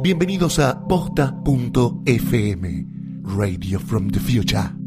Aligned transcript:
Bienvenidos 0.00 0.58
a 0.58 0.86
posta.fm, 0.88 1.26
Radio 3.24 3.78
from 3.78 4.10
the 4.10 4.20
Future. 4.20 4.77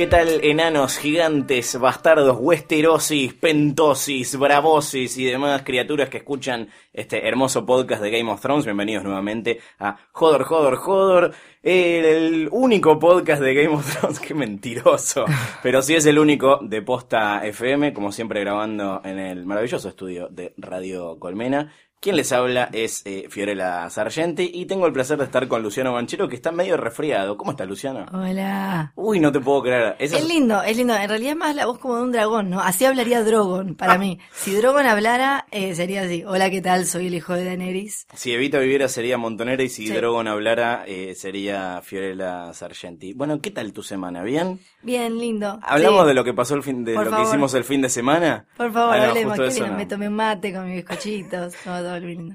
¿Qué 0.00 0.06
tal 0.06 0.42
enanos, 0.42 0.96
gigantes, 0.96 1.78
bastardos, 1.78 2.38
westerosis, 2.40 3.34
pentosis, 3.34 4.38
bravosis 4.38 5.18
y 5.18 5.26
demás 5.26 5.60
criaturas 5.62 6.08
que 6.08 6.16
escuchan 6.16 6.70
este 6.90 7.28
hermoso 7.28 7.66
podcast 7.66 8.02
de 8.02 8.10
Game 8.10 8.32
of 8.32 8.40
Thrones? 8.40 8.64
Bienvenidos 8.64 9.04
nuevamente 9.04 9.60
a 9.78 9.98
Jodor, 10.12 10.44
Jodor, 10.44 10.76
Jodor, 10.76 11.34
el 11.62 12.48
único 12.50 12.98
podcast 12.98 13.42
de 13.42 13.52
Game 13.52 13.76
of 13.76 13.94
Thrones, 13.94 14.20
qué 14.26 14.32
mentiroso, 14.32 15.26
pero 15.62 15.82
sí 15.82 15.94
es 15.94 16.06
el 16.06 16.18
único 16.18 16.60
de 16.62 16.80
Posta 16.80 17.44
FM, 17.44 17.92
como 17.92 18.10
siempre 18.10 18.40
grabando 18.40 19.02
en 19.04 19.18
el 19.18 19.44
maravilloso 19.44 19.90
estudio 19.90 20.28
de 20.30 20.54
Radio 20.56 21.18
Colmena. 21.18 21.74
Quien 22.02 22.16
les 22.16 22.32
habla 22.32 22.70
es 22.72 23.02
eh, 23.04 23.26
Fiorella 23.28 23.90
Sargenti 23.90 24.50
y 24.54 24.64
tengo 24.64 24.86
el 24.86 24.92
placer 24.94 25.18
de 25.18 25.24
estar 25.24 25.46
con 25.48 25.62
Luciano 25.62 25.92
Manchero 25.92 26.30
que 26.30 26.34
está 26.36 26.50
medio 26.50 26.78
resfriado. 26.78 27.36
¿Cómo 27.36 27.50
está 27.50 27.66
Luciano? 27.66 28.06
Hola. 28.10 28.90
Uy, 28.96 29.20
no 29.20 29.30
te 29.30 29.38
puedo 29.40 29.60
creer. 29.64 29.96
Es 29.98 30.26
lindo, 30.26 30.62
es 30.62 30.78
lindo. 30.78 30.96
En 30.96 31.10
realidad 31.10 31.32
es 31.32 31.36
más 31.36 31.54
la 31.54 31.66
voz 31.66 31.78
como 31.78 31.96
de 31.98 32.02
un 32.04 32.12
dragón, 32.12 32.48
¿no? 32.48 32.60
Así 32.60 32.86
hablaría 32.86 33.22
Drogon, 33.22 33.74
para 33.74 33.98
mí. 33.98 34.18
Si 34.32 34.54
Drogon 34.54 34.86
hablara, 34.86 35.44
eh, 35.50 35.74
sería 35.74 36.00
así. 36.04 36.24
Hola, 36.26 36.48
¿qué 36.48 36.62
tal? 36.62 36.86
Soy 36.86 37.08
el 37.08 37.14
hijo 37.14 37.34
de 37.34 37.44
Daenerys. 37.44 38.06
Si 38.14 38.32
Evita 38.32 38.58
viviera 38.60 38.88
sería 38.88 39.18
Montonera 39.18 39.62
y 39.62 39.68
si 39.68 39.86
Sí. 39.88 39.92
Drogon 39.92 40.26
hablara 40.26 40.84
eh, 40.86 41.14
sería 41.14 41.82
Fiorella 41.82 42.54
Sargenti. 42.54 43.12
Bueno, 43.12 43.42
¿qué 43.42 43.50
tal 43.50 43.74
tu 43.74 43.82
semana? 43.82 44.22
¿Bien? 44.22 44.58
Bien, 44.82 45.18
lindo. 45.18 45.60
¿Hablamos 45.62 46.00
Sí. 46.04 46.08
de 46.08 46.14
lo 46.14 46.24
que 46.24 46.32
pasó 46.32 46.54
el 46.54 46.62
fin 46.62 46.82
de 46.82 46.94
Por 46.94 47.04
lo 47.04 47.10
favor. 47.10 47.26
que 47.26 47.30
hicimos 47.30 47.52
el 47.52 47.64
fin 47.64 47.82
de 47.82 47.90
semana? 47.90 48.46
Por 48.56 48.72
favor, 48.72 48.94
Ah, 48.94 48.98
no, 49.04 49.04
hablemos. 49.10 49.38
eso 49.38 49.66
no. 49.66 49.74
Me 49.76 49.84
tomé 49.84 50.08
un 50.08 50.14
mate 50.14 50.50
con 50.54 50.64
mis 50.64 50.76
bizcochitos. 50.76 51.52
Todo, 51.62 51.89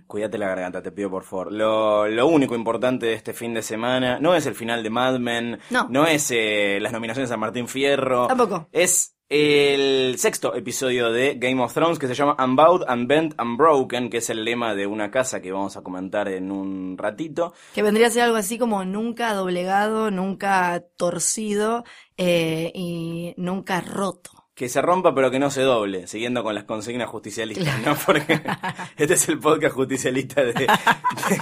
Cuídate 0.08 0.38
la 0.38 0.48
garganta, 0.48 0.82
te 0.82 0.92
pido 0.92 1.10
por 1.10 1.24
favor. 1.24 1.52
Lo, 1.52 2.08
lo 2.08 2.28
único 2.28 2.56
importante 2.56 3.06
de 3.08 3.14
este 3.14 3.34
fin 3.34 3.54
de 3.54 3.62
semana 3.62 4.20
no 4.20 4.36
es 4.36 4.46
el 4.46 4.56
final 4.56 4.84
de 4.84 4.90
Mad 4.90 5.20
Men, 5.20 5.60
No. 5.90 6.06
es 6.06 6.30
eh, 6.32 6.80
las 6.82 6.92
nominaciones 6.94 7.32
a 7.32 7.38
Martín 7.38 7.68
Fierro, 7.68 8.28
Tampoco. 8.28 8.68
es 8.72 9.12
el 9.28 10.16
sexto 10.20 10.54
episodio 10.54 11.12
de 11.12 11.34
Game 11.36 11.60
of 11.62 11.74
Thrones 11.74 11.98
que 11.98 12.08
se 12.08 12.14
llama 12.14 12.38
Unbowed, 12.44 12.84
Unbent, 12.88 13.34
Unbroken, 13.42 14.10
que 14.12 14.18
es 14.18 14.30
el 14.30 14.46
lema 14.46 14.76
de 14.76 14.86
una 14.86 15.10
casa 15.10 15.42
que 15.42 15.52
vamos 15.52 15.76
a 15.78 15.82
comentar 15.82 16.28
en 16.28 16.52
un 16.52 16.96
ratito. 16.98 17.54
Que 17.74 17.82
vendría 17.82 18.08
a 18.08 18.10
ser 18.12 18.22
algo 18.24 18.38
así 18.38 18.60
como 18.60 18.86
nunca 18.86 19.34
doblegado, 19.34 20.12
nunca 20.12 20.84
torcido 20.98 21.84
eh, 22.18 22.72
y 22.76 23.34
nunca 23.38 23.82
roto. 23.82 24.45
Que 24.56 24.70
se 24.70 24.82
rompa 24.82 25.14
pero 25.14 25.30
que 25.30 25.38
no 25.38 25.52
se 25.52 25.62
doble, 25.64 26.08
siguiendo 26.08 26.42
con 26.42 26.56
las 26.56 26.64
consignas 26.64 27.10
justicialistas, 27.10 27.78
¿no? 27.86 27.94
Porque 28.06 28.40
este 28.98 29.14
es 29.16 29.28
el 29.28 29.38
podcast 29.40 29.76
justicialista 29.76 30.46
de, 30.46 30.54
de 30.54 30.68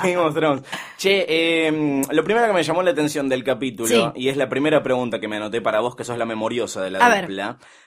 Game 0.04 0.18
of 0.18 0.34
Thrones. 0.34 0.64
Che, 0.98 1.24
eh, 1.30 2.02
lo 2.10 2.24
primero 2.24 2.48
que 2.48 2.54
me 2.54 2.64
llamó 2.64 2.82
la 2.82 2.90
atención 2.90 3.30
del 3.30 3.44
capítulo, 3.44 3.88
Sí. 3.88 4.04
y 4.16 4.30
es 4.30 4.36
la 4.38 4.50
primera 4.50 4.82
pregunta 4.82 5.20
que 5.20 5.28
me 5.28 5.36
anoté 5.38 5.62
para 5.62 5.80
vos, 5.80 5.96
que 5.96 6.04
sos 6.04 6.18
la 6.18 6.26
memoriosa 6.26 6.82
de 6.82 6.90
la 6.90 7.06
A 7.06 7.10
ver. 7.10 7.30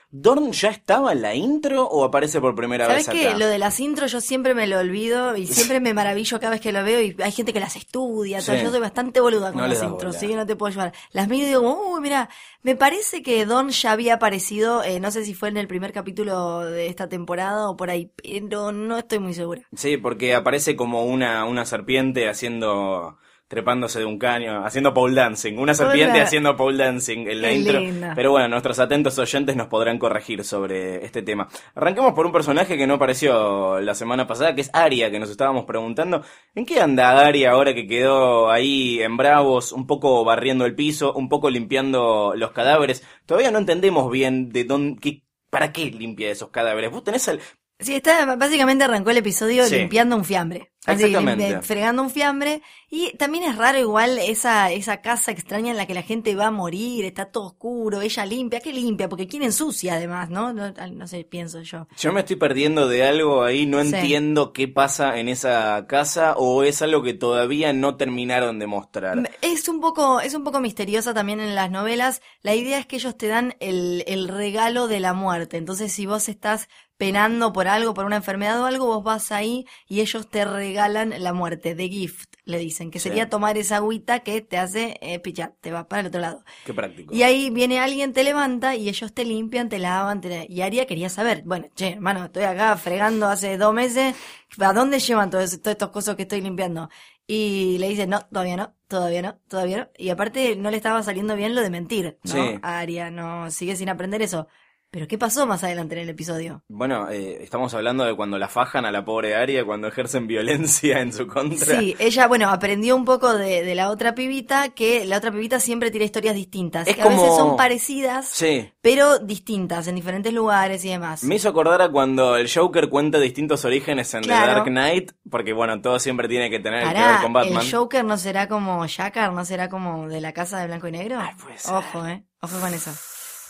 ¿Dorn 0.09 0.53
ya 0.53 0.69
estaba 0.69 1.11
en 1.11 1.21
la 1.21 1.35
intro 1.35 1.85
o 1.85 2.05
aparece 2.05 2.39
por 2.39 2.55
primera 2.55 2.85
¿Sabes 2.85 3.07
vez 3.07 3.25
acá? 3.25 3.37
Lo 3.37 3.47
de 3.47 3.57
las 3.57 3.79
intros 3.81 4.11
yo 4.11 4.21
siempre 4.21 4.53
me 4.53 4.65
lo 4.65 4.79
olvido 4.79 5.35
y 5.35 5.45
siempre 5.47 5.81
me 5.81 5.93
maravillo 5.93 6.39
cada 6.39 6.51
vez 6.51 6.61
que 6.61 6.71
lo 6.71 6.81
veo 6.83 7.01
y 7.01 7.15
hay 7.21 7.31
gente 7.33 7.51
que 7.51 7.59
las 7.59 7.75
estudia. 7.75 8.39
todo. 8.41 8.55
Sí. 8.55 8.63
Yo 8.63 8.71
soy 8.71 8.79
bastante 8.79 9.19
boluda 9.19 9.51
con 9.51 9.61
No 9.61 9.67
las 9.67 9.83
intros, 9.83 10.15
bola. 10.15 10.19
¿sí? 10.19 10.33
No 10.33 10.45
te 10.45 10.55
puedo 10.55 10.69
ayudar. 10.69 10.93
Las 11.11 11.27
miro 11.27 11.43
y 11.45 11.49
digo, 11.49 11.91
uy, 11.91 11.99
mira, 11.99 12.29
me 12.61 12.75
parece 12.75 13.21
que 13.21 13.45
Don 13.45 13.69
ya 13.69 13.91
había 13.91 14.13
aparecido, 14.13 14.81
eh, 14.83 15.01
no 15.01 15.11
sé 15.11 15.25
si 15.25 15.33
fue 15.33 15.49
en 15.49 15.57
el 15.57 15.67
primer 15.67 15.91
capítulo 15.91 16.61
de 16.61 16.87
esta 16.87 17.09
temporada 17.09 17.69
o 17.69 17.75
por 17.75 17.89
ahí, 17.89 18.09
pero 18.23 18.71
no 18.71 18.97
estoy 18.97 19.19
muy 19.19 19.33
segura. 19.33 19.63
Sí, 19.75 19.97
porque 19.97 20.35
aparece 20.35 20.77
como 20.77 21.03
una, 21.03 21.43
una 21.43 21.65
serpiente 21.65 22.29
haciendo 22.29 23.17
trepándose 23.47 23.99
de 23.99 24.05
un 24.05 24.19
caño, 24.19 24.65
haciendo 24.65 24.93
pole 24.93 25.15
dancing, 25.15 25.57
una 25.57 25.73
serpiente 25.73 26.15
Hola. 26.15 26.23
haciendo 26.23 26.55
pole 26.57 26.83
dancing 26.83 27.27
en 27.27 27.41
la 27.41 27.47
Qué 27.49 27.55
intro. 27.55 27.79
linda. 27.79 28.13
Pero 28.15 28.31
bueno, 28.31 28.47
nuestros 28.49 28.77
atentos 28.79 29.17
oyentes 29.19 29.55
nos 29.55 29.67
podrán 29.67 29.97
corregir 29.99 30.43
sobre 30.43 31.05
este 31.05 31.21
tema. 31.21 31.47
Arranquemos 31.73 32.13
por 32.13 32.25
un 32.25 32.31
personaje 32.33 32.77
que 32.77 32.85
no 32.87 32.95
apareció 32.95 33.79
la 33.79 33.95
semana 33.95 34.27
pasada, 34.27 34.53
que 34.53 34.61
es 34.61 34.69
Aria, 34.73 35.09
que 35.09 35.19
nos 35.19 35.29
estábamos 35.29 35.65
preguntando, 35.65 36.23
¿en 36.55 36.65
qué 36.65 36.81
anda 36.81 37.19
Aria 37.25 37.51
ahora 37.51 37.73
que 37.73 37.87
quedó 37.87 38.51
ahí 38.51 39.01
en 39.01 39.15
Bravos, 39.17 39.71
un 39.71 39.87
poco 39.87 40.25
barriendo 40.25 40.65
el 40.65 40.75
piso, 40.75 41.13
un 41.13 41.29
poco 41.29 41.49
limpiando 41.49 42.33
los 42.35 42.51
cadáveres? 42.51 43.03
Todavía 43.25 43.51
no 43.51 43.59
entendemos 43.59 44.11
bien 44.11 44.49
de 44.49 44.63
dónde, 44.65 44.99
qué- 45.01 45.23
para 45.49 45.71
qué 45.71 45.85
limpia 45.85 46.29
esos 46.29 46.49
cadáveres. 46.49 46.91
Vos 46.91 47.03
tenés 47.03 47.27
el, 47.29 47.39
Sí, 47.79 47.93
está, 47.95 48.35
básicamente 48.35 48.83
arrancó 48.85 49.11
el 49.11 49.17
episodio 49.17 49.63
Sí. 49.65 49.77
limpiando 49.77 50.15
un 50.15 50.25
fiambre. 50.25 50.71
Así, 50.87 51.13
fregando 51.61 52.01
un 52.01 52.09
fiambre. 52.09 52.61
Y 52.89 53.11
también 53.17 53.43
es 53.43 53.57
raro 53.57 53.77
igual 53.77 54.17
esa, 54.19 54.71
esa 54.71 55.01
casa 55.01 55.31
extraña 55.31 55.71
en 55.71 55.77
la 55.77 55.85
que 55.85 55.93
la 55.93 56.03
gente 56.03 56.33
va 56.35 56.47
a 56.47 56.51
morir, 56.51 57.03
está 57.03 57.25
todo 57.25 57.47
oscuro, 57.47 58.01
ella 58.01 58.25
limpia. 58.25 58.61
¿Qué 58.61 58.71
limpia? 58.71 59.09
Porque 59.09 59.27
quién 59.27 59.43
ensucia 59.43 59.95
además, 59.95 60.29
¿no? 60.29 60.53
No, 60.53 60.71
no 60.71 61.07
sé, 61.07 61.25
pienso 61.25 61.61
yo. 61.61 61.87
Yo 61.97 62.13
me 62.13 62.21
estoy 62.21 62.37
perdiendo 62.37 62.87
de 62.87 63.03
algo 63.03 63.43
ahí, 63.43 63.65
no 63.65 63.83
Sí. 63.83 63.93
entiendo 63.93 64.53
qué 64.53 64.67
pasa 64.69 65.19
en 65.19 65.27
esa 65.27 65.85
casa 65.87 66.35
o 66.37 66.63
es 66.63 66.81
algo 66.81 67.03
que 67.03 67.13
todavía 67.13 67.73
no 67.73 67.97
terminaron 67.97 68.57
de 68.57 68.67
mostrar. 68.67 69.29
Es 69.41 69.67
un 69.67 69.81
poco, 69.81 70.21
es 70.21 70.33
un 70.33 70.43
poco 70.45 70.61
misteriosa 70.61 71.13
también 71.13 71.41
en 71.41 71.53
las 71.55 71.69
novelas. 71.69 72.21
La 72.41 72.55
idea 72.55 72.79
es 72.79 72.85
que 72.85 72.95
ellos 72.95 73.17
te 73.17 73.27
dan 73.27 73.55
el, 73.59 74.05
el 74.07 74.29
regalo 74.29 74.87
de 74.87 75.01
la 75.01 75.13
muerte. 75.13 75.57
Entonces, 75.57 75.91
si 75.91 76.05
vos 76.05 76.29
estás 76.29 76.69
penando 76.97 77.53
por 77.53 77.67
algo, 77.67 77.93
por 77.93 78.05
una 78.05 78.15
enfermedad 78.17 78.61
o 78.61 78.65
algo, 78.65 78.87
vos 78.87 79.03
vas 79.03 79.31
ahí 79.31 79.65
y 79.87 80.01
ellos 80.01 80.29
te 80.29 80.43
regalan 80.45 81.13
la 81.19 81.31
muerte, 81.33 81.75
the 81.75 81.87
gift, 81.89 82.33
le 82.43 82.57
dicen, 82.57 82.89
que 82.91 82.99
Sí. 82.99 83.09
sería 83.09 83.29
tomar 83.29 83.57
esa 83.57 83.77
agüita 83.77 84.19
que 84.21 84.41
te 84.41 84.57
hace 84.57 84.97
eh, 85.01 85.19
pichar, 85.19 85.53
te 85.61 85.71
va 85.71 85.87
para 85.87 86.01
el 86.01 86.07
otro 86.07 86.21
lado. 86.21 86.43
Qué 86.65 86.73
práctico. 86.73 87.13
Y 87.13 87.23
ahí 87.23 87.49
viene 87.51 87.79
alguien, 87.79 88.13
te 88.13 88.23
levanta 88.23 88.75
y 88.75 88.89
ellos 88.89 89.13
te 89.13 89.25
limpian, 89.25 89.69
te 89.69 89.79
lavan, 89.79 90.21
te... 90.21 90.47
y 90.49 90.61
Aria 90.61 90.87
quería 90.87 91.09
saber, 91.09 91.43
bueno, 91.45 91.67
che, 91.75 91.93
hermano, 91.93 92.25
estoy 92.25 92.43
acá 92.43 92.75
fregando 92.77 93.27
hace 93.27 93.57
dos 93.57 93.73
meses, 93.73 94.15
¿a 94.59 94.73
dónde 94.73 94.99
llevan 94.99 95.29
todos, 95.29 95.51
todos 95.61 95.73
estos 95.73 95.89
cosas 95.89 96.15
que 96.15 96.23
estoy 96.23 96.41
limpiando? 96.41 96.89
Y 97.27 97.77
le 97.79 97.89
dice, 97.89 98.07
no, 98.07 98.21
todavía 98.31 98.55
no, 98.55 98.73
todavía 98.87 99.21
no, 99.21 99.39
todavía 99.49 99.77
no. 99.79 99.89
Y 99.97 100.09
aparte 100.09 100.55
no 100.55 100.71
le 100.71 100.77
estaba 100.77 101.03
saliendo 101.03 101.35
bien 101.35 101.53
lo 101.55 101.61
de 101.61 101.69
mentir, 101.69 102.17
¿no? 102.23 102.31
Sí. 102.31 102.59
Aria, 102.61 103.11
no, 103.11 103.51
sigue 103.51 103.75
sin 103.75 103.89
aprender 103.89 104.21
eso. 104.21 104.47
Pero 104.89 105.05
¿qué 105.07 105.17
pasó 105.17 105.45
más 105.45 105.63
adelante 105.65 105.95
en 105.95 106.01
el 106.01 106.09
episodio? 106.09 106.63
Bueno, 106.69 107.09
eh, 107.09 107.39
estamos 107.43 107.73
hablando 107.73 108.05
de 108.05 108.15
cuando 108.15 108.37
la 108.39 108.47
fajan 108.47 108.85
a 108.85 108.91
la 108.91 109.03
pobre 109.03 109.35
Aria, 109.35 109.65
cuando 109.65 109.87
ejercen 109.89 110.27
violencia 110.27 111.01
en 111.01 111.11
su 111.11 111.27
contra. 111.27 111.77
Sí, 111.79 111.93
ella, 111.99 112.25
bueno, 112.27 112.49
aprendió 112.49 112.95
un 112.95 113.03
poco 113.03 113.33
de, 113.33 113.63
de 113.63 113.75
la 113.75 113.89
otra 113.89 114.15
pibita, 114.15 114.69
que 114.69 115.05
la 115.05 115.17
otra 115.17 115.31
pibita 115.31 115.59
siempre 115.59 115.91
tiene 115.91 116.05
historias 116.05 116.35
distintas. 116.35 116.87
Es 116.87 116.95
que 116.95 117.01
a 117.01 117.05
veces 117.09 117.19
como- 117.21 117.37
son 117.37 117.57
parecidas, 117.57 118.29
Sí. 118.29 118.71
pero 118.81 119.19
distintas, 119.19 119.87
en 119.87 119.95
diferentes 119.95 120.33
lugares 120.33 120.83
y 120.85 120.89
demás. 120.89 121.21
Me 121.23 121.35
hizo 121.35 121.49
acordar 121.49 121.81
a 121.81 121.89
cuando 121.89 122.37
el 122.37 122.49
Joker 122.49 122.87
cuenta 122.89 123.19
distintos 123.19 123.65
orígenes 123.65 124.13
en 124.13 124.23
Claro. 124.23 124.45
The 124.47 124.53
Dark 124.53 124.65
Knight, 124.67 125.11
porque 125.29 125.51
bueno, 125.51 125.81
todo 125.81 125.99
siempre 125.99 126.29
tiene 126.29 126.49
que 126.49 126.59
tener 126.59 126.79
que 126.83 126.93
ver 126.93 126.95
Pará, 126.95 127.21
con 127.21 127.33
Batman. 127.33 127.61
¿el 127.61 127.71
Joker 127.71 128.05
no 128.05 128.17
será 128.17 128.47
como 128.47 128.85
Jakar? 128.87 129.33
¿No 129.33 129.43
será 129.43 129.67
como 129.67 130.07
de 130.07 130.21
la 130.21 130.31
casa 130.31 130.59
de 130.61 130.67
blanco 130.67 130.87
y 130.87 130.91
negro? 130.93 131.19
Ay, 131.19 131.33
ser. 131.57 131.73
Ojo, 131.75 132.07
eh. 132.07 132.23
Ojo 132.41 132.59
con 132.61 132.73
eso. 132.73 132.91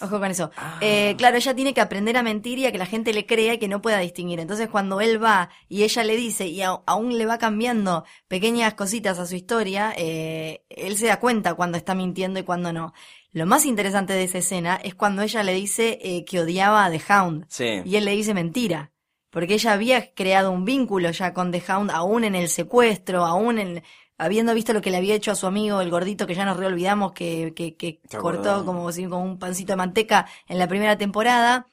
Ojo 0.02 0.20
con 0.20 0.30
eso. 0.32 0.52
Ah. 0.58 0.78
Eh, 0.82 1.16
claro, 1.18 1.38
ella 1.38 1.56
tiene 1.56 1.74
que 1.74 1.82
aprender 1.82 2.18
a 2.18 2.24
mentir 2.24 2.60
y 2.60 2.66
a 2.66 2.72
que 2.72 2.78
la 2.78 2.86
gente 2.86 3.14
le 3.14 3.26
crea 3.26 3.56
y 3.56 3.58
que 3.58 3.68
no 3.68 3.82
pueda 3.82 4.00
distinguir. 4.00 4.40
Entonces, 4.40 4.70
cuando 4.70 5.02
él 5.02 5.22
va 5.24 5.50
y 5.70 5.84
ella 5.84 6.04
le 6.04 6.16
dice 6.16 6.48
y 6.48 6.62
a- 6.62 6.80
aún 6.86 7.18
le 7.18 7.26
va 7.26 7.38
cambiando 7.38 8.06
pequeñas 8.28 8.74
cositas 8.76 9.18
a 9.20 9.26
su 9.26 9.36
historia, 9.36 9.94
eh, 9.98 10.64
él 10.70 10.98
se 10.98 11.08
da 11.08 11.20
cuenta 11.20 11.54
cuando 11.56 11.78
está 11.78 11.96
mintiendo 11.96 12.40
y 12.40 12.44
cuando 12.44 12.72
no. 12.74 12.94
Lo 13.32 13.46
más 13.46 13.66
interesante 13.66 14.14
de 14.14 14.24
esa 14.24 14.38
escena 14.40 14.80
es 14.84 14.96
cuando 14.96 15.22
ella 15.22 15.44
le 15.44 15.54
dice 15.54 16.00
eh, 16.02 16.26
que 16.26 16.40
odiaba 16.40 16.86
a 16.86 16.92
The 16.92 17.02
Hound. 17.14 17.46
Sí. 17.50 17.82
Y 17.86 17.96
él 17.96 18.06
le 18.06 18.12
dice 18.12 18.34
mentira. 18.34 18.92
Porque 19.30 19.56
ella 19.56 19.74
había 19.74 20.14
creado 20.14 20.52
un 20.52 20.64
vínculo 20.64 21.12
ya 21.12 21.34
con 21.34 21.52
The 21.52 21.62
Hound, 21.70 21.92
aún 21.92 22.24
en 22.24 22.34
el 22.34 22.48
secuestro, 22.48 23.26
aún 23.26 23.60
en, 23.60 23.84
habiendo 24.18 24.54
visto 24.54 24.74
lo 24.74 24.82
que 24.82 24.92
le 24.92 24.98
había 24.98 25.16
hecho 25.16 25.32
a 25.32 25.36
su 25.36 25.48
amigo, 25.48 25.82
el 25.82 25.90
gordito 25.92 26.28
que 26.28 26.36
ya 26.36 26.46
nos 26.46 26.58
reolvidamos, 26.58 27.14
que, 27.14 27.54
que, 27.56 27.78
cortó 28.18 28.66
como, 28.66 28.92
si- 28.92 29.06
como 29.08 29.24
un 29.24 29.40
pancito 29.40 29.74
de 29.74 29.78
manteca 29.78 30.28
en 30.48 30.58
la 30.60 30.68
primera 30.68 30.98
temporada. 30.98 31.68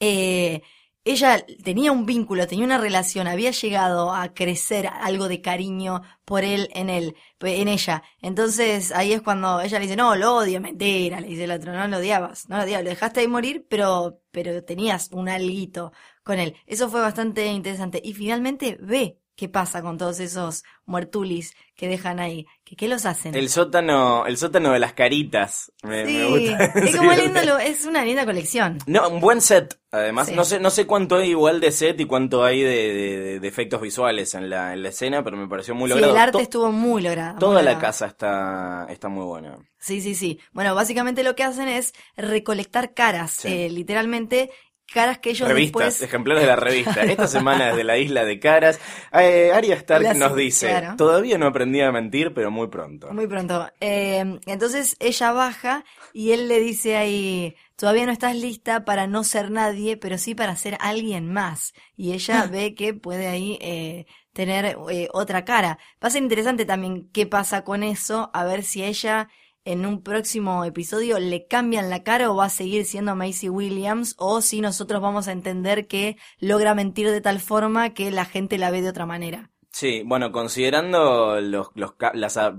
Eh, 0.00 0.62
ella 1.04 1.44
tenía 1.64 1.90
un 1.92 2.04
vínculo, 2.04 2.46
tenía 2.46 2.64
una 2.66 2.76
relación, 2.78 3.26
había 3.28 3.50
llegado 3.52 4.12
a 4.14 4.34
crecer 4.34 4.86
algo 4.88 5.26
de 5.28 5.40
cariño 5.40 6.02
por 6.26 6.44
él 6.44 6.68
en 6.74 6.90
él, 6.90 7.16
en 7.40 7.68
ella. 7.68 8.02
Entonces 8.20 8.92
ahí 8.92 9.12
es 9.14 9.22
cuando 9.22 9.60
ella 9.62 9.78
le 9.78 9.84
dice, 9.86 9.96
no, 9.96 10.14
lo 10.16 10.36
odio, 10.36 10.60
mentira, 10.60 11.20
le 11.20 11.28
dice 11.28 11.44
el 11.44 11.52
otro, 11.52 11.72
no 11.72 11.88
lo 11.88 11.96
odiabas, 11.98 12.48
no 12.50 12.58
lo 12.58 12.64
odiabas, 12.64 12.84
lo 12.84 12.90
dejaste 12.90 13.20
de 13.20 13.28
morir, 13.28 13.66
pero, 13.70 14.20
pero 14.30 14.62
tenías 14.64 15.08
un 15.12 15.28
alguito 15.30 15.92
con 16.22 16.38
él. 16.38 16.56
Eso 16.66 16.90
fue 16.90 17.00
bastante 17.00 17.46
interesante. 17.46 18.00
Y 18.04 18.12
finalmente 18.12 18.76
ve 18.80 19.18
qué 19.38 19.48
pasa 19.48 19.82
con 19.82 19.96
todos 19.98 20.18
esos 20.18 20.64
muertulis 20.84 21.54
que 21.76 21.86
dejan 21.86 22.18
ahí, 22.18 22.44
que 22.64 22.74
qué 22.74 22.88
los 22.88 23.06
hacen. 23.06 23.36
El 23.36 23.48
sótano, 23.48 24.26
el 24.26 24.36
sótano 24.36 24.72
de 24.72 24.80
las 24.80 24.94
caritas. 24.94 25.70
Me, 25.84 26.02
me 26.04 26.10
sí, 26.10 26.28
gusta. 26.50 26.64
es 26.80 26.96
como 26.96 27.12
lindo, 27.12 27.40
lo- 27.44 27.58
es 27.58 27.84
una 27.86 28.04
linda 28.04 28.24
colección. 28.26 28.78
No, 28.88 29.08
un 29.08 29.20
buen 29.20 29.40
set, 29.40 29.78
además. 29.92 30.26
Sí. 30.26 30.34
No 30.34 30.44
sé, 30.44 30.58
no 30.58 30.70
sé 30.70 30.86
cuánto 30.88 31.14
hay 31.18 31.30
igual 31.30 31.60
de 31.60 31.70
set 31.70 32.00
y 32.00 32.04
cuánto 32.06 32.42
hay 32.42 32.62
de, 32.62 32.68
de- 32.92 33.18
de- 33.20 33.40
de 33.40 33.48
efectos 33.48 33.80
visuales 33.80 34.34
en 34.34 34.50
la, 34.50 34.72
en 34.72 34.82
la 34.82 34.88
escena, 34.88 35.22
pero 35.22 35.36
me 35.36 35.46
pareció 35.46 35.72
muy 35.76 35.88
Sí, 35.88 35.94
logrado. 35.94 36.14
el 36.16 36.20
arte 36.20 36.32
To- 36.32 36.40
estuvo 36.40 36.72
muy 36.72 37.00
logrado. 37.00 37.34
muy 37.34 37.38
Toda 37.40 37.62
la 37.62 37.78
casa 37.78 38.06
está, 38.06 38.88
está 38.90 39.08
muy 39.08 39.24
buena. 39.24 39.56
Sí, 39.78 40.00
sí, 40.00 40.16
sí. 40.16 40.40
Bueno, 40.52 40.74
básicamente 40.74 41.22
lo 41.22 41.36
que 41.36 41.44
hacen 41.44 41.68
es 41.68 41.94
recolectar 42.16 42.92
caras, 42.92 43.30
Sí. 43.30 43.46
eh, 43.48 43.70
literalmente 43.70 44.50
caras 44.92 45.18
que 45.18 45.30
ellos 45.30 45.48
Revistas, 45.48 45.84
después... 45.84 46.02
ejemplares 46.02 46.42
de 46.42 46.48
la 46.48 46.56
revista. 46.56 47.02
Esta 47.02 47.26
semana 47.28 47.68
desde 47.68 47.84
la 47.84 47.98
isla 47.98 48.24
de 48.24 48.40
caras. 48.40 48.80
Eh, 49.12 49.52
Arya 49.54 49.74
Stark 49.76 50.02
La- 50.02 50.14
nos 50.14 50.34
dice, 50.34 50.68
claro. 50.68 50.96
todavía 50.96 51.38
no 51.38 51.46
aprendí 51.46 51.80
a 51.80 51.92
mentir, 51.92 52.32
pero 52.34 52.50
muy 52.50 52.68
pronto. 52.68 53.12
Muy 53.12 53.26
pronto. 53.26 53.68
Eh, 53.80 54.38
entonces 54.46 54.96
ella 54.98 55.32
baja 55.32 55.84
y 56.12 56.32
él 56.32 56.48
le 56.48 56.60
dice 56.60 56.96
ahí, 56.96 57.54
todavía 57.76 58.06
no 58.06 58.12
estás 58.12 58.34
lista 58.34 58.84
para 58.84 59.06
no 59.06 59.24
ser 59.24 59.50
nadie, 59.50 59.96
pero 59.96 60.18
sí 60.18 60.34
para 60.34 60.56
ser 60.56 60.76
alguien 60.80 61.32
más. 61.32 61.74
Y 61.96 62.12
ella 62.12 62.46
ve 62.50 62.74
que 62.74 62.94
puede 62.94 63.28
ahí 63.28 63.58
eh, 63.60 64.06
tener 64.32 64.76
eh, 64.90 65.08
otra 65.12 65.44
cara. 65.44 65.78
Va 66.02 66.08
a 66.08 66.10
ser 66.10 66.22
interesante 66.22 66.64
también 66.64 67.08
qué 67.12 67.26
pasa 67.26 67.62
con 67.64 67.82
eso, 67.82 68.30
a 68.32 68.44
ver 68.44 68.62
si 68.62 68.82
ella 68.84 69.28
en 69.68 69.84
un 69.84 70.02
próximo 70.02 70.64
episodio 70.64 71.18
le 71.18 71.46
cambian 71.46 71.90
la 71.90 72.02
cara 72.02 72.30
o 72.30 72.36
va 72.36 72.46
a 72.46 72.50
seguir 72.50 72.86
siendo 72.86 73.14
Macy 73.14 73.50
Williams 73.50 74.14
o 74.16 74.40
si 74.40 74.62
nosotros 74.62 75.02
vamos 75.02 75.28
a 75.28 75.32
entender 75.32 75.86
que 75.86 76.16
logra 76.40 76.74
mentir 76.74 77.10
de 77.10 77.20
tal 77.20 77.38
forma 77.38 77.90
que 77.90 78.10
la 78.10 78.24
gente 78.24 78.56
la 78.56 78.70
ve 78.70 78.80
de 78.80 78.88
otra 78.88 79.04
manera. 79.04 79.50
Sí, 79.70 80.02
bueno, 80.06 80.32
considerando 80.32 81.38
los, 81.42 81.68
los 81.74 81.92
las, 82.14 82.38
ah, 82.38 82.58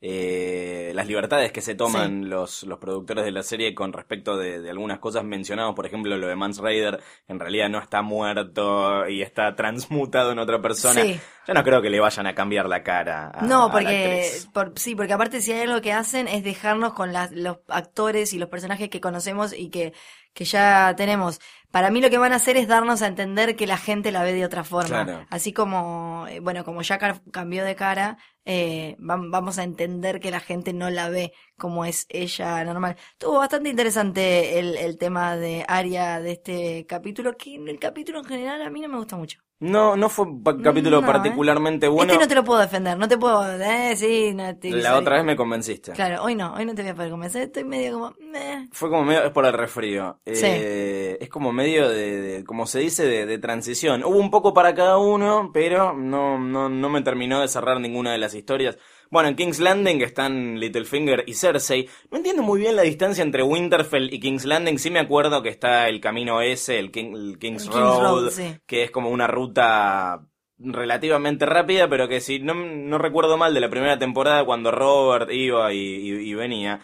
eh, 0.00 0.92
las 0.94 1.06
libertades 1.08 1.50
que 1.52 1.60
se 1.60 1.74
toman 1.74 2.28
los, 2.30 2.62
los 2.62 2.78
productores 2.78 3.24
de 3.24 3.32
la 3.32 3.42
serie 3.42 3.74
con 3.74 3.92
respecto 3.92 4.36
de, 4.36 4.60
de 4.60 4.70
algunas 4.70 4.98
cosas 5.00 5.24
mencionadas, 5.24 5.74
por 5.74 5.86
ejemplo, 5.86 6.16
lo 6.16 6.26
de 6.28 6.36
Mans 6.36 6.58
Raider, 6.58 7.00
en 7.26 7.40
realidad 7.40 7.68
no 7.68 7.78
está 7.78 8.02
muerto 8.02 9.08
y 9.08 9.22
está 9.22 9.54
transmutado 9.56 10.32
en 10.32 10.38
otra 10.38 10.60
persona. 10.62 11.02
Sí. 11.02 11.18
Yo 11.46 11.54
no 11.54 11.64
creo 11.64 11.82
que 11.82 11.90
le 11.90 11.98
vayan 12.00 12.26
a 12.26 12.34
cambiar 12.34 12.66
la 12.68 12.82
cara. 12.82 13.28
A, 13.34 13.40
a 13.40 13.42
No, 13.42 13.66
la 13.66 13.72
porque 13.72 14.22
actriz. 14.24 14.48
por, 14.52 14.72
sí, 14.76 14.94
porque 14.94 15.12
aparte 15.14 15.40
si 15.40 15.52
hay 15.52 15.62
algo 15.62 15.80
que 15.80 15.92
hacen 15.92 16.28
es 16.28 16.44
dejarnos 16.44 16.92
con 16.92 17.12
las- 17.12 17.32
los 17.32 17.58
actores 17.68 18.32
y 18.34 18.38
los 18.38 18.48
personajes 18.48 18.88
que 18.90 19.00
conocemos 19.00 19.52
y 19.52 19.70
que, 19.70 19.92
que 20.34 20.44
ya 20.44 20.94
tenemos. 20.96 21.40
Para 21.70 21.90
mí 21.90 22.00
lo 22.00 22.08
que 22.08 22.18
van 22.18 22.32
a 22.32 22.36
hacer 22.36 22.56
es 22.56 22.68
darnos 22.68 23.02
a 23.02 23.06
entender 23.08 23.56
que 23.56 23.66
la 23.66 23.76
gente 23.76 24.12
la 24.12 24.22
ve 24.22 24.32
de 24.32 24.44
otra 24.44 24.64
forma. 24.64 25.04
Claro. 25.04 25.26
Así 25.30 25.52
como, 25.52 26.26
eh, 26.28 26.40
bueno, 26.40 26.64
como 26.64 26.82
ya 26.82 26.98
cambió 27.30 27.64
de 27.64 27.74
cara, 27.76 28.16
eh, 28.48 28.96
vam- 28.98 29.30
vamos 29.30 29.58
a 29.58 29.62
entender 29.64 30.18
que 30.20 30.30
la 30.30 30.40
gente 30.40 30.72
no 30.72 30.88
la 30.90 31.08
ve 31.10 31.32
como 31.56 31.84
es 31.84 32.06
ella 32.08 32.64
normal. 32.64 32.96
Estuvo 33.12 33.38
bastante 33.38 33.68
interesante 33.68 34.58
el, 34.58 34.76
el 34.76 34.96
tema 34.96 35.36
de 35.36 35.64
Aria 35.68 36.18
de 36.20 36.32
este 36.32 36.86
capítulo, 36.86 37.36
que 37.36 37.56
el 37.56 37.78
capítulo 37.78 38.20
en 38.20 38.24
general 38.24 38.62
a 38.62 38.70
mí 38.70 38.80
no 38.80 38.88
me 38.88 38.96
gusta 38.96 39.16
mucho. 39.16 39.38
No, 39.60 39.96
no 39.96 40.08
fue 40.08 40.24
un 40.26 40.40
capítulo 40.62 41.00
No, 41.00 41.08
¿eh? 41.08 41.10
particularmente 41.10 41.88
bueno. 41.88 42.12
Este 42.12 42.22
no 42.24 42.28
te 42.28 42.34
lo 42.36 42.44
puedo 42.44 42.60
defender, 42.60 42.96
no 42.96 43.08
te 43.08 43.18
puedo, 43.18 43.44
eh, 43.60 43.96
sí, 43.96 44.32
no 44.32 44.56
te- 44.56 44.70
La 44.70 44.96
otra 44.96 45.16
vez 45.16 45.24
me 45.24 45.34
convenciste. 45.34 45.90
Claro, 45.92 46.22
hoy 46.22 46.36
no, 46.36 46.54
hoy 46.54 46.64
no 46.64 46.76
te 46.76 46.82
voy 46.82 46.92
a 46.92 46.94
poder 46.94 47.10
convencer, 47.10 47.42
estoy 47.42 47.64
medio 47.64 47.94
como... 47.94 48.14
meh. 48.20 48.68
Fue 48.70 48.88
como 48.88 49.02
medio, 49.02 49.24
es 49.24 49.32
por 49.32 49.44
el 49.46 49.52
resfrío. 49.52 50.20
Eh, 50.24 51.18
Es 51.20 51.28
como 51.28 51.52
medio 51.52 51.88
de, 51.88 52.20
de- 52.20 52.44
como 52.44 52.66
se 52.66 52.78
dice, 52.78 53.04
de, 53.04 53.26
de 53.26 53.38
transición. 53.38 54.04
Hubo 54.04 54.18
un 54.18 54.30
poco 54.30 54.54
para 54.54 54.76
cada 54.76 54.98
uno, 54.98 55.50
pero 55.52 55.92
no, 55.92 56.38
no, 56.38 56.68
no 56.68 56.88
me 56.88 57.02
terminó 57.02 57.40
de 57.40 57.48
cerrar 57.48 57.80
ninguna 57.80 58.12
de 58.12 58.18
las 58.18 58.34
historias. 58.38 58.78
Bueno, 59.10 59.28
en 59.28 59.36
King's 59.36 59.58
Landing 59.60 60.00
están 60.02 60.58
Littlefinger 60.60 61.24
y 61.26 61.34
Cersei. 61.34 61.88
No 62.10 62.18
entiendo 62.18 62.42
muy 62.42 62.60
bien 62.60 62.76
la 62.76 62.82
distancia 62.82 63.22
entre 63.22 63.42
Winterfell 63.42 64.12
y 64.12 64.20
King's 64.20 64.44
Landing. 64.44 64.78
Sí 64.78 64.90
me 64.90 65.00
acuerdo 65.00 65.42
que 65.42 65.48
está 65.48 65.88
el 65.88 66.00
camino 66.00 66.40
ese, 66.40 66.78
el, 66.78 66.90
King- 66.90 67.14
el 67.14 67.38
King's, 67.38 67.64
El 67.64 67.70
King's 67.70 67.74
Road, 67.84 68.02
Road, 68.02 68.30
sí. 68.30 68.54
que 68.66 68.84
es 68.84 68.90
como 68.90 69.10
una 69.10 69.26
ruta 69.26 70.26
relativamente 70.58 71.46
rápida, 71.46 71.88
pero 71.88 72.08
que 72.08 72.20
si 72.20 72.40
no, 72.40 72.54
no 72.54 72.98
recuerdo 72.98 73.36
mal 73.36 73.54
de 73.54 73.60
la 73.60 73.70
primera 73.70 73.98
temporada 73.98 74.44
cuando 74.44 74.70
Robert 74.70 75.30
iba 75.32 75.72
y, 75.72 75.78
y- 75.78 76.30
y 76.30 76.34
venía, 76.34 76.80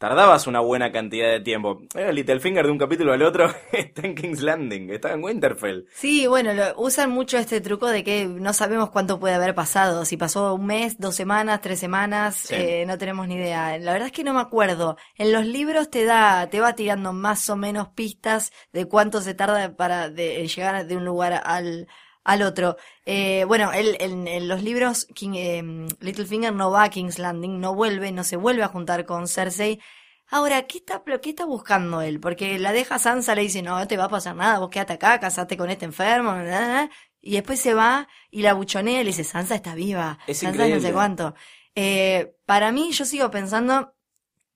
tardabas 0.00 0.46
una 0.46 0.60
buena 0.60 0.90
cantidad 0.90 1.30
de 1.30 1.40
tiempo. 1.40 1.82
Era 1.94 2.10
Littlefinger 2.10 2.64
de 2.64 2.72
un 2.72 2.78
capítulo 2.78 3.12
al 3.12 3.20
otro, 3.20 3.52
está 3.72 4.06
en 4.06 4.14
King's 4.14 4.40
Landing, 4.40 4.88
está 4.88 5.12
en 5.12 5.22
Winterfell. 5.22 5.84
Sí, 5.92 6.26
bueno, 6.26 6.54
lo, 6.54 6.80
usan 6.80 7.10
mucho 7.10 7.36
este 7.36 7.60
truco 7.60 7.86
de 7.86 8.02
que 8.02 8.24
no 8.26 8.54
sabemos 8.54 8.88
cuánto 8.88 9.20
puede 9.20 9.34
haber 9.34 9.54
pasado, 9.54 10.06
si 10.06 10.16
pasó 10.16 10.54
un 10.54 10.64
mes, 10.64 10.98
dos 10.98 11.14
semanas, 11.14 11.60
tres 11.60 11.78
semanas, 11.78 12.34
Sí. 12.36 12.54
eh, 12.54 12.84
no 12.86 12.96
tenemos 12.96 13.28
ni 13.28 13.34
idea. 13.34 13.76
La 13.76 13.92
verdad 13.92 14.06
es 14.06 14.12
que 14.12 14.24
no 14.24 14.32
me 14.32 14.40
acuerdo. 14.40 14.96
En 15.16 15.32
los 15.32 15.44
libros 15.44 15.90
te 15.90 16.04
da, 16.06 16.48
te 16.48 16.60
va 16.60 16.74
tirando 16.74 17.12
más 17.12 17.50
o 17.50 17.56
menos 17.56 17.88
pistas 17.88 18.52
de 18.72 18.86
cuánto 18.86 19.20
se 19.20 19.34
tarda 19.34 19.76
para 19.76 20.08
de, 20.08 20.48
llegar 20.48 20.86
de 20.86 20.96
un 20.96 21.04
lugar 21.04 21.42
al, 21.44 21.88
al 22.24 22.42
otro. 22.42 22.76
Eh, 23.06 23.44
bueno, 23.46 23.72
él, 23.72 23.96
en, 24.00 24.28
en 24.28 24.48
los 24.48 24.62
libros, 24.62 25.06
King, 25.14 25.34
eh, 25.34 25.62
Littlefinger 26.00 26.52
no 26.52 26.70
va 26.70 26.84
a 26.84 26.90
King's 26.90 27.18
Landing, 27.18 27.60
no 27.60 27.74
vuelve, 27.74 28.12
no 28.12 28.24
se 28.24 28.36
vuelve 28.36 28.62
a 28.62 28.68
juntar 28.68 29.04
con 29.06 29.28
Cersei. 29.28 29.80
Ahora, 30.28 30.62
¿qué 30.62 30.78
está, 30.78 31.02
qué 31.20 31.30
está 31.30 31.44
buscando 31.44 32.02
él? 32.02 32.20
Porque 32.20 32.58
la 32.58 32.72
deja 32.72 32.98
Sansa, 32.98 33.34
le 33.34 33.42
dice, 33.42 33.62
no, 33.62 33.78
no 33.78 33.88
te 33.88 33.96
va 33.96 34.04
a 34.04 34.08
pasar 34.08 34.36
nada, 34.36 34.60
vos 34.60 34.70
quédate 34.70 34.92
acá, 34.92 35.18
casate 35.18 35.56
con 35.56 35.70
este 35.70 35.86
enfermo, 35.86 36.32
bla, 36.32 36.42
bla, 36.42 36.58
bla". 36.68 36.90
y 37.20 37.32
después 37.32 37.60
se 37.60 37.74
va 37.74 38.08
y 38.30 38.42
la 38.42 38.54
buchonea 38.54 39.00
y 39.00 39.04
le 39.04 39.10
dice, 39.10 39.24
Sansa 39.24 39.56
está 39.56 39.74
viva, 39.74 40.18
Es 40.26 40.38
Sansa 40.38 40.68
no 40.68 40.80
sé 40.80 40.92
cuánto. 40.92 41.34
Eh, 41.74 42.34
para 42.46 42.72
mí, 42.72 42.92
yo 42.92 43.04
sigo 43.04 43.30
pensando 43.30 43.94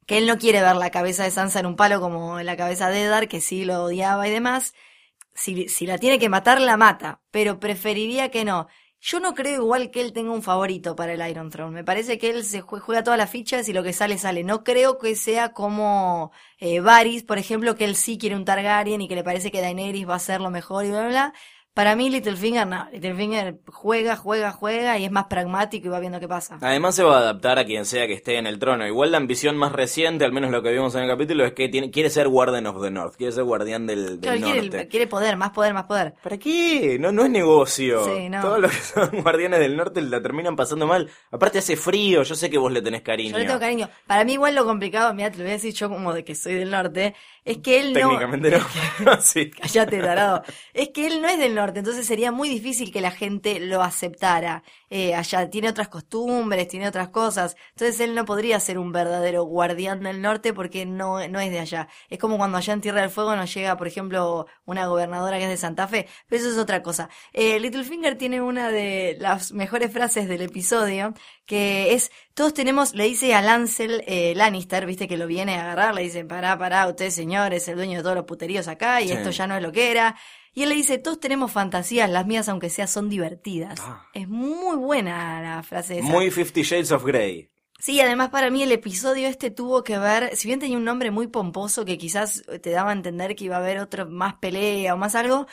que 0.06 0.18
él 0.18 0.26
no 0.26 0.38
quiere 0.38 0.62
ver 0.62 0.76
la 0.76 0.90
cabeza 0.90 1.24
de 1.24 1.30
Sansa 1.30 1.60
en 1.60 1.66
un 1.66 1.76
palo 1.76 2.00
como 2.00 2.40
la 2.40 2.56
cabeza 2.56 2.88
de 2.90 3.02
Eddard, 3.02 3.28
que 3.28 3.40
sí 3.40 3.64
lo 3.64 3.84
odiaba 3.84 4.28
y 4.28 4.30
demás. 4.30 4.74
Si, 5.34 5.68
si 5.68 5.86
la 5.86 5.98
tiene 5.98 6.18
que 6.18 6.28
matar, 6.28 6.60
la 6.60 6.76
mata, 6.76 7.20
pero 7.30 7.58
preferiría 7.60 8.30
que 8.30 8.44
no. 8.44 8.68
Yo 9.00 9.20
no 9.20 9.34
creo 9.34 9.62
igual 9.62 9.90
que 9.90 10.00
él 10.00 10.12
tenga 10.14 10.30
un 10.32 10.42
favorito 10.42 10.96
para 10.96 11.12
el 11.12 11.28
Iron 11.30 11.50
Throne. 11.50 11.72
Me 11.74 11.84
parece 11.84 12.16
que 12.18 12.30
él 12.30 12.44
se 12.44 12.62
jue- 12.62 12.80
juega 12.80 13.02
todas 13.04 13.18
las 13.18 13.28
fichas 13.30 13.68
y 13.68 13.72
lo 13.74 13.82
que 13.82 13.92
sale, 13.92 14.16
sale. 14.16 14.44
No 14.44 14.64
creo 14.64 14.98
que 14.98 15.14
sea 15.16 15.52
como 15.52 16.32
eh, 16.58 16.80
Varys, 16.80 17.22
por 17.24 17.36
ejemplo, 17.38 17.74
que 17.76 17.84
él 17.84 17.96
sí 17.96 18.16
quiere 18.16 18.36
un 18.36 18.44
Targaryen 18.46 19.02
y 19.02 19.08
que 19.08 19.14
le 19.16 19.24
parece 19.24 19.50
que 19.50 19.60
Daenerys 19.60 20.08
va 20.08 20.14
a 20.14 20.18
ser 20.20 20.40
lo 20.40 20.50
mejor 20.50 20.84
y 20.86 20.90
bla, 20.90 21.00
bla, 21.00 21.08
bla. 21.08 21.34
Para 21.74 21.96
mí 21.96 22.08
Littlefinger 22.08 22.68
no, 22.68 22.88
Littlefinger 22.92 23.56
juega, 23.66 24.14
juega, 24.16 24.52
juega 24.52 24.96
y 24.96 25.04
es 25.06 25.10
más 25.10 25.24
pragmático 25.24 25.88
y 25.88 25.90
va 25.90 25.98
viendo 25.98 26.20
qué 26.20 26.28
pasa. 26.28 26.56
Además 26.60 26.94
se 26.94 27.02
va 27.02 27.16
a 27.16 27.18
adaptar 27.18 27.58
a 27.58 27.64
quien 27.64 27.84
sea 27.84 28.06
que 28.06 28.12
esté 28.12 28.38
en 28.38 28.46
el 28.46 28.60
trono. 28.60 28.86
Igual 28.86 29.10
la 29.10 29.16
ambición 29.18 29.56
más 29.56 29.72
reciente, 29.72 30.24
al 30.24 30.30
menos 30.30 30.52
lo 30.52 30.62
que 30.62 30.70
vimos 30.70 30.94
en 30.94 31.02
el 31.02 31.08
capítulo, 31.08 31.44
es 31.44 31.52
que 31.52 31.68
tiene, 31.68 31.90
quiere 31.90 32.10
ser 32.10 32.28
Warden 32.28 32.68
of 32.68 32.80
the 32.80 32.92
North, 32.92 33.16
quiere 33.16 33.32
ser 33.32 33.42
guardián 33.42 33.88
del, 33.88 34.20
del 34.20 34.20
Claro, 34.20 34.38
norte. 34.38 34.68
quiere, 34.70 34.88
quiere 34.88 35.06
poder, 35.08 35.36
más 35.36 35.50
poder, 35.50 35.74
más 35.74 35.84
poder. 35.86 36.14
¿Para 36.22 36.38
qué? 36.38 36.96
No, 37.00 37.10
no 37.10 37.24
es 37.24 37.30
negocio. 37.30 38.04
Sí, 38.04 38.28
no. 38.28 38.40
Todos 38.40 38.60
los 38.60 38.70
que 38.70 38.78
son 38.80 39.10
guardianes 39.22 39.58
del 39.58 39.76
norte 39.76 40.00
la 40.00 40.22
terminan 40.22 40.54
pasando 40.54 40.86
mal. 40.86 41.10
Aparte 41.32 41.58
hace 41.58 41.76
frío, 41.76 42.22
yo 42.22 42.36
sé 42.36 42.50
que 42.50 42.58
vos 42.58 42.70
le 42.70 42.82
tenés 42.82 43.02
cariño. 43.02 43.32
Yo 43.32 43.38
le 43.38 43.46
tengo 43.46 43.58
cariño. 43.58 43.90
Para 44.06 44.22
mí 44.24 44.34
igual 44.34 44.54
lo 44.54 44.64
complicado, 44.64 45.12
mira, 45.12 45.28
te 45.32 45.38
lo 45.38 45.42
voy 45.42 45.50
a 45.50 45.54
decir 45.54 45.74
yo 45.74 45.88
como 45.88 46.12
de 46.14 46.22
que 46.22 46.36
soy 46.36 46.54
del 46.54 46.70
norte, 46.70 47.16
es 47.44 47.58
que 47.58 47.80
él 47.80 47.92
no... 47.94 47.98
Técnicamente 48.10 48.50
no. 48.52 48.64
sí. 49.20 49.50
Cállate, 49.50 49.98
tarado. 50.00 50.42
Es 50.72 50.90
que 50.90 51.08
él 51.08 51.20
no 51.20 51.28
es 51.28 51.38
del 51.38 51.54
norte, 51.54 51.63
entonces 51.74 52.06
sería 52.06 52.32
muy 52.32 52.48
difícil 52.48 52.92
que 52.92 53.00
la 53.00 53.10
gente 53.10 53.60
lo 53.60 53.82
aceptara. 53.82 54.62
Eh, 54.90 55.14
allá 55.14 55.48
tiene 55.50 55.68
otras 55.68 55.88
costumbres, 55.88 56.68
tiene 56.68 56.86
otras 56.88 57.08
cosas. 57.08 57.56
Entonces 57.70 57.98
él 58.00 58.14
no 58.14 58.24
podría 58.24 58.60
ser 58.60 58.78
un 58.78 58.92
verdadero 58.92 59.44
guardián 59.44 60.02
del 60.02 60.20
norte 60.20 60.52
porque 60.52 60.86
no, 60.86 61.26
no 61.28 61.40
es 61.40 61.50
de 61.50 61.60
allá. 61.60 61.88
Es 62.08 62.18
como 62.18 62.36
cuando 62.36 62.58
allá 62.58 62.72
en 62.72 62.80
Tierra 62.80 63.00
del 63.00 63.10
Fuego 63.10 63.34
nos 63.36 63.52
llega, 63.54 63.76
por 63.76 63.86
ejemplo, 63.86 64.46
una 64.64 64.86
gobernadora 64.86 65.38
que 65.38 65.44
es 65.44 65.50
de 65.50 65.56
Santa 65.56 65.88
Fe. 65.88 66.06
Pero 66.28 66.42
eso 66.42 66.50
es 66.52 66.58
otra 66.58 66.82
cosa. 66.82 67.08
Eh, 67.32 67.58
Littlefinger 67.60 68.16
tiene 68.16 68.40
una 68.42 68.70
de 68.70 69.16
las 69.20 69.52
mejores 69.52 69.92
frases 69.92 70.28
del 70.28 70.42
episodio 70.42 71.14
que 71.46 71.92
es, 71.92 72.10
todos 72.32 72.54
tenemos, 72.54 72.94
le 72.94 73.04
dice 73.04 73.34
a 73.34 73.42
Lancel 73.42 74.02
eh, 74.06 74.32
Lannister, 74.34 74.86
viste 74.86 75.06
que 75.06 75.18
lo 75.18 75.26
viene 75.26 75.56
a 75.56 75.62
agarrar, 75.62 75.94
le 75.94 76.02
dice, 76.02 76.24
pará, 76.24 76.56
pará, 76.58 76.86
usted 76.88 77.10
señor 77.10 77.52
es 77.52 77.68
el 77.68 77.76
dueño 77.76 77.98
de 77.98 78.02
todos 78.02 78.16
los 78.16 78.24
puteríos 78.24 78.66
acá 78.66 79.02
y 79.02 79.08
Sí. 79.08 79.12
esto 79.14 79.30
ya 79.30 79.46
no 79.46 79.56
es 79.56 79.62
lo 79.62 79.70
que 79.70 79.90
era. 79.90 80.16
Y 80.54 80.62
él 80.62 80.68
le 80.68 80.76
dice, 80.76 80.98
todos 80.98 81.18
tenemos 81.18 81.50
fantasías, 81.50 82.08
las 82.08 82.26
mías 82.26 82.48
aunque 82.48 82.70
sea 82.70 82.86
son 82.86 83.08
divertidas. 83.08 83.80
Ah. 83.82 84.08
Es 84.14 84.28
muy 84.28 84.76
buena 84.76 85.42
la 85.42 85.62
frase 85.62 85.98
esa. 85.98 86.08
Muy 86.08 86.30
Fifty 86.30 86.62
Shades 86.62 86.92
of 86.92 87.04
Grey. 87.04 87.50
Sí, 87.80 88.00
además 88.00 88.30
para 88.30 88.50
mí 88.50 88.62
el 88.62 88.72
episodio 88.72 89.28
este 89.28 89.50
tuvo 89.50 89.84
que 89.84 89.98
ver, 89.98 90.34
si 90.36 90.48
bien 90.48 90.60
tenía 90.60 90.78
un 90.78 90.84
nombre 90.84 91.10
muy 91.10 91.26
pomposo 91.26 91.84
que 91.84 91.98
quizás 91.98 92.42
te 92.62 92.70
daba 92.70 92.90
a 92.90 92.94
entender 92.94 93.34
que 93.34 93.44
iba 93.44 93.56
a 93.56 93.58
haber 93.58 93.78
otro 93.78 94.06
más 94.06 94.34
pelea 94.34 94.94
o 94.94 94.96
más 94.96 95.14
algo, 95.14 95.46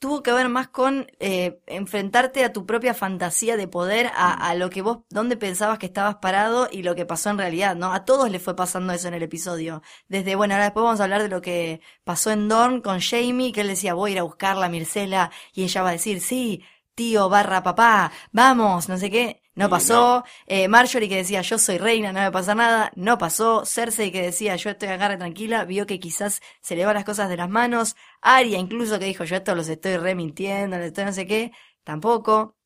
tuvo 0.00 0.22
que 0.24 0.32
ver 0.32 0.48
más 0.48 0.68
con 0.68 1.06
eh, 1.20 1.60
enfrentarte 1.66 2.44
a 2.44 2.52
tu 2.52 2.66
propia 2.66 2.94
fantasía 2.94 3.56
de 3.56 3.68
poder, 3.68 4.08
a, 4.14 4.32
a 4.50 4.54
lo 4.56 4.70
que 4.70 4.82
vos, 4.82 5.00
dónde 5.10 5.36
pensabas 5.36 5.78
que 5.78 5.86
estabas 5.86 6.16
parado 6.16 6.68
y 6.72 6.82
lo 6.82 6.96
que 6.96 7.06
pasó 7.06 7.30
en 7.30 7.38
realidad, 7.38 7.76
¿no? 7.76 7.92
A 7.92 8.04
todos 8.04 8.30
les 8.30 8.42
fue 8.42 8.56
pasando 8.56 8.92
eso 8.92 9.08
en 9.08 9.14
el 9.14 9.22
episodio. 9.22 9.82
Desde, 10.08 10.34
bueno, 10.36 10.54
ahora 10.54 10.64
después 10.64 10.84
vamos 10.84 11.00
a 11.00 11.04
hablar 11.04 11.22
de 11.22 11.28
lo 11.28 11.40
que 11.42 11.80
pasó 12.04 12.32
en 12.32 12.48
Dorn 12.48 12.80
con 12.82 13.00
Jamie, 13.00 13.52
que 13.52 13.60
él 13.62 13.68
decía, 13.68 13.94
voy 13.94 14.10
a 14.10 14.14
ir 14.14 14.18
a 14.20 14.22
buscarla, 14.24 14.68
Mircela, 14.68 15.30
y 15.52 15.64
ella 15.64 15.82
va 15.82 15.90
a 15.90 15.92
decir, 15.92 16.20
sí, 16.20 16.64
tío 16.94 17.28
barra 17.28 17.62
papá, 17.62 18.12
vamos, 18.32 18.88
no 18.88 18.98
sé 18.98 19.10
qué. 19.10 19.39
No 19.54 19.68
pasó. 19.68 20.24
Eh, 20.46 20.68
Marjorie 20.68 21.08
que 21.08 21.16
decía 21.16 21.42
yo 21.42 21.58
soy 21.58 21.78
reina, 21.78 22.12
no 22.12 22.20
me 22.20 22.30
pasa 22.30 22.54
nada, 22.54 22.92
no 22.94 23.18
pasó. 23.18 23.64
Cersei 23.66 24.12
que 24.12 24.22
decía 24.22 24.56
yo 24.56 24.70
estoy 24.70 24.88
re 24.88 25.16
tranquila, 25.16 25.64
vio 25.64 25.86
que 25.86 25.98
quizás 26.00 26.40
se 26.60 26.76
le 26.76 26.84
van 26.86 26.94
las 26.94 27.04
cosas 27.04 27.28
de 27.28 27.36
las 27.36 27.48
manos. 27.50 27.96
Arya 28.22 28.58
incluso 28.58 28.98
que 28.98 29.06
dijo 29.06 29.24
yo 29.24 29.36
esto 29.36 29.54
los 29.54 29.68
estoy 29.68 29.96
remintiendo, 29.96 30.78
les 30.78 30.88
estoy 30.88 31.04
no 31.04 31.12
sé 31.12 31.26
qué, 31.26 31.52
tampoco. 31.84 32.56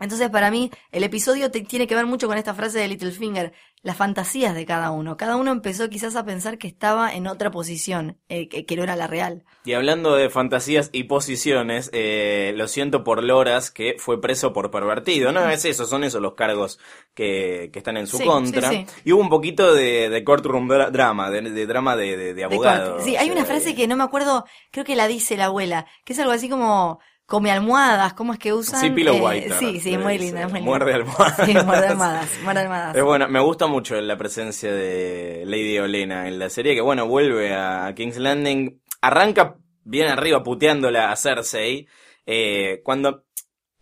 Entonces 0.00 0.30
para 0.30 0.50
mí 0.50 0.70
el 0.92 1.04
episodio 1.04 1.50
te- 1.50 1.62
tiene 1.62 1.86
que 1.86 1.94
ver 1.94 2.06
mucho 2.06 2.26
con 2.28 2.38
esta 2.38 2.54
frase 2.54 2.78
de 2.78 2.88
Littlefinger, 2.88 3.52
las 3.82 3.96
fantasías 3.96 4.54
de 4.54 4.66
cada 4.66 4.90
uno. 4.90 5.16
Cada 5.16 5.36
uno 5.36 5.52
empezó 5.52 5.88
quizás 5.88 6.16
a 6.16 6.24
pensar 6.24 6.58
que 6.58 6.66
estaba 6.68 7.14
en 7.14 7.26
otra 7.28 7.50
posición, 7.50 8.18
eh, 8.28 8.48
que, 8.48 8.66
que 8.66 8.76
no 8.76 8.82
era 8.82 8.96
la 8.96 9.06
real. 9.06 9.44
Y 9.64 9.74
hablando 9.74 10.14
de 10.16 10.30
fantasías 10.30 10.90
y 10.92 11.04
posiciones, 11.04 11.90
eh, 11.92 12.52
lo 12.56 12.66
siento 12.68 13.04
por 13.04 13.22
Loras, 13.22 13.70
que 13.70 13.94
fue 13.98 14.20
preso 14.20 14.52
por 14.52 14.70
pervertido. 14.70 15.30
No 15.30 15.48
es 15.48 15.64
eso, 15.64 15.84
son 15.84 16.02
esos 16.04 16.20
los 16.20 16.34
cargos 16.34 16.78
que, 17.14 17.70
que 17.72 17.78
están 17.78 17.96
en 17.96 18.06
su 18.06 18.18
Sí, 18.18 18.24
contra. 18.24 18.70
sí, 18.70 18.86
Y 19.04 19.12
hubo 19.12 19.20
un 19.22 19.28
poquito 19.28 19.74
de, 19.74 20.08
de 20.08 20.24
courtroom 20.24 20.68
dra- 20.68 20.90
drama, 20.90 21.30
de, 21.30 21.42
de 21.42 21.66
drama 21.66 21.96
de, 21.96 22.34
de, 22.34 22.44
abogado. 22.44 23.00
Sí, 23.04 23.16
hay 23.16 23.30
una 23.30 23.44
frase 23.44 23.74
que 23.74 23.86
no 23.86 23.96
me 23.96 24.04
acuerdo, 24.04 24.44
creo 24.70 24.84
que 24.84 24.96
la 24.96 25.06
dice 25.06 25.36
la 25.36 25.46
abuela, 25.46 25.86
que 26.04 26.14
es 26.14 26.18
algo 26.18 26.32
así 26.32 26.48
como 26.48 26.98
come 27.28 27.50
almohadas, 27.50 28.14
¿cómo 28.14 28.32
es 28.32 28.38
que 28.38 28.54
usan? 28.54 28.80
Sí, 28.80 28.88
pillow 28.88 29.14
Eh, 29.16 29.20
white. 29.20 29.54
Sí, 29.58 29.80
sí, 29.80 29.98
muy 29.98 30.16
linda, 30.18 30.48
muy 30.48 30.60
linda. 30.60 30.70
Muerde 30.78 30.94
almohadas. 30.94 31.36
Sí, 31.46 31.52
muerde 31.52 31.86
almohadas, 31.88 32.30
muerde 32.42 32.60
almohadas. 32.62 32.96
Es 32.96 33.04
bueno, 33.04 33.28
me 33.28 33.38
gusta 33.38 33.66
mucho 33.66 34.00
la 34.00 34.16
presencia 34.16 34.72
de 34.72 35.42
Lady 35.44 35.78
Olena 35.78 36.26
en 36.26 36.38
la 36.38 36.48
serie, 36.48 36.74
que 36.74 36.80
bueno, 36.80 37.06
vuelve 37.06 37.54
a 37.54 37.92
King's 37.94 38.16
Landing, 38.16 38.80
arranca 39.02 39.56
bien 39.84 40.08
arriba 40.08 40.42
puteándola 40.42 41.12
a 41.12 41.16
Cersei, 41.16 41.86
eh, 42.24 42.80
cuando 42.82 43.26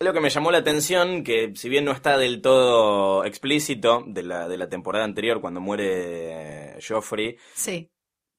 lo 0.00 0.12
que 0.12 0.20
me 0.20 0.28
llamó 0.28 0.50
la 0.50 0.58
atención, 0.58 1.22
que 1.22 1.52
si 1.54 1.68
bien 1.68 1.84
no 1.84 1.92
está 1.92 2.18
del 2.18 2.42
todo 2.42 3.24
explícito 3.24 4.02
de 4.08 4.24
la, 4.24 4.48
de 4.48 4.58
la 4.58 4.68
temporada 4.68 5.04
anterior, 5.04 5.40
cuando 5.40 5.60
muere 5.60 6.78
Joffrey, 6.86 7.36
Sí. 7.54 7.88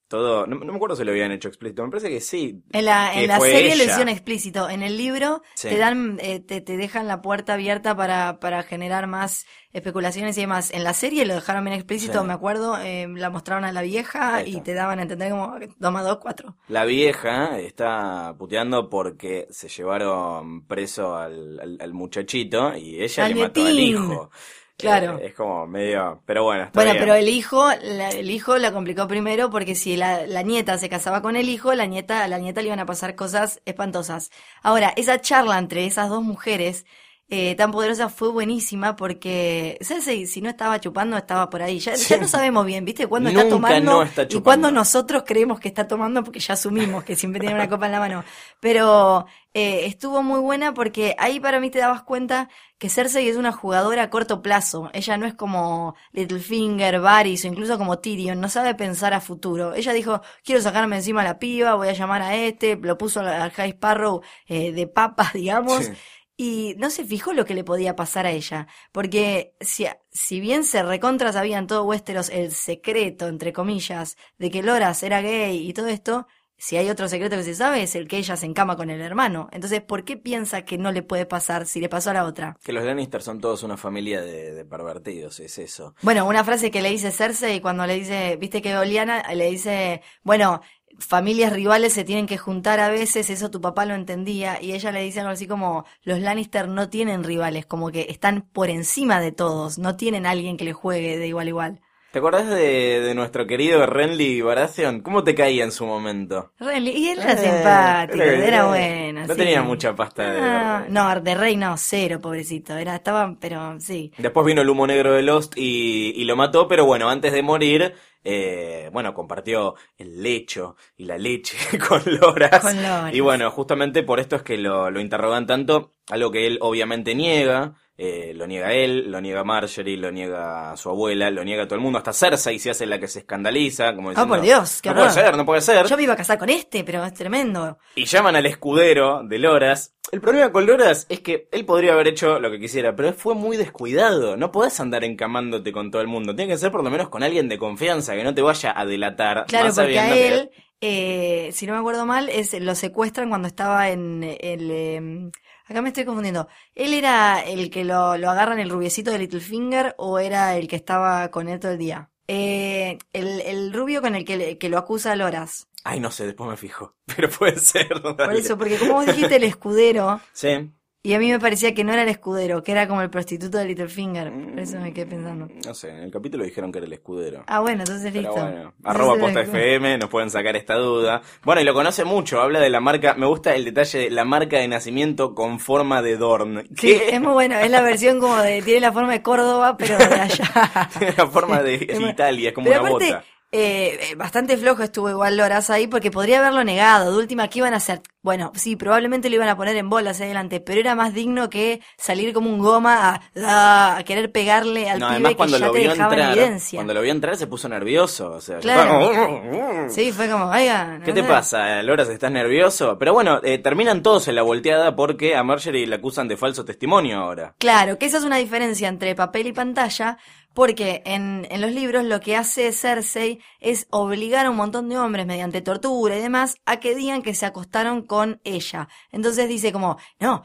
Todo, 0.07 0.47
no, 0.47 0.55
no 0.55 0.65
me 0.71 0.75
acuerdo 0.75 0.95
si 0.95 1.03
lo 1.03 1.11
habían 1.11 1.31
hecho 1.31 1.47
explícito, 1.47 1.83
me 1.83 1.89
parece 1.89 2.09
que 2.09 2.21
sí. 2.21 2.61
En 2.71 2.85
la, 2.85 3.13
en 3.13 3.27
la 3.27 3.39
serie 3.39 3.75
lo 3.75 3.83
hicieron 3.83 4.09
explícito. 4.09 4.69
En 4.69 4.81
el 4.83 4.97
libro 4.97 5.41
Sí. 5.55 5.69
te 5.69 5.77
dan, 5.77 6.17
eh, 6.21 6.39
te, 6.39 6.61
te 6.61 6.77
dejan 6.77 7.07
la 7.07 7.21
puerta 7.21 7.53
abierta 7.55 7.95
para, 7.95 8.39
para 8.39 8.63
generar 8.63 9.07
más 9.07 9.45
especulaciones 9.73 10.37
y 10.37 10.41
demás. 10.41 10.71
En 10.73 10.83
la 10.83 10.93
serie 10.93 11.25
lo 11.25 11.35
dejaron 11.35 11.63
bien 11.65 11.75
explícito, 11.75 12.21
Sí. 12.21 12.27
me 12.27 12.33
acuerdo, 12.33 12.77
eh, 12.79 13.07
la 13.09 13.29
mostraron 13.29 13.63
a 13.65 13.71
la 13.71 13.81
vieja 13.81 14.43
y 14.45 14.61
te 14.61 14.73
daban 14.73 14.99
a 14.99 15.03
entender 15.03 15.29
como 15.31 15.53
toma 15.79 16.01
dos, 16.03 16.17
cuatro. 16.19 16.55
La 16.67 16.85
vieja 16.85 17.59
está 17.59 18.33
puteando 18.39 18.89
porque 18.89 19.47
se 19.51 19.67
llevaron 19.69 20.65
preso 20.65 21.15
al, 21.15 21.59
al- 21.59 21.77
al 21.81 21.93
muchachito 21.93 22.75
y 22.75 23.01
ella 23.03 23.25
Al 23.25 23.33
le 23.35 23.41
mató 23.41 23.65
al 23.65 23.79
hijo. 23.79 24.31
Claro. 24.77 25.17
Eh, 25.17 25.27
es 25.27 25.33
como 25.33 25.65
medio. 25.65 26.21
Pero 26.25 26.43
bueno, 26.43 26.63
está 26.65 26.79
Bueno, 26.79 26.91
bien. 26.91 27.03
pero 27.03 27.15
el 27.15 27.29
hijo, 27.29 27.67
la- 27.81 28.09
el 28.09 28.29
hijo 28.29 28.57
la 28.57 28.71
complicó 28.71 29.07
primero 29.07 29.49
porque 29.49 29.73
si 29.75 29.97
la, 29.97 30.27
la 30.27 30.43
nieta 30.43 30.77
se 30.77 30.87
casaba 30.89 31.21
con 31.23 31.35
el 31.35 31.49
hijo, 31.49 31.73
la 31.73 31.87
nieta, 31.87 32.23
a 32.23 32.27
la 32.27 32.37
nieta 32.37 32.61
le 32.61 32.67
iban 32.67 32.79
a 32.79 32.85
pasar 32.85 33.15
cosas 33.15 33.59
espantosas. 33.65 34.29
Ahora, 34.61 34.93
esa 34.95 35.19
charla 35.19 35.57
entre 35.57 35.85
esas 35.85 36.09
dos 36.09 36.21
mujeres 36.23 36.85
eh, 37.29 37.55
tan 37.55 37.71
poderosa 37.71 38.07
fue 38.07 38.29
buenísima 38.29 38.95
porque 38.95 39.77
Cersei, 39.81 40.27
si 40.27 40.39
no 40.39 40.49
estaba 40.49 40.79
chupando, 40.79 41.17
estaba 41.17 41.49
por 41.49 41.61
ahí. 41.61 41.79
Ya, 41.79 41.93
ya 41.95 42.17
no 42.17 42.25
sabemos 42.27 42.65
bien, 42.65 42.85
¿viste? 42.85 43.05
Cuándo 43.05 43.29
está 43.29 43.49
tomando 43.49 43.91
no 43.91 44.03
está 44.03 44.25
y 44.29 44.39
cuándo 44.39 44.71
nosotros 44.71 45.23
creemos 45.25 45.59
que 45.59 45.67
está 45.67 45.87
tomando 45.87 46.23
porque 46.23 46.39
ya 46.39 46.53
asumimos 46.53 47.03
que 47.03 47.17
siempre 47.17 47.41
tiene 47.41 47.55
una 47.55 47.67
copa 47.67 47.87
en 47.87 47.91
la 47.91 47.99
mano. 47.99 48.23
Pero 48.61 49.25
eh, 49.53 49.87
estuvo 49.87 50.23
muy 50.23 50.39
buena 50.39 50.73
porque 50.73 51.15
ahí 51.17 51.41
para 51.41 51.59
mí 51.59 51.69
te 51.69 51.79
dabas 51.79 52.03
cuenta 52.03 52.47
que 52.77 52.89
Cersei 52.89 53.27
es 53.27 53.35
una 53.35 53.51
jugadora 53.51 54.03
a 54.03 54.09
corto 54.09 54.41
plazo. 54.41 54.89
Ella 54.93 55.17
no 55.17 55.25
es 55.25 55.33
como 55.33 55.95
Littlefinger, 56.13 57.01
Varys 57.01 57.43
o 57.43 57.47
incluso 57.47 57.77
como 57.77 57.99
Tyrion, 57.99 58.39
no 58.39 58.47
sabe 58.47 58.73
pensar 58.73 59.13
a 59.13 59.19
futuro. 59.19 59.73
Ella 59.73 59.91
dijo, 59.91 60.21
quiero 60.45 60.61
sacarme 60.61 60.95
encima 60.95 61.21
a 61.21 61.25
la 61.25 61.39
piba, 61.39 61.75
voy 61.75 61.89
a 61.89 61.93
llamar 61.93 62.21
a 62.21 62.35
este, 62.35 62.77
lo 62.77 62.97
puso 62.97 63.19
al 63.19 63.27
al 63.27 63.51
High 63.51 63.71
Sparrow 63.71 64.21
eh, 64.47 64.71
de 64.71 64.87
papas, 64.87 65.33
digamos. 65.33 65.85
Sí. 65.85 65.91
Y 66.37 66.75
no 66.77 66.91
se 66.91 67.03
fijó 67.03 67.33
lo 67.33 67.45
que 67.45 67.55
le 67.55 67.63
podía 67.63 67.95
pasar 67.95 68.27
a 68.27 68.31
ella, 68.31 68.67
porque 68.91 69.55
si, 69.59 69.87
si 70.11 70.39
bien 70.39 70.63
se 70.63 70.83
recontra 70.83 71.33
sabían 71.33 71.65
todo 71.65 71.83
Westeros 71.83 72.29
el 72.29 72.51
secreto, 72.51 73.27
entre 73.27 73.53
comillas, 73.53 74.17
de 74.37 74.51
que 74.51 74.61
Loras 74.61 75.01
era 75.01 75.21
gay 75.21 75.67
y 75.67 75.73
todo 75.73 75.87
esto, 75.87 76.27
si 76.59 76.75
hay 76.75 76.89
otro 76.89 77.07
secreto 77.07 77.35
que 77.35 77.43
se 77.43 77.55
sabe 77.55 77.83
es 77.83 77.95
el 77.95 78.07
que 78.07 78.17
ella 78.17 78.35
se 78.35 78.45
encama 78.45 78.75
con 78.75 78.89
el 78.89 79.01
hermano. 79.01 79.47
Entonces, 79.51 79.81
¿por 79.81 80.03
qué 80.03 80.17
piensa 80.17 80.63
que 80.63 80.77
no 80.77 80.91
le 80.91 81.03
puede 81.03 81.25
pasar 81.25 81.67
si 81.67 81.79
le 81.79 81.87
pasó 81.87 82.09
a 82.09 82.13
la 82.13 82.25
otra? 82.25 82.57
Que 82.63 82.73
los 82.73 82.83
Lannister 82.83 83.21
son 83.21 83.39
todos 83.39 83.63
una 83.63 83.77
familia 83.77 84.21
de, 84.21 84.53
de 84.53 84.65
pervertidos, 84.65 85.39
es 85.39 85.57
eso. 85.59 85.93
Bueno, 86.01 86.27
una 86.27 86.43
frase 86.43 86.71
que 86.71 86.81
le 86.81 86.89
dice 86.89 87.11
Cersei 87.11 87.61
cuando 87.61 87.85
le 87.85 87.95
dice, 87.95 88.37
viste 88.37 88.61
que 88.61 88.75
Oliana 88.75 89.23
le 89.33 89.51
dice, 89.51 90.01
bueno, 90.23 90.61
familias 90.99 91.53
rivales 91.53 91.93
se 91.93 92.03
tienen 92.03 92.27
que 92.27 92.37
juntar 92.37 92.79
a 92.79 92.89
veces, 92.89 93.29
eso 93.29 93.51
tu 93.51 93.61
papá 93.61 93.85
lo 93.85 93.95
entendía, 93.95 94.61
y 94.61 94.73
ella 94.73 94.91
le 94.91 95.01
dice 95.03 95.19
algo 95.19 95.31
así 95.31 95.47
como, 95.47 95.85
los 96.03 96.19
Lannister 96.19 96.67
no 96.67 96.89
tienen 96.89 97.23
rivales, 97.23 97.65
como 97.65 97.91
que 97.91 98.07
están 98.09 98.41
por 98.41 98.69
encima 98.69 99.19
de 99.19 99.31
todos, 99.31 99.77
no 99.77 99.95
tienen 99.97 100.25
alguien 100.25 100.57
que 100.57 100.65
le 100.65 100.73
juegue 100.73 101.17
de 101.17 101.27
igual 101.27 101.47
a 101.47 101.49
igual. 101.49 101.81
¿Te 102.17 102.19
acordás 102.19 102.49
de, 102.49 102.99
de 103.01 103.13
nuestro 103.13 103.45
querido 103.45 103.85
Renly 103.85 104.41
Baratheon? 104.41 105.01
¿Cómo 105.01 105.23
te 105.23 105.35
caía 105.35 105.63
en 105.63 105.71
su 105.71 105.85
momento? 105.85 106.51
Renly, 106.59 106.89
y 106.89 107.09
él 107.09 107.19
era 107.19 107.33
Eh, 107.33 107.37
simpático, 107.37 108.23
era- 108.23 108.47
era 108.47 108.65
bueno. 108.65 109.21
no 109.27 109.33
sí. 109.35 109.39
tenía 109.39 109.61
mucha 109.61 109.95
pasta 109.95 110.31
de- 110.31 110.39
Ah, 110.41 110.85
no, 110.89 111.21
de 111.21 111.35
rey 111.35 111.55
no, 111.57 111.75
cero, 111.77 112.19
pobrecito, 112.19 112.75
era, 112.75 112.95
estaba, 112.95 113.37
pero 113.39 113.79
sí. 113.79 114.11
Después 114.17 114.47
vino 114.47 114.63
el 114.63 114.69
humo 114.71 114.87
negro 114.87 115.13
de 115.13 115.21
Lost 115.21 115.53
y, 115.57 116.11
y 116.15 116.23
lo 116.23 116.35
mató, 116.35 116.67
pero 116.67 116.85
bueno, 116.87 117.07
antes 117.07 117.31
de 117.33 117.43
morir, 117.43 117.93
eh, 118.23 118.89
bueno, 118.91 119.13
compartió 119.13 119.75
el 119.99 120.23
lecho 120.23 120.75
y 120.97 121.05
la 121.05 121.19
leche 121.19 121.55
con 121.87 122.01
Loras. 122.19 122.61
Con 122.63 122.77
Loras. 122.81 123.13
Y 123.13 123.19
bueno, 123.19 123.51
justamente 123.51 124.01
por 124.01 124.19
esto 124.19 124.37
es 124.37 124.41
que 124.41 124.57
lo, 124.57 124.89
lo 124.89 124.99
interrogan 124.99 125.45
tanto, 125.45 125.93
algo 126.09 126.31
que 126.31 126.47
él 126.47 126.57
obviamente 126.61 127.13
niega. 127.13 127.75
Eh, 127.99 128.31
lo 128.35 128.45
niega 128.45 128.73
él, 128.73 129.09
lo 129.11 129.19
niega 129.19 129.43
Marjorie, 129.43 129.97
lo 129.97 130.11
niega 130.11 130.77
su 130.77 130.87
abuela, 130.89 131.31
lo 131.31 131.43
niega 131.43 131.65
todo 131.65 131.75
el 131.75 131.81
mundo, 131.81 131.97
hasta 131.97 132.13
Cersei 132.13 132.59
se 132.59 132.69
hace 132.69 132.85
la 132.85 132.99
que 132.99 133.07
se 133.07 133.19
escandaliza, 133.19 133.95
como 133.95 134.09
Ah, 134.09 134.11
diciendo, 134.11 134.35
por 134.35 134.43
Dios, 134.43 134.81
qué 134.83 134.89
no 134.89 134.95
puede 134.97 135.09
ser, 135.11 135.35
no 135.35 135.45
puede 135.47 135.61
ser. 135.61 135.87
Yo 135.87 135.97
me 135.97 136.03
iba 136.03 136.13
a 136.13 136.17
casar 136.17 136.37
con 136.37 136.49
este, 136.49 136.83
pero 136.83 137.03
es 137.03 137.13
tremendo. 137.15 137.79
Y 137.95 138.05
llaman 138.05 138.35
al 138.35 138.45
escudero 138.45 139.23
de 139.23 139.39
Loras. 139.39 139.95
El 140.11 140.21
problema 140.21 140.51
con 140.51 140.67
Loras 140.67 141.07
es 141.09 141.21
que 141.21 141.49
él 141.51 141.65
podría 141.65 141.93
haber 141.93 142.07
hecho 142.09 142.39
lo 142.39 142.51
que 142.51 142.59
quisiera, 142.59 142.95
pero 142.95 143.13
fue 143.13 143.33
muy 143.33 143.57
descuidado. 143.57 144.37
No 144.37 144.51
podés 144.51 144.79
andar 144.79 145.03
encamándote 145.03 145.71
con 145.71 145.89
todo 145.89 146.01
el 146.03 146.07
mundo. 146.07 146.35
Tiene 146.35 146.53
que 146.53 146.57
ser 146.59 146.71
por 146.71 146.83
lo 146.83 146.91
menos 146.91 147.09
con 147.09 147.23
alguien 147.23 147.49
de 147.49 147.57
confianza 147.57 148.15
que 148.15 148.23
no 148.23 148.33
te 148.35 148.43
vaya 148.43 148.79
a 148.79 148.85
delatar. 148.85 149.45
Claro, 149.47 149.73
porque 149.73 149.99
a 149.99 150.07
que- 150.13 150.27
él, 150.27 150.51
eh, 150.81 151.49
si 151.51 151.65
no 151.65 151.73
me 151.73 151.79
acuerdo 151.79 152.05
mal, 152.05 152.29
es 152.29 152.53
lo 152.61 152.75
secuestran 152.75 153.29
cuando 153.29 153.47
estaba 153.47 153.89
en 153.89 154.23
el... 154.39 154.69
eh, 154.71 155.31
acá 155.67 155.81
me 155.81 155.89
estoy 155.89 156.05
confundiendo. 156.05 156.47
¿Él 156.75 156.93
era 156.93 157.41
el 157.41 157.69
que 157.69 157.83
lo, 157.83 158.17
lo 158.17 158.29
agarran 158.29 158.59
el 158.59 158.69
rubiecito 158.69 159.11
de 159.11 159.19
Littlefinger 159.19 159.95
o 159.97 160.19
era 160.19 160.55
el 160.57 160.67
que 160.67 160.75
estaba 160.75 161.29
con 161.29 161.49
él 161.49 161.59
todo 161.59 161.71
el 161.71 161.77
día? 161.77 162.09
Eh, 162.27 162.97
el, 163.13 163.41
el 163.41 163.73
rubio 163.73 164.01
con 164.01 164.15
el 164.15 164.25
que, 164.25 164.69
lo 164.69 164.77
acusa 164.77 165.13
a 165.13 165.15
Loras. 165.15 165.67
Ay, 165.83 165.99
no 165.99 166.11
sé, 166.11 166.25
después 166.25 166.49
me 166.49 166.57
fijo. 166.57 166.95
Pero 167.15 167.29
puede 167.29 167.59
ser. 167.59 168.01
Por 168.01 168.33
eso, 168.33 168.57
porque 168.57 168.77
como 168.77 168.93
vos 168.95 169.05
dijiste 169.05 169.37
el 169.37 169.43
escudero, 169.43 170.19
Sí. 170.33 170.71
Y 171.03 171.13
a 171.13 171.19
mí 171.19 171.31
me 171.31 171.39
parecía 171.39 171.73
que 171.73 171.83
no 171.85 171.93
era 171.93 172.03
el 172.03 172.09
escudero, 172.09 172.63
que 172.63 172.71
era 172.73 172.87
como 172.87 173.01
el 173.01 173.09
prostituto 173.09 173.57
de 173.57 173.65
Littlefinger. 173.65 174.31
Por 174.31 174.59
eso 174.59 174.79
me 174.79 174.93
quedé 174.93 175.05
pensando. 175.05 175.47
No 175.65 175.73
sé, 175.73 175.89
en 175.89 175.99
el 176.03 176.11
capítulo 176.11 176.43
dijeron 176.43 176.71
que 176.71 176.79
era 176.79 176.87
el 176.87 176.93
escudero. 176.93 177.43
Ah, 177.47 177.61
bueno, 177.61 177.79
entonces 177.83 178.11
Pero 178.11 178.29
listo. 178.33 178.45
bueno, 178.45 178.73
arroba 178.83 179.13
Entonces, 179.13 179.45
posta 179.47 179.57
FM, 179.57 179.97
nos 179.99 180.09
pueden 180.09 180.29
sacar 180.29 180.55
esta 180.57 180.75
duda. 180.75 181.21
Bueno, 181.43 181.61
y 181.61 181.63
lo 181.63 181.73
conoce 181.73 182.03
mucho, 182.03 182.41
habla 182.41 182.59
de 182.59 182.69
la 182.69 182.81
marca, 182.81 183.13
me 183.13 183.25
gusta 183.25 183.55
el 183.55 183.63
detalle 183.63 183.99
de 183.99 184.09
la 184.09 184.25
marca 184.25 184.57
de 184.57 184.67
nacimiento 184.67 185.33
con 185.33 185.59
forma 185.59 186.01
de 186.01 186.17
Dorn. 186.17 186.67
Sí, 186.75 186.97
¿Qué? 186.97 187.09
es 187.15 187.21
muy 187.21 187.31
bueno, 187.33 187.57
es 187.57 187.71
la 187.71 187.81
versión 187.81 188.19
como 188.19 188.35
de, 188.37 188.61
tiene 188.61 188.81
la 188.81 188.91
forma 188.91 189.13
de 189.13 189.21
Córdoba, 189.21 189.77
pero 189.77 189.97
de 189.97 190.03
allá. 190.03 190.89
Tiene 190.97 191.13
la 191.17 191.27
forma 191.27 191.61
de 191.63 191.75
Es 191.87 191.99
Italia, 192.01 192.49
es 192.49 192.55
como 192.55 192.67
Pero 192.67 192.81
una 192.81 192.89
aparte, 192.89 193.05
bota. 193.13 193.25
Eh, 193.51 193.97
eh, 194.11 194.15
bastante 194.15 194.57
flojo 194.57 194.83
estuvo 194.83 195.09
igual 195.09 195.37
Loras 195.37 195.69
ahí 195.69 195.87
porque 195.87 196.11
podría 196.11 196.39
haberlo 196.39 196.65
negado. 196.65 197.11
De 197.11 197.17
última, 197.17 197.47
¿qué 197.47 197.59
iban 197.59 197.73
a 197.73 197.77
hacer? 197.77 198.01
Bueno, 198.21 198.51
sí, 198.55 198.75
probablemente 198.75 199.29
lo 199.29 199.35
iban 199.35 199.47
a 199.47 199.55
poner 199.55 199.77
en 199.77 199.89
bola 199.89 200.09
hacia 200.09 200.25
adelante, 200.25 200.59
pero 200.59 200.81
era 200.81 200.95
más 200.95 201.13
digno 201.13 201.49
que 201.49 201.79
salir 201.97 202.33
como 202.33 202.49
un 202.49 202.59
goma 202.59 203.21
a, 203.37 204.03
querer 204.05 204.33
pegarle 204.33 204.89
al 204.89 204.99
No, 204.99 205.15
pibe 205.15 205.29
que 205.29 205.35
cuando 205.37 205.57
ya 205.57 205.67
lo 205.67 205.71
te 205.71 205.79
dejaba 205.79 206.13
en 206.13 206.19
entrar, 206.19 206.37
evidencia. 206.37 206.77
cuando 206.77 206.93
lo 206.93 207.01
vio 207.01 207.11
entrar 207.13 207.37
se 207.37 207.47
puso 207.47 207.69
nervioso, 207.69 208.31
o 208.31 208.41
sea, 208.41 208.59
Claro. 208.59 209.87
Sí, 209.89 210.11
fue 210.11 210.29
como, 210.29 210.49
oigan. 210.49 211.01
¿Qué 211.03 211.13
no 211.13 211.21
te 211.21 211.23
pasa, 211.23 211.81
Loras? 211.83 212.09
¿Estás 212.09 212.31
nervioso? 212.31 212.97
Pero 212.99 213.13
bueno, 213.13 213.39
eh, 213.43 213.59
terminan 213.59 214.03
todos 214.03 214.27
en 214.27 214.35
la 214.35 214.41
volteada 214.41 214.93
porque 214.93 215.37
a 215.37 215.43
Marjorie 215.43 215.87
le 215.87 215.95
acusan 215.95 216.27
de 216.27 216.35
falso 216.35 216.65
testimonio 216.65 217.19
ahora. 217.19 217.55
Claro, 217.59 217.97
que 217.97 218.07
esa 218.07 218.17
es 218.17 218.25
una 218.25 218.35
diferencia 218.35 218.89
entre 218.89 219.15
papel 219.15 219.47
y 219.47 219.53
pantalla, 219.53 220.17
porque 220.57 221.03
en, 221.05 221.45
en 221.51 221.61
los 221.61 221.71
libros 221.71 222.03
lo 222.03 222.19
que 222.19 222.35
hace 222.35 222.71
Cersei 222.71 223.39
es 223.59 223.85
obligar 223.91 224.47
a 224.47 224.49
un 224.49 224.55
montón 224.55 224.89
de 224.89 224.97
hombres 224.97 225.27
mediante 225.27 225.61
tortura 225.61 226.17
y 226.17 226.19
demás 226.21 226.55
a 226.65 226.77
que 226.79 226.95
digan 226.95 227.21
que 227.21 227.35
se 227.35 227.45
acostaron 227.45 228.01
con 228.01 228.41
ella. 228.43 228.89
Entonces 229.11 229.47
dice 229.47 229.71
como, 229.71 229.97
no, 230.19 230.41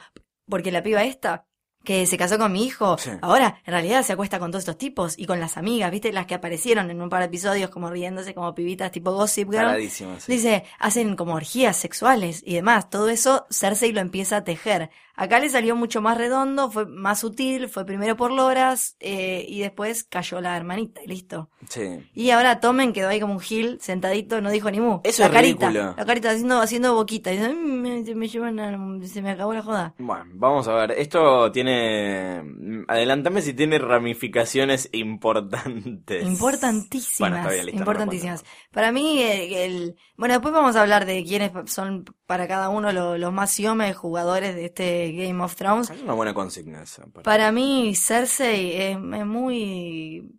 porque 0.47 0.71
la 0.71 0.83
piba 0.83 1.03
esta 1.05 1.47
que 1.83 2.07
se 2.07 2.19
casó 2.19 2.37
con 2.39 2.53
mi 2.53 2.67
hijo, 2.67 2.99
Sí. 2.99 3.11
ahora 3.23 3.57
en 3.65 3.73
realidad 3.73 4.03
se 4.03 4.13
acuesta 4.13 4.39
con 4.39 4.51
todos 4.51 4.61
estos 4.63 4.77
tipos 4.77 5.19
y 5.19 5.25
con 5.25 5.41
las 5.41 5.57
amigas, 5.57 5.91
¿viste? 5.91 6.13
Las 6.13 6.27
que 6.27 6.35
aparecieron 6.35 6.91
en 6.91 7.01
un 7.01 7.09
par 7.09 7.21
de 7.21 7.27
episodios 7.27 7.71
como 7.71 7.89
riéndose 7.89 8.35
como 8.35 8.55
pibitas 8.55 8.93
tipo 8.93 9.13
Gossip 9.13 9.51
Girl. 9.51 9.89
Sí. 9.89 10.05
Dice, 10.29 10.65
hacen 10.79 11.17
como 11.17 11.35
orgías 11.37 11.79
sexuales 11.79 12.43
y 12.45 12.55
demás. 12.57 12.91
Todo 12.91 13.09
eso 13.09 13.47
Cersei 13.51 13.93
lo 13.93 14.01
empieza 14.01 14.37
a 14.37 14.45
tejer. 14.45 14.91
Acá 15.15 15.39
le 15.41 15.49
salió 15.51 15.77
mucho 15.77 16.01
más 16.01 16.17
redondo, 16.17 16.71
fue 16.71 16.87
más 16.87 17.21
sutil, 17.21 17.69
fue 17.69 17.85
primero 17.85 18.17
por 18.17 18.31
Loras 18.33 18.97
eh, 19.01 19.45
y 19.49 19.61
después 19.61 20.05
cayó 20.05 20.41
la 20.41 20.57
hermanita 20.57 21.03
y 21.05 21.09
listo. 21.09 21.51
Sí. 21.69 21.83
Y 22.15 22.31
ahora 22.31 22.61
Tomen 22.61 22.93
quedó 22.93 23.09
ahí 23.09 23.21
como 23.21 23.35
un 23.35 23.41
gil, 23.41 23.79
sentadito, 23.81 24.41
no 24.41 24.51
dijo 24.51 24.71
ni 24.71 24.81
mu. 24.81 25.01
Eso 25.05 25.23
la 25.23 25.27
es 25.29 25.33
carita, 25.33 25.69
ridículo. 25.69 25.95
La 25.99 26.05
carita 26.07 26.31
haciendo, 26.31 26.61
haciendo 26.61 26.95
boquita. 26.95 27.33
Y 27.33 27.37
dice, 27.37 27.53
"Mm, 27.55 27.81
me, 27.83 28.05
se 28.05 28.15
me 28.15 28.29
llevan 28.29 28.59
a- 28.59 29.07
se 29.07 29.21
me 29.23 29.31
acabó 29.31 29.53
la 29.53 29.63
joda. 29.63 29.95
Bueno, 29.99 30.25
vamos 30.35 30.67
a 30.69 30.75
ver. 30.75 30.93
Esto 30.93 31.53
tiene. 31.53 32.43
Adelántame 32.89 33.43
si 33.43 33.53
tiene 33.55 33.79
ramificaciones 33.79 34.89
importantes. 34.93 36.25
Importantísimas. 36.25 37.19
Bueno, 37.19 37.37
está 37.37 37.51
bien, 37.51 37.67
listo, 37.67 37.77
no 37.79 37.83
importantísimas. 37.83 38.45
Para 38.71 38.93
mí, 38.93 39.21
eh, 39.23 39.65
el, 39.67 39.97
bueno, 40.23 40.35
después 40.35 40.55
vamos 40.55 40.77
a 40.77 40.83
hablar 40.83 41.05
de 41.05 41.25
quiénes 41.25 41.51
son 41.67 42.05
para 42.27 42.47
cada 42.47 42.69
uno 42.69 42.93
lo- 42.93 43.19
los 43.19 43.33
más 43.33 43.51
siome 43.51 43.93
jugadores 43.93 44.55
de 44.55 44.67
este 44.67 45.11
Game 45.11 45.43
of 45.43 45.57
Thrones. 45.57 45.91
Es 45.91 46.01
una 46.01 46.13
buena 46.13 46.33
consigna 46.33 46.81
esa. 46.85 47.05
Para 47.25 47.51
mí, 47.51 47.93
Cersei 47.97 48.73
es, 48.81 48.91
es 48.97 49.27
muy 49.27 50.31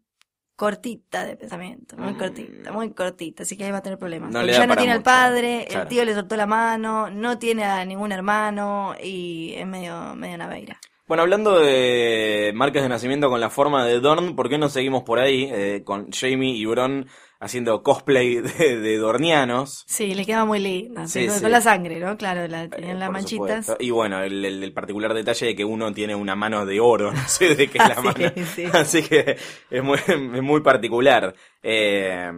cortita 0.55 1.25
de 1.25 1.35
pensamiento, 1.35 1.97
muy 1.97 2.13
Mm. 2.13 2.17
cortita, 2.17 2.71
muy 2.71 2.93
cortita, 2.93 3.43
así 3.43 3.57
que 3.57 3.65
ahí 3.65 3.71
va 3.71 3.79
a 3.79 3.81
tener 3.81 3.99
problemas. 3.99 4.31
No 4.31 4.39
Porque 4.39 4.53
ya 4.53 4.61
no 4.61 4.67
para 4.69 4.81
tiene 4.81 4.93
al 4.93 5.03
padre, 5.03 5.65
claro. 5.67 5.83
el 5.83 5.89
tío 5.89 6.05
le 6.05 6.13
soltó 6.13 6.37
la 6.37 6.45
mano, 6.45 7.09
no 7.09 7.37
tiene 7.37 7.65
a 7.65 7.83
ningún 7.83 8.13
hermano 8.13 8.95
y 9.03 9.53
es 9.57 9.67
medio, 9.67 10.15
medio 10.15 10.37
naveira. 10.37 10.79
Bueno, 11.07 11.23
hablando 11.23 11.59
de 11.59 12.53
marcas 12.55 12.83
de 12.83 12.87
nacimiento 12.87 13.29
con 13.29 13.41
la 13.41 13.49
forma 13.49 13.85
de 13.85 13.99
Dorn, 13.99 14.37
¿por 14.37 14.47
qué 14.47 14.57
no 14.57 14.69
seguimos 14.69 15.03
por 15.03 15.19
ahí 15.19 15.49
eh, 15.51 15.81
con 15.83 16.09
Jamie 16.11 16.55
y 16.55 16.65
Bron 16.65 17.07
haciendo 17.43 17.83
cosplay 17.83 18.37
de, 18.41 18.79
de 18.79 18.97
dornianos? 18.97 19.83
Sí, 19.87 20.13
le 20.15 20.25
queda 20.25 20.45
muy 20.45 20.59
linda, 20.59 21.07
Sí, 21.07 21.27
con, 21.27 21.51
la 21.51 21.61
sangre, 21.61 21.99
¿no? 21.99 22.17
Claro, 22.17 22.47
la, 22.47 22.63
Eh, 22.63 22.69
tenían 22.69 22.99
las 22.99 23.11
manchitas. 23.11 23.65
supuesto. 23.65 23.77
Y 23.83 23.91
bueno, 23.91 24.21
el, 24.23 24.43
el- 24.45 24.63
el 24.63 24.73
particular 24.73 25.13
detalle 25.13 25.47
de 25.47 25.55
que 25.55 25.65
uno 25.65 25.93
tiene 25.93 26.15
una 26.15 26.35
mano 26.35 26.65
de 26.65 26.79
oro, 26.79 27.11
no 27.11 27.27
sé 27.27 27.55
de 27.55 27.67
qué 27.69 27.77
es 27.77 27.87
la 27.89 27.95
Sí, 27.95 28.01
mano. 28.01 28.31
sí. 28.55 28.65
Así 28.73 29.03
que 29.03 29.37
es 29.69 29.83
muy, 29.83 29.99
es 30.07 30.41
muy 30.41 30.61
particular. 30.61 31.35
Eh, 31.65 32.29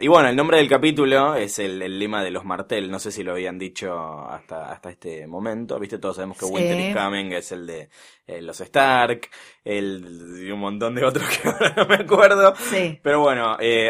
y 0.00 0.08
bueno, 0.08 0.28
el 0.28 0.34
nombre 0.36 0.56
del 0.58 0.68
capítulo 0.68 1.36
es 1.36 1.58
el, 1.60 1.80
el 1.82 1.98
lema 1.98 2.22
de 2.24 2.30
los 2.32 2.44
Martel. 2.44 2.90
No 2.90 2.98
sé 2.98 3.12
si 3.12 3.22
lo 3.22 3.32
habían 3.32 3.58
dicho 3.58 3.92
hasta, 4.28 4.72
hasta 4.72 4.90
este 4.90 5.26
momento. 5.26 5.78
Viste, 5.78 5.98
todos 5.98 6.16
sabemos 6.16 6.36
que. 6.38 6.46
Winter 6.46 6.80
is 6.80 6.96
Coming 6.96 7.32
es 7.32 7.52
el 7.52 7.66
de 7.66 7.88
eh, 8.26 8.42
los 8.42 8.60
Stark, 8.60 9.28
el 9.64 10.44
y 10.46 10.50
un 10.50 10.58
montón 10.60 10.94
de 10.96 11.04
otros 11.04 11.28
que 11.42 11.48
ahora 11.48 11.74
no 11.76 11.86
me 11.86 11.94
acuerdo. 11.96 12.54
Sí. 12.56 12.98
Pero 13.02 13.20
bueno, 13.20 13.56
eh, 13.60 13.88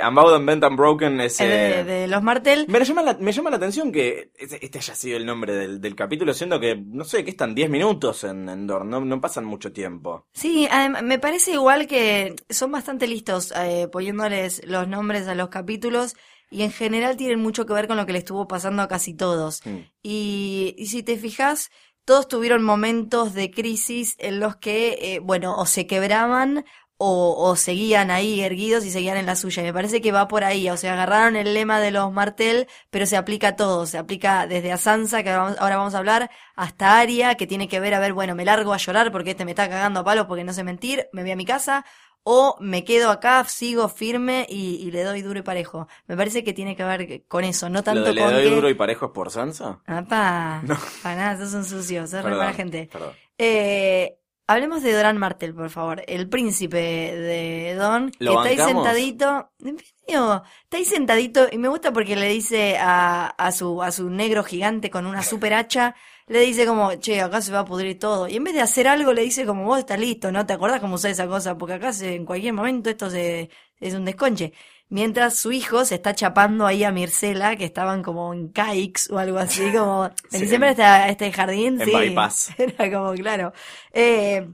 Bent 0.62 0.70
and 0.70 0.76
Broken 0.76 1.20
es... 1.20 1.38
De, 1.38 1.84
de 1.84 2.08
los 2.08 2.22
Martel. 2.22 2.66
me 2.68 2.84
llama, 2.84 3.02
la, 3.02 3.14
me 3.14 3.32
llama 3.32 3.50
la 3.50 3.56
atención 3.56 3.90
que 3.90 4.30
este 4.38 4.64
este 4.64 4.78
haya 4.78 4.94
sido 4.94 5.16
el 5.16 5.26
nombre 5.26 5.54
del, 5.54 5.80
del 5.80 5.94
capítulo, 5.94 6.32
siendo 6.34 6.60
que, 6.60 6.76
no 6.76 7.04
sé, 7.04 7.24
que 7.24 7.30
están 7.30 7.54
10 7.54 7.70
minutos 7.70 8.24
en, 8.24 8.48
en 8.48 8.66
Dorn, 8.66 8.88
no, 8.88 9.00
no 9.00 9.20
pasan 9.20 9.44
mucho 9.44 9.72
tiempo. 9.72 10.26
Sí, 10.32 10.68
me 11.02 11.18
parece 11.18 11.52
igual 11.52 11.86
que 11.86 12.36
son 12.48 12.70
bastante 12.70 13.06
listos 13.06 13.52
eh, 13.56 13.88
poniéndoles 13.90 14.62
los 14.66 14.86
nombres 14.86 15.26
a 15.28 15.34
los 15.34 15.48
capítulos 15.48 16.14
y 16.50 16.62
en 16.62 16.70
general 16.70 17.16
tienen 17.16 17.40
mucho 17.40 17.66
que 17.66 17.72
ver 17.72 17.88
con 17.88 17.96
lo 17.96 18.06
que 18.06 18.12
le 18.12 18.18
estuvo 18.18 18.46
pasando 18.46 18.82
a 18.82 18.88
casi 18.88 19.14
todos. 19.14 19.64
Mm. 19.64 19.78
Y, 20.02 20.74
y 20.78 20.86
si 20.86 21.02
te 21.02 21.16
fijas, 21.16 21.70
todos 22.04 22.28
tuvieron 22.28 22.62
momentos 22.62 23.32
de 23.32 23.50
crisis 23.50 24.16
en 24.18 24.40
los 24.40 24.56
que, 24.56 24.98
eh, 25.00 25.18
bueno, 25.20 25.56
o 25.56 25.66
se 25.66 25.86
quebraban 25.86 26.64
o, 27.04 27.34
o 27.50 27.56
seguían 27.56 28.10
ahí 28.12 28.40
erguidos 28.40 28.84
y 28.84 28.90
seguían 28.90 29.16
en 29.16 29.26
la 29.26 29.34
suya. 29.34 29.62
Me 29.64 29.72
parece 29.72 30.00
que 30.00 30.12
va 30.12 30.28
por 30.28 30.44
ahí. 30.44 30.70
O 30.70 30.76
sea, 30.76 30.92
agarraron 30.92 31.34
el 31.36 31.52
lema 31.54 31.80
de 31.80 31.90
los 31.90 32.12
Martel, 32.12 32.68
pero 32.90 33.06
se 33.06 33.16
aplica 33.16 33.48
a 33.48 33.56
todo. 33.56 33.86
Se 33.86 33.98
aplica 33.98 34.46
desde 34.46 34.70
a 34.72 34.76
Sansa, 34.78 35.22
que 35.22 35.30
ahora 35.30 35.76
vamos- 35.76 35.94
a 35.94 35.98
hablar, 35.98 36.30
hasta 36.54 36.98
Aria, 37.00 37.34
que 37.34 37.46
tiene 37.46 37.66
que 37.68 37.80
ver, 37.80 37.94
a 37.94 37.98
ver, 38.00 38.12
bueno, 38.12 38.34
me 38.34 38.44
largo 38.44 38.72
a 38.72 38.76
llorar 38.78 39.10
porque 39.10 39.30
este 39.32 39.44
me 39.44 39.50
está 39.52 39.68
cagando 39.68 40.00
a 40.00 40.04
palos 40.04 40.26
porque 40.26 40.44
no 40.44 40.52
sé 40.52 40.62
mentir, 40.64 41.08
me 41.12 41.22
voy 41.22 41.32
a 41.32 41.36
mi 41.36 41.44
casa. 41.44 41.84
O 42.24 42.56
me 42.60 42.84
quedo 42.84 43.10
acá, 43.10 43.42
sigo 43.48 43.88
firme 43.88 44.46
y, 44.48 44.76
y 44.76 44.92
le 44.92 45.02
doy 45.02 45.22
duro 45.22 45.40
y 45.40 45.42
parejo. 45.42 45.88
Me 46.06 46.16
parece 46.16 46.44
que 46.44 46.52
tiene 46.52 46.76
que 46.76 46.84
ver 46.84 47.24
con 47.26 47.42
eso, 47.42 47.68
no 47.68 47.82
¿Lo 47.82 47.82
tanto 47.82 48.04
de 48.04 48.12
le 48.12 48.20
con 48.20 48.32
doy 48.32 48.44
que... 48.44 48.54
duro 48.54 48.68
y 48.70 48.74
parejo 48.74 49.06
es 49.06 49.12
por 49.12 49.30
Sansa? 49.32 49.80
Apa, 49.86 50.62
para 51.02 51.16
nada, 51.16 51.36
sos 51.44 51.52
un 51.54 51.64
sucio, 51.64 52.06
sos 52.06 52.22
re 52.22 52.30
mala 52.30 52.52
gente. 52.52 52.88
perdón. 52.92 53.12
Eh, 53.38 54.18
hablemos 54.52 54.82
de 54.82 54.92
Doran 54.92 55.18
Martel, 55.18 55.54
por 55.54 55.70
favor. 55.70 56.02
El 56.06 56.28
príncipe 56.28 56.76
de 56.76 57.74
Don, 57.74 58.10
que 58.10 58.24
¿Lo 58.24 58.44
está 58.44 58.48
ahí 58.48 58.72
sentadito. 58.72 59.50
Digo, 59.58 60.42
está 60.64 60.76
ahí 60.76 60.84
sentadito 60.84 61.46
y 61.50 61.58
me 61.58 61.68
gusta 61.68 61.92
porque 61.92 62.16
le 62.16 62.28
dice 62.28 62.76
a, 62.78 63.26
a 63.26 63.52
su, 63.52 63.82
a 63.82 63.90
su 63.90 64.10
negro 64.10 64.44
gigante 64.44 64.90
con 64.90 65.06
una 65.06 65.22
super 65.22 65.54
hacha, 65.54 65.94
le 66.26 66.40
dice 66.40 66.66
como, 66.66 66.94
che, 66.94 67.20
acá 67.20 67.40
se 67.40 67.52
va 67.52 67.60
a 67.60 67.64
pudrir 67.64 67.98
todo. 67.98 68.28
Y 68.28 68.36
en 68.36 68.44
vez 68.44 68.54
de 68.54 68.60
hacer 68.60 68.88
algo, 68.88 69.12
le 69.12 69.22
dice 69.22 69.44
como, 69.46 69.64
vos 69.64 69.78
estás 69.78 69.98
listo, 69.98 70.32
¿no? 70.32 70.46
¿Te 70.46 70.52
acordás 70.52 70.80
cómo 70.80 70.94
usar 70.94 71.10
esa 71.10 71.26
cosa? 71.26 71.56
Porque 71.58 71.74
acá 71.74 71.92
se, 71.92 72.14
en 72.14 72.24
cualquier 72.24 72.52
momento 72.52 72.90
esto 72.90 73.10
se, 73.10 73.50
es 73.80 73.94
un 73.94 74.04
desconche. 74.04 74.52
Mientras 74.92 75.38
su 75.38 75.52
hijo 75.52 75.84
se 75.86 75.94
está 75.96 76.14
chapando 76.14 76.66
ahí 76.66 76.84
a 76.84 76.92
Mircela, 76.92 77.56
que 77.56 77.64
estaban 77.64 78.02
como 78.02 78.32
en 78.34 78.48
Caix 78.52 79.10
o 79.10 79.18
algo 79.18 79.38
así, 79.38 79.72
como, 79.72 80.10
Sí, 80.28 80.44
en 80.44 80.48
siempre 80.48 80.70
está 80.70 81.08
este 81.08 81.32
jardín, 81.32 81.80
en 81.80 81.88
sí. 81.88 81.90
Bypass. 81.90 82.50
Era 82.58 82.90
como, 82.92 83.14
claro. 83.14 83.52
Eh, 83.92 84.46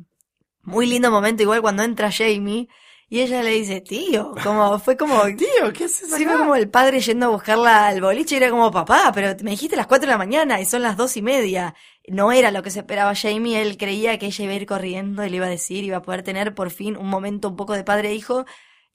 muy 0.63 0.87
lindo 0.87 1.11
momento, 1.11 1.43
igual 1.43 1.63
cuando 1.63 1.83
entra 1.83 2.13
Jamie 2.13 2.69
Y 3.09 3.21
ella 3.23 3.43
le 3.43 3.51
dice, 3.53 3.81
tío, 3.81 4.35
como, 4.43 4.79
fue 4.79 4.97
como, 4.97 5.23
Tío, 5.37 5.73
¿qué 5.75 5.85
haces 5.85 6.15
Sí, 6.15 6.15
acá? 6.15 6.25
fue 6.25 6.39
como 6.39 6.55
el 6.57 6.71
padre 6.71 7.01
yendo 7.01 7.27
a 7.27 7.29
buscarla 7.31 7.89
al 7.89 8.01
boliche 8.01 8.35
y 8.37 8.39
era 8.39 8.51
como, 8.51 8.71
papá, 8.71 9.11
pero 9.15 9.35
me 9.43 9.53
dijiste 9.53 9.77
las 9.77 9.87
cuatro 9.87 10.07
de 10.07 10.13
la 10.13 10.19
mañana 10.19 10.61
y 10.61 10.65
son 10.67 10.83
las 10.83 10.97
dos 10.97 11.17
y 11.17 11.23
media. 11.23 11.75
No 12.07 12.33
era 12.33 12.51
lo 12.51 12.63
que 12.63 12.71
se 12.71 12.81
esperaba 12.81 13.15
Jamie, 13.15 13.61
él 13.63 13.77
creía 13.79 14.19
que 14.19 14.27
ella 14.27 14.45
iba 14.45 14.53
a 14.53 14.57
ir 14.57 14.67
corriendo 14.67 15.25
y 15.25 15.31
le 15.31 15.37
iba 15.37 15.47
a 15.47 15.51
decir, 15.51 15.85
iba 15.85 15.99
a 15.99 16.03
poder 16.03 16.23
tener 16.23 16.55
por 16.55 16.71
fin 16.71 16.97
un 16.97 17.09
momento 17.09 17.49
un 17.49 17.57
poco 17.57 17.75
de 17.75 17.85
padre 17.85 18.11
e 18.11 18.15
hijo 18.15 18.45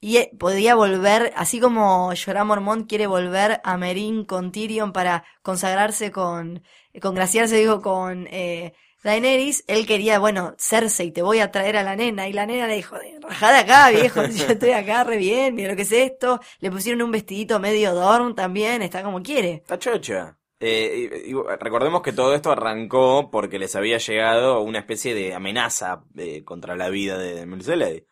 y 0.03 0.17
eh, 0.17 0.31
podía 0.37 0.75
volver, 0.75 1.31
así 1.37 1.61
como 1.61 2.11
Jorah 2.13 2.43
Mormont 2.43 2.89
quiere 2.89 3.07
volver 3.07 3.61
a 3.63 3.77
Meereen 3.77 4.25
con 4.25 4.51
Tyrion 4.51 4.91
para 4.91 5.23
consagrarse 5.41 6.11
con, 6.11 6.61
congraciarse, 7.01 7.55
digo, 7.55 7.81
con 7.81 8.27
eh, 8.29 8.73
Daenerys, 9.01 9.63
él 9.65 9.87
quería, 9.87 10.19
bueno, 10.19 10.55
Cersei, 10.59 11.13
te 11.13 11.21
voy 11.21 11.39
a 11.39 11.51
traer 11.51 11.77
a 11.77 11.83
la 11.83 11.95
nena, 11.95 12.27
y 12.27 12.33
la 12.33 12.45
nena 12.45 12.67
le 12.67 12.75
dijo, 12.75 12.97
rajada 13.21 13.59
acá, 13.59 13.91
viejo, 13.91 14.21
yo 14.27 14.47
estoy 14.47 14.71
acá 14.71 15.05
re 15.05 15.15
bien, 15.15 15.55
mira 15.55 15.69
lo 15.69 15.77
que 15.77 15.83
es 15.83 15.91
esto, 15.93 16.41
le 16.59 16.69
pusieron 16.69 17.01
un 17.01 17.11
vestidito 17.11 17.61
medio 17.61 17.93
dorm 17.93 18.35
también, 18.35 18.81
está 18.81 19.03
como 19.03 19.23
quiere. 19.23 19.53
Está 19.53 19.79
chocha. 19.79 20.37
Eh, 20.59 21.23
y 21.27 21.33
recordemos 21.33 22.01
que 22.01 22.11
todo 22.11 22.35
esto 22.35 22.51
arrancó 22.51 23.29
porque 23.31 23.57
les 23.57 23.73
había 23.77 23.99
llegado 23.99 24.59
una 24.59 24.79
especie 24.79 25.13
de 25.15 25.33
amenaza 25.33 26.03
eh, 26.17 26.43
contra 26.43 26.75
la 26.75 26.89
vida 26.89 27.17
de 27.17 27.45
Mercedes. 27.45 28.03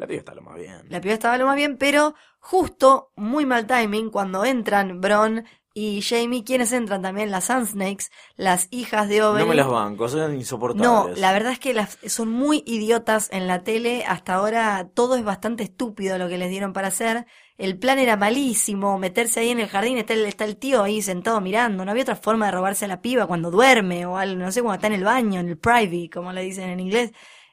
La 0.00 0.06
piba 0.06 0.20
está 0.20 0.34
lo 0.34 0.40
más 0.40 0.56
bien. 0.56 0.80
La 0.88 0.98
piba 0.98 1.12
estaba 1.12 1.36
lo 1.36 1.44
más 1.44 1.56
bien, 1.56 1.76
pero 1.76 2.14
justo, 2.38 3.12
muy 3.16 3.44
mal 3.44 3.66
timing, 3.66 4.08
cuando 4.08 4.46
entran 4.46 5.02
Bron 5.02 5.44
y 5.74 6.00
Jamie, 6.00 6.42
quienes 6.42 6.72
entran 6.72 7.02
también 7.02 7.30
las 7.30 7.44
Sand 7.44 7.66
Snakes, 7.66 8.06
las 8.34 8.68
hijas 8.70 9.10
de 9.10 9.22
Oberyn. 9.22 9.46
No 9.46 9.50
me 9.50 9.56
las 9.56 9.68
banco, 9.68 10.08
son 10.08 10.34
insoportables. 10.34 11.16
No, 11.16 11.20
la 11.20 11.32
verdad 11.32 11.52
es 11.52 11.58
que 11.58 11.74
las, 11.74 11.98
son 12.06 12.30
muy 12.30 12.62
idiotas 12.66 13.28
en 13.30 13.46
la 13.46 13.62
tele. 13.62 14.04
Hasta 14.06 14.32
ahora 14.32 14.88
todo 14.94 15.16
es 15.16 15.22
bastante 15.22 15.64
estúpido 15.64 16.16
lo 16.16 16.30
que 16.30 16.38
les 16.38 16.48
dieron 16.48 16.72
para 16.72 16.88
hacer. 16.88 17.26
El 17.58 17.78
plan 17.78 17.98
era 17.98 18.16
malísimo, 18.16 18.98
meterse 18.98 19.40
ahí 19.40 19.50
en 19.50 19.60
el 19.60 19.68
jardín, 19.68 19.98
está 19.98 20.14
el, 20.14 20.24
está 20.24 20.46
el 20.46 20.56
tío 20.56 20.82
ahí 20.82 21.02
sentado 21.02 21.42
mirando. 21.42 21.84
No 21.84 21.90
había 21.90 22.04
otra 22.04 22.16
forma 22.16 22.46
de 22.46 22.52
robarse 22.52 22.86
a 22.86 22.88
la 22.88 23.02
piba 23.02 23.26
cuando 23.26 23.50
duerme 23.50 24.06
o 24.06 24.16
algo, 24.16 24.42
no 24.42 24.50
sé, 24.50 24.62
cuando 24.62 24.76
está 24.76 24.86
en 24.86 24.94
el 24.94 25.04
baño, 25.04 25.40
en 25.40 25.48
el 25.50 25.58
private, 25.58 26.08
como 26.10 26.32
le 26.32 26.40
dicen 26.40 26.70
en 26.70 26.80
inglés. 26.80 27.12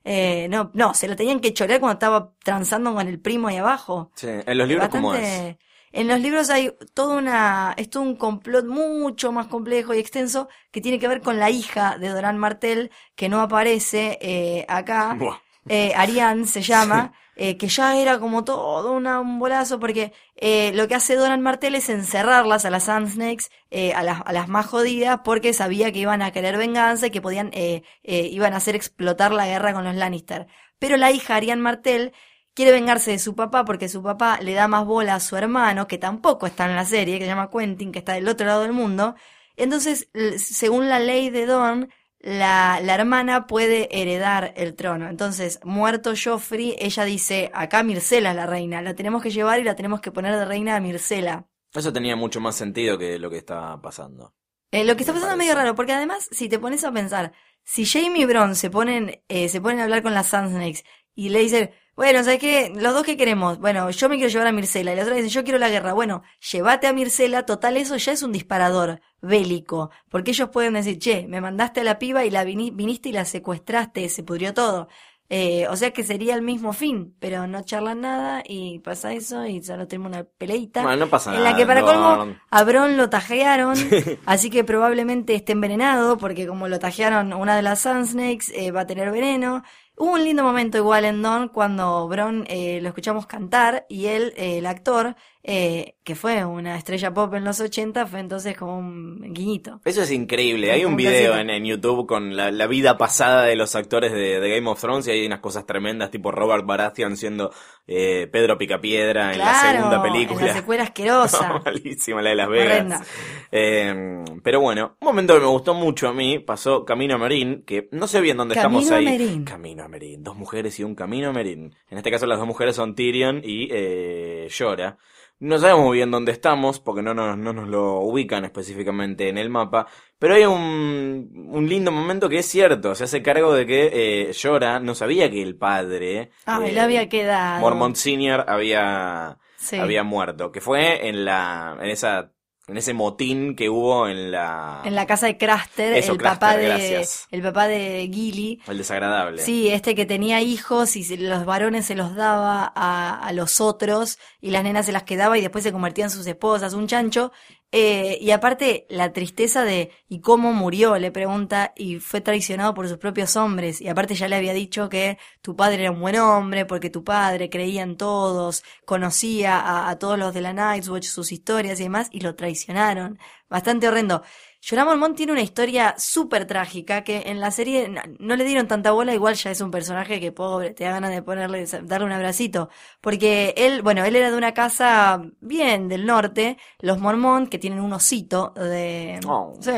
Eh, 0.10 0.48
no, 0.50 0.72
no, 0.74 0.94
se 0.94 1.08
lo 1.08 1.16
tenían 1.18 1.42
que 1.42 1.54
chorear 1.54 1.82
cuando 1.82 1.96
estaba 1.96 2.32
transando 2.44 2.94
con 2.94 3.08
el 3.08 3.20
primo 3.20 3.50
ahí 3.50 3.58
abajo. 3.58 4.12
Sí, 4.16 4.28
en 4.30 4.58
los 4.58 4.68
libros, 4.68 4.88
¿cómo 4.88 5.14
es? 5.14 5.22
Bastante- 5.22 5.60
En 5.92 6.08
los 6.08 6.20
libros 6.20 6.50
hay 6.50 6.74
toda 6.94 7.18
una, 7.18 7.74
es 7.76 7.90
todo 7.90 8.04
un 8.04 8.16
complot 8.16 8.66
mucho 8.66 9.32
más 9.32 9.48
complejo 9.48 9.94
y 9.94 10.00
extenso 10.00 10.48
que 10.72 10.80
tiene 10.82 10.98
que 11.00 11.08
ver 11.08 11.22
con 11.22 11.40
la 11.40 11.50
hija 11.50 11.98
de 11.98 12.10
Doran 12.10 12.38
Martel, 12.38 12.90
que 13.16 13.28
no 13.30 13.42
aparece 13.42 14.18
eh, 14.22 14.66
acá. 14.70 15.16
Buah. 15.20 15.38
Eh, 15.68 15.92
Ariane 15.96 16.46
se 16.46 16.62
llama, 16.62 17.12
eh, 17.38 17.56
que 17.58 17.68
ya 17.68 17.98
era 17.98 18.20
como 18.20 18.44
todo 18.44 18.92
un 18.94 19.40
bolazo, 19.40 19.80
porque 19.80 20.12
eh, 20.36 20.72
lo 20.74 20.88
que 20.88 20.96
hace 20.96 21.16
Doran 21.16 21.42
Martel 21.42 21.76
es 21.76 21.90
encerrarlas 21.90 22.66
a 22.66 22.70
las 22.72 22.86
Sand 22.86 23.10
Snakes, 23.10 23.46
eh, 23.70 23.94
a, 23.94 24.04
las, 24.04 24.22
a 24.26 24.34
las 24.34 24.48
más 24.50 24.66
jodidas, 24.66 25.22
porque 25.24 25.54
sabía 25.54 25.92
que 25.92 26.00
iban 26.00 26.22
a 26.22 26.32
querer 26.32 26.58
venganza 26.58 27.08
y 27.08 27.12
que 27.12 27.22
podían, 27.22 27.52
eh, 27.54 27.84
eh, 28.04 28.28
iban 28.32 28.54
a 28.54 28.58
hacer 28.58 28.76
explotar 28.76 29.32
la 29.32 29.46
guerra 29.46 29.74
con 29.74 29.84
los 29.84 29.96
Lannister. 29.96 30.48
Pero 30.80 30.98
la 30.98 31.12
hija 31.12 31.36
Ariane 31.36 31.62
Martel 31.62 32.14
quiere 32.56 32.72
vengarse 32.72 33.12
de 33.12 33.20
su 33.20 33.36
papá 33.36 33.66
porque 33.66 33.88
su 33.88 34.02
papá 34.02 34.40
le 34.42 34.54
da 34.54 34.68
más 34.68 34.86
bola 34.86 35.16
a 35.16 35.20
su 35.20 35.38
hermano, 35.38 35.88
que 35.88 36.00
tampoco 36.00 36.48
está 36.48 36.66
en 36.66 36.76
la 36.76 36.86
serie, 36.86 37.20
que 37.20 37.26
se 37.26 37.30
llama 37.30 37.52
Quentin, 37.52 37.92
que 37.92 38.00
está 38.00 38.14
del 38.14 38.28
otro 38.28 38.48
lado 38.48 38.64
del 38.64 38.74
mundo. 38.74 39.16
Entonces, 39.56 40.10
según 40.38 40.90
la 40.90 41.00
ley 41.00 41.30
de 41.30 41.46
Don, 41.46 41.90
la, 42.20 42.80
la 42.82 42.96
hermana 42.96 43.48
puede 43.48 43.88
heredar 44.00 44.54
el 44.56 44.76
trono. 44.76 45.10
Entonces, 45.10 45.60
muerto 45.64 46.14
Joffrey, 46.22 46.76
ella 46.80 47.06
dice, 47.06 47.52
acá 47.54 47.84
Mircela 47.84 48.32
es 48.32 48.36
la 48.36 48.46
reina, 48.46 48.82
la 48.82 48.96
tenemos 48.96 49.22
que 49.22 49.32
llevar 49.32 49.60
y 49.60 49.64
la 49.64 49.76
tenemos 49.76 50.02
que 50.02 50.12
poner 50.12 50.36
de 50.36 50.46
reina 50.46 50.76
a 50.76 50.80
Mircela. 50.80 51.48
Eso 51.74 51.94
tenía 51.94 52.16
mucho 52.16 52.40
más 52.40 52.56
sentido 52.56 52.98
que 52.98 53.20
lo 53.20 53.30
que 53.30 53.38
está 53.38 53.80
pasando. 53.82 54.34
Eh, 54.72 54.84
lo 54.84 54.96
que 54.96 55.04
está 55.04 55.14
pasando 55.14 55.34
es 55.34 55.38
medio 55.38 55.56
raro, 55.56 55.76
porque 55.76 55.94
además, 55.94 56.28
si 56.32 56.50
te 56.50 56.60
pones 56.60 56.84
a 56.84 56.92
pensar, 56.92 57.34
si 57.64 57.86
Jamie 57.86 58.24
y 58.24 58.26
Bron 58.26 58.56
se 58.56 58.70
ponen, 58.70 59.22
eh, 59.28 59.50
se 59.50 59.62
ponen 59.62 59.80
a 59.80 59.84
hablar 59.84 60.02
con 60.02 60.14
las 60.14 60.28
Sand 60.28 60.52
Snakes 60.52 60.84
y 61.16 61.30
le 61.30 61.40
dicen, 61.40 61.72
bueno, 61.98 62.24
¿sabes 62.24 62.40
qué? 62.40 62.72
Los 62.74 62.94
dos 62.94 63.04
que 63.04 63.18
queremos, 63.18 63.60
bueno, 63.60 63.90
yo 63.90 64.08
me 64.08 64.16
quiero 64.16 64.30
llevar 64.30 64.48
a 64.48 64.52
Mircela, 64.54 64.94
y 64.94 64.96
la 64.96 65.02
otra 65.04 65.16
dice, 65.16 65.28
yo 65.28 65.44
quiero 65.44 65.60
la 65.60 65.70
guerra, 65.70 65.92
bueno, 65.92 66.24
llévate 66.52 66.88
a 66.88 66.94
Mircela, 66.94 67.46
total, 67.46 67.76
eso 67.76 67.98
ya 67.98 68.14
es 68.14 68.24
un 68.24 68.32
disparador 68.32 69.02
bélico, 69.22 69.90
porque 70.10 70.32
ellos 70.32 70.50
pueden 70.50 70.74
decir, 70.76 71.00
che, 71.00 71.28
me 71.28 71.42
mandaste 71.42 71.82
a 71.82 71.84
la 71.84 72.00
piba 72.00 72.24
y 72.24 72.30
la 72.30 72.46
vini- 72.46 72.72
viniste 72.74 73.10
y 73.10 73.12
la 73.12 73.26
secuestraste, 73.26 74.08
se 74.08 74.24
pudrió 74.24 74.54
todo. 74.54 74.88
Eh, 75.30 75.68
o 75.70 75.76
sea 75.76 75.92
que 75.92 76.04
sería 76.06 76.36
el 76.36 76.42
mismo 76.42 76.72
fin, 76.72 77.14
pero 77.20 77.48
no 77.48 77.62
charlan 77.62 78.00
nada 78.00 78.44
y 78.48 78.80
pasa 78.80 79.12
eso 79.12 79.46
y 79.46 79.62
solo 79.62 79.86
tenemos 79.86 80.10
una 80.14 80.24
peleita. 80.24 80.84
Bueno, 80.84 81.00
no 81.06 81.10
pasa 81.10 81.32
en 81.32 81.40
nada. 81.40 81.52
la 81.52 81.58
que 81.58 81.66
para 81.66 81.82
no- 81.82 81.86
colmo 81.88 82.36
a 82.50 82.64
Bron 82.64 82.96
lo 82.96 83.10
tajearon, 83.10 83.76
así 84.26 84.50
que 84.50 84.64
probablemente 84.64 85.36
esté 85.36 85.52
envenenado, 85.52 86.18
porque 86.18 86.48
como 86.48 86.70
lo 86.70 86.80
tajearon 86.80 87.34
una 87.34 87.58
de 87.58 87.62
las 87.62 87.80
Sand 87.80 88.06
Snakes, 88.06 88.54
eh, 88.56 88.72
va 88.72 88.82
a 88.82 88.88
tener 88.88 89.12
veneno. 89.12 89.64
Hubo 90.00 90.14
un 90.14 90.24
lindo 90.24 90.44
momento 90.44 90.78
igual 90.78 91.06
en 91.06 91.24
Don 91.24 91.50
cuando 91.50 92.08
Bron 92.08 92.46
eh, 92.50 92.80
lo 92.82 92.90
escuchamos 92.90 93.26
cantar 93.26 93.88
y 93.90 94.06
él, 94.06 94.32
eh, 94.38 94.60
el 94.60 94.68
actor, 94.68 95.16
eh, 95.50 95.96
que 96.04 96.14
fue 96.16 96.44
una 96.44 96.78
estrella 96.78 97.14
pop 97.14 97.34
en 97.34 97.46
los 97.46 97.62
80, 97.62 98.06
fue 98.06 98.20
entonces 98.20 98.58
como 98.58 98.78
un 98.78 99.34
guiñito. 99.34 99.80
Eso 99.86 100.02
es 100.04 100.12
increíble. 100.12 100.72
Hay 100.74 100.84
un 100.84 100.92
Un 100.92 100.98
video 100.98 101.38
en, 101.38 101.50
en 101.50 101.64
YouTube 101.64 102.06
con 102.06 102.36
la, 102.36 102.52
la 102.52 102.68
vida 102.68 102.98
pasada 102.98 103.44
de 103.46 103.56
los 103.56 103.74
actores 103.76 104.12
de, 104.12 104.42
de 104.42 104.50
Game 104.50 104.70
of 104.70 104.80
Thrones 104.82 105.08
y 105.08 105.12
hay 105.12 105.26
unas 105.26 105.40
cosas 105.40 105.66
tremendas, 105.66 106.12
tipo 106.12 106.32
Robert 106.32 106.66
Baratheon 106.66 107.16
siendo 107.16 107.52
eh, 107.88 108.28
Pedro 108.30 108.58
Picapiedra 108.58 109.32
en 109.32 109.40
la 109.40 109.54
segunda 109.62 109.96
En 109.96 110.02
película. 110.14 110.46
la 110.48 110.54
secuela 110.54 110.84
asquerosa. 110.88 111.62
Malísima 111.66 112.22
la 112.22 112.30
de 112.32 112.36
Las 112.36 112.50
Vegas. 112.50 113.08
Eh, 113.50 114.24
pero 114.44 114.60
bueno, 114.60 114.98
un 115.00 115.06
momento 115.06 115.34
que 115.34 115.40
me 115.40 115.46
gustó 115.48 115.74
mucho 115.74 116.10
a 116.10 116.14
mí 116.14 116.40
pasó 116.40 116.84
Camino 116.84 117.16
a 117.16 117.18
Merín, 117.18 117.64
que 117.66 117.88
no 117.92 118.08
sé 118.08 118.20
bien 118.20 118.36
dónde 118.36 118.56
Camino 118.56 118.82
estamos 118.82 118.92
a 118.92 118.98
ahí. 118.98 119.06
Meereen. 119.06 119.46
Camino 119.46 119.84
a 119.84 119.88
Merín. 119.88 120.24
Dos 120.24 120.36
mujeres 120.36 120.78
y 120.80 120.84
un 120.84 120.94
Camino 120.94 121.30
a 121.30 121.32
Merín. 121.32 121.74
En 121.90 121.98
este 121.98 122.12
caso 122.12 122.26
las 122.26 122.38
dos 122.38 122.48
mujeres 122.48 122.76
son 122.76 122.96
Tyrion 122.96 123.42
y 123.46 123.70
eh, 123.72 124.50
Jorah. 124.56 124.98
No 125.40 125.60
sabemos 125.60 125.86
muy 125.86 125.98
bien 125.98 126.10
dónde 126.10 126.32
estamos, 126.32 126.80
porque 126.80 127.04
no 127.04 127.14
nos, 127.14 127.38
no 127.38 127.54
nos 127.54 127.68
lo 127.68 128.00
ubican 128.00 128.44
específicamente 128.44 129.30
en 129.30 129.38
el 129.38 129.50
mapa, 129.52 129.86
pero 130.18 130.34
hay 130.34 130.46
un, 130.46 131.48
un 131.52 131.70
lindo 131.70 131.92
momento 131.92 132.28
que 132.28 132.40
es 132.40 132.46
cierto, 132.48 132.96
se 132.96 133.04
hace 133.04 133.22
cargo 133.22 133.54
de 133.54 133.68
que 133.68 133.90
eh, 133.94 134.32
Jorah 134.34 134.80
no 134.80 134.96
sabía 134.96 135.30
que 135.30 135.44
el 135.44 135.56
padre, 135.56 136.32
Ah, 136.48 136.60
eh, 136.64 136.70
él 136.70 136.80
había 136.80 137.08
quedado. 137.08 137.62
Mormont 137.62 137.96
Senior, 137.96 138.46
había, 138.48 139.38
Sí. 139.58 139.76
había 139.78 140.04
muerto, 140.04 140.52
que 140.52 140.60
fue 140.62 141.08
en 141.08 141.24
la, 141.24 141.78
en 141.82 141.90
esa, 141.90 142.32
en 142.68 142.76
ese 142.78 142.94
motín 142.94 143.56
que 143.56 143.70
hubo 143.70 144.10
en 144.10 144.30
la, 144.32 144.82
En 144.84 144.94
la 144.94 145.06
casa 145.08 145.26
de 145.28 145.38
Craster, 145.38 145.94
Eso, 145.94 146.12
el 146.12 146.18
Craster, 146.18 146.40
papá 146.40 146.58
de 146.58 146.66
gracias. 146.66 147.28
el 147.32 147.42
papá 147.42 147.68
de 147.68 148.10
Gilly. 148.14 148.62
el 148.68 148.78
desagradable. 148.78 149.42
Sí, 149.42 149.70
este 149.70 149.96
que 149.96 150.06
tenía 150.06 150.42
hijos 150.42 150.96
y 150.98 151.18
los 151.18 151.46
varones 151.46 151.86
se 151.86 151.96
los 151.96 152.16
daba 152.16 152.70
a, 152.76 153.20
a 153.20 153.32
los 153.32 153.62
otros 153.62 154.20
y 154.42 154.52
las 154.52 154.64
nenas 154.64 154.86
se 154.86 154.92
las 154.92 155.04
quedaba 155.04 155.38
y 155.38 155.42
después 155.42 155.64
se 155.64 155.72
convertían 155.72 156.08
en 156.08 156.12
sus 156.12 156.28
esposas, 156.28 156.74
un 156.74 156.88
chancho. 156.88 157.32
Eh, 157.74 158.18
y 158.22 158.32
aparte, 158.32 158.86
la 158.90 159.12
tristeza 159.12 159.64
de 159.64 159.92
¿y 160.08 160.22
cómo 160.22 160.54
murió? 160.54 160.98
le 160.98 161.12
pregunta 161.12 161.74
y 161.76 162.00
fue 162.00 162.22
traicionado 162.22 162.74
por 162.74 162.88
sus 162.88 162.98
propios 162.98 163.36
hombres. 163.36 163.82
Y 163.82 163.90
aparte 163.90 164.16
ya 164.16 164.28
le 164.30 164.38
había 164.38 164.54
dicho 164.54 164.88
que 164.90 165.18
tu 165.42 165.56
padre 165.56 165.82
era 165.82 165.92
un 165.92 166.00
buen 166.00 166.18
hombre 166.18 166.66
porque 166.66 166.90
tu 166.90 167.04
padre 167.04 167.50
creía 167.50 167.84
en 167.84 167.98
todos, 167.98 168.64
conocía 168.86 169.90
a, 169.90 170.00
todos 170.00 170.18
los 170.18 170.34
de 170.34 170.42
la 170.42 170.54
Night's 170.54 170.88
Watch, 170.90 171.08
sus 171.08 171.32
historias 171.32 171.80
y 171.80 171.84
demás, 171.84 172.08
y 172.12 172.22
lo 172.22 172.36
traicionaron. 172.36 173.20
Bastante 173.50 173.88
horrendo. 173.88 174.24
Jorah 174.70 174.84
Mormont 174.84 175.16
tiene 175.16 175.32
una 175.32 175.42
historia 175.42 175.96
súper 175.98 176.46
trágica 176.46 177.04
que 177.06 177.24
en 177.28 177.40
la 177.40 177.52
serie 177.52 177.88
no, 177.88 178.02
no 178.20 178.36
le 178.36 178.44
dieron 178.44 178.68
tanta 178.68 178.92
bola, 178.92 179.14
igual 179.14 179.36
ya 179.36 179.52
es 179.52 179.62
un 179.62 179.72
personaje 179.72 180.20
que 180.20 180.34
pobre, 180.34 180.74
te 180.74 180.84
da 180.84 180.92
ganas 180.92 181.12
de 181.12 181.22
ponerle, 181.22 181.66
darle 181.84 182.06
un 182.06 182.12
abracito. 182.12 182.70
Porque 183.00 183.54
él, 183.56 183.82
bueno, 183.82 184.04
él 184.04 184.16
era 184.18 184.30
de 184.30 184.36
una 184.36 184.54
casa 184.54 185.22
bien 185.40 185.88
del 185.88 186.06
norte, 186.06 186.58
los 186.80 187.00
Mormont, 187.00 187.48
que 187.48 187.60
tienen 187.60 187.80
un 187.80 187.94
osito 187.94 188.54
de, 188.56 189.22
Oh. 189.26 189.54
sí, 189.62 189.72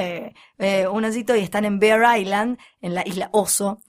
eh, 0.57 0.87
un 0.87 1.05
osito 1.05 1.35
y 1.35 1.41
están 1.41 1.65
en 1.65 1.77
Bear 1.77 2.19
Island, 2.19 2.57
en 2.81 2.95
la 2.95 3.03
isla 3.05 3.29
Oso. 3.31 3.81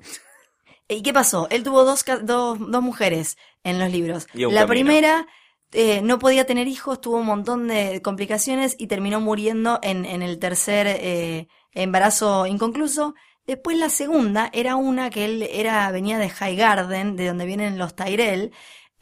¿Y 0.86 1.02
qué 1.02 1.12
pasó? 1.14 1.46
Él 1.50 1.62
tuvo 1.62 1.84
dos, 1.84 2.04
dos, 2.24 2.58
dos 2.58 2.82
mujeres 2.82 3.38
en 3.64 3.78
los 3.78 3.90
libros. 3.90 4.26
La 4.34 4.42
camino. 4.48 4.66
primera 4.66 5.26
eh, 5.72 6.00
no 6.02 6.18
podía 6.18 6.44
tener 6.46 6.68
hijos, 6.68 7.00
tuvo 7.00 7.18
un 7.18 7.26
montón 7.26 7.68
de 7.68 8.00
complicaciones 8.02 8.76
y 8.78 8.87
terminó 8.87 9.20
muriendo 9.20 9.78
en, 9.83 10.04
en 10.04 10.22
el 10.22 10.38
tercer 10.38 10.87
eh, 10.88 11.48
embarazo 11.72 12.46
inconcluso. 12.46 13.14
Después 13.46 13.76
la 13.78 13.90
segunda 13.90 14.50
era 14.52 14.76
una 14.76 15.11
que 15.11 15.24
él 15.24 15.42
era 15.50 15.90
venía 15.90 16.18
de 16.18 16.30
High 16.30 16.56
Garden, 16.56 17.16
de 17.16 17.28
donde 17.28 17.46
vienen 17.46 17.78
los 17.78 17.94
Tyrell, 17.94 18.52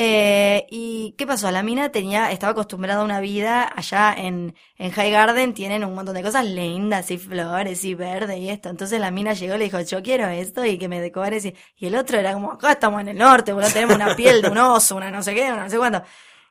Eh, 0.01 0.65
¿Y 0.71 1.15
qué 1.19 1.27
pasó? 1.27 1.51
La 1.51 1.65
mina 1.65 1.91
tenía, 1.91 2.31
estaba 2.31 2.53
acostumbrada 2.53 3.01
a 3.01 3.05
una 3.05 3.19
vida 3.21 3.69
allá 3.75 4.15
en, 4.17 4.55
en 4.77 4.93
High 4.93 5.11
Garden, 5.11 5.55
tienen 5.55 5.85
un 5.85 5.95
montón 5.97 6.15
de 6.15 6.23
cosas 6.23 6.45
lindas 6.47 7.11
y 7.11 7.19
flores 7.19 7.85
y 7.85 7.95
verde 7.95 8.39
y 8.39 8.49
esto. 8.49 8.69
Entonces 8.71 9.01
la 9.01 9.11
mina 9.11 9.33
llegó 9.33 9.57
y 9.57 9.59
le 9.59 9.65
dijo, 9.65 9.81
yo 9.81 10.01
quiero 10.01 10.29
esto 10.29 10.65
y 10.65 10.79
que 10.79 10.87
me 10.89 11.01
decores. 11.01 11.45
Y, 11.47 11.55
y 11.77 11.87
el 11.87 11.97
otro 11.97 12.17
era 12.17 12.33
como, 12.33 12.53
acá 12.53 12.73
estamos 12.73 13.01
en 13.01 13.09
el 13.09 13.19
norte, 13.19 13.53
boludo, 13.53 13.71
tenemos 13.73 13.97
una 13.97 14.15
piel 14.15 14.41
de 14.43 14.51
un 14.51 14.59
oso, 14.59 14.95
una 14.97 15.11
no 15.11 15.21
sé 15.21 15.35
qué, 15.35 15.53
una 15.53 15.65
no 15.65 15.71
sé 15.71 15.79
cuánto. 15.79 16.03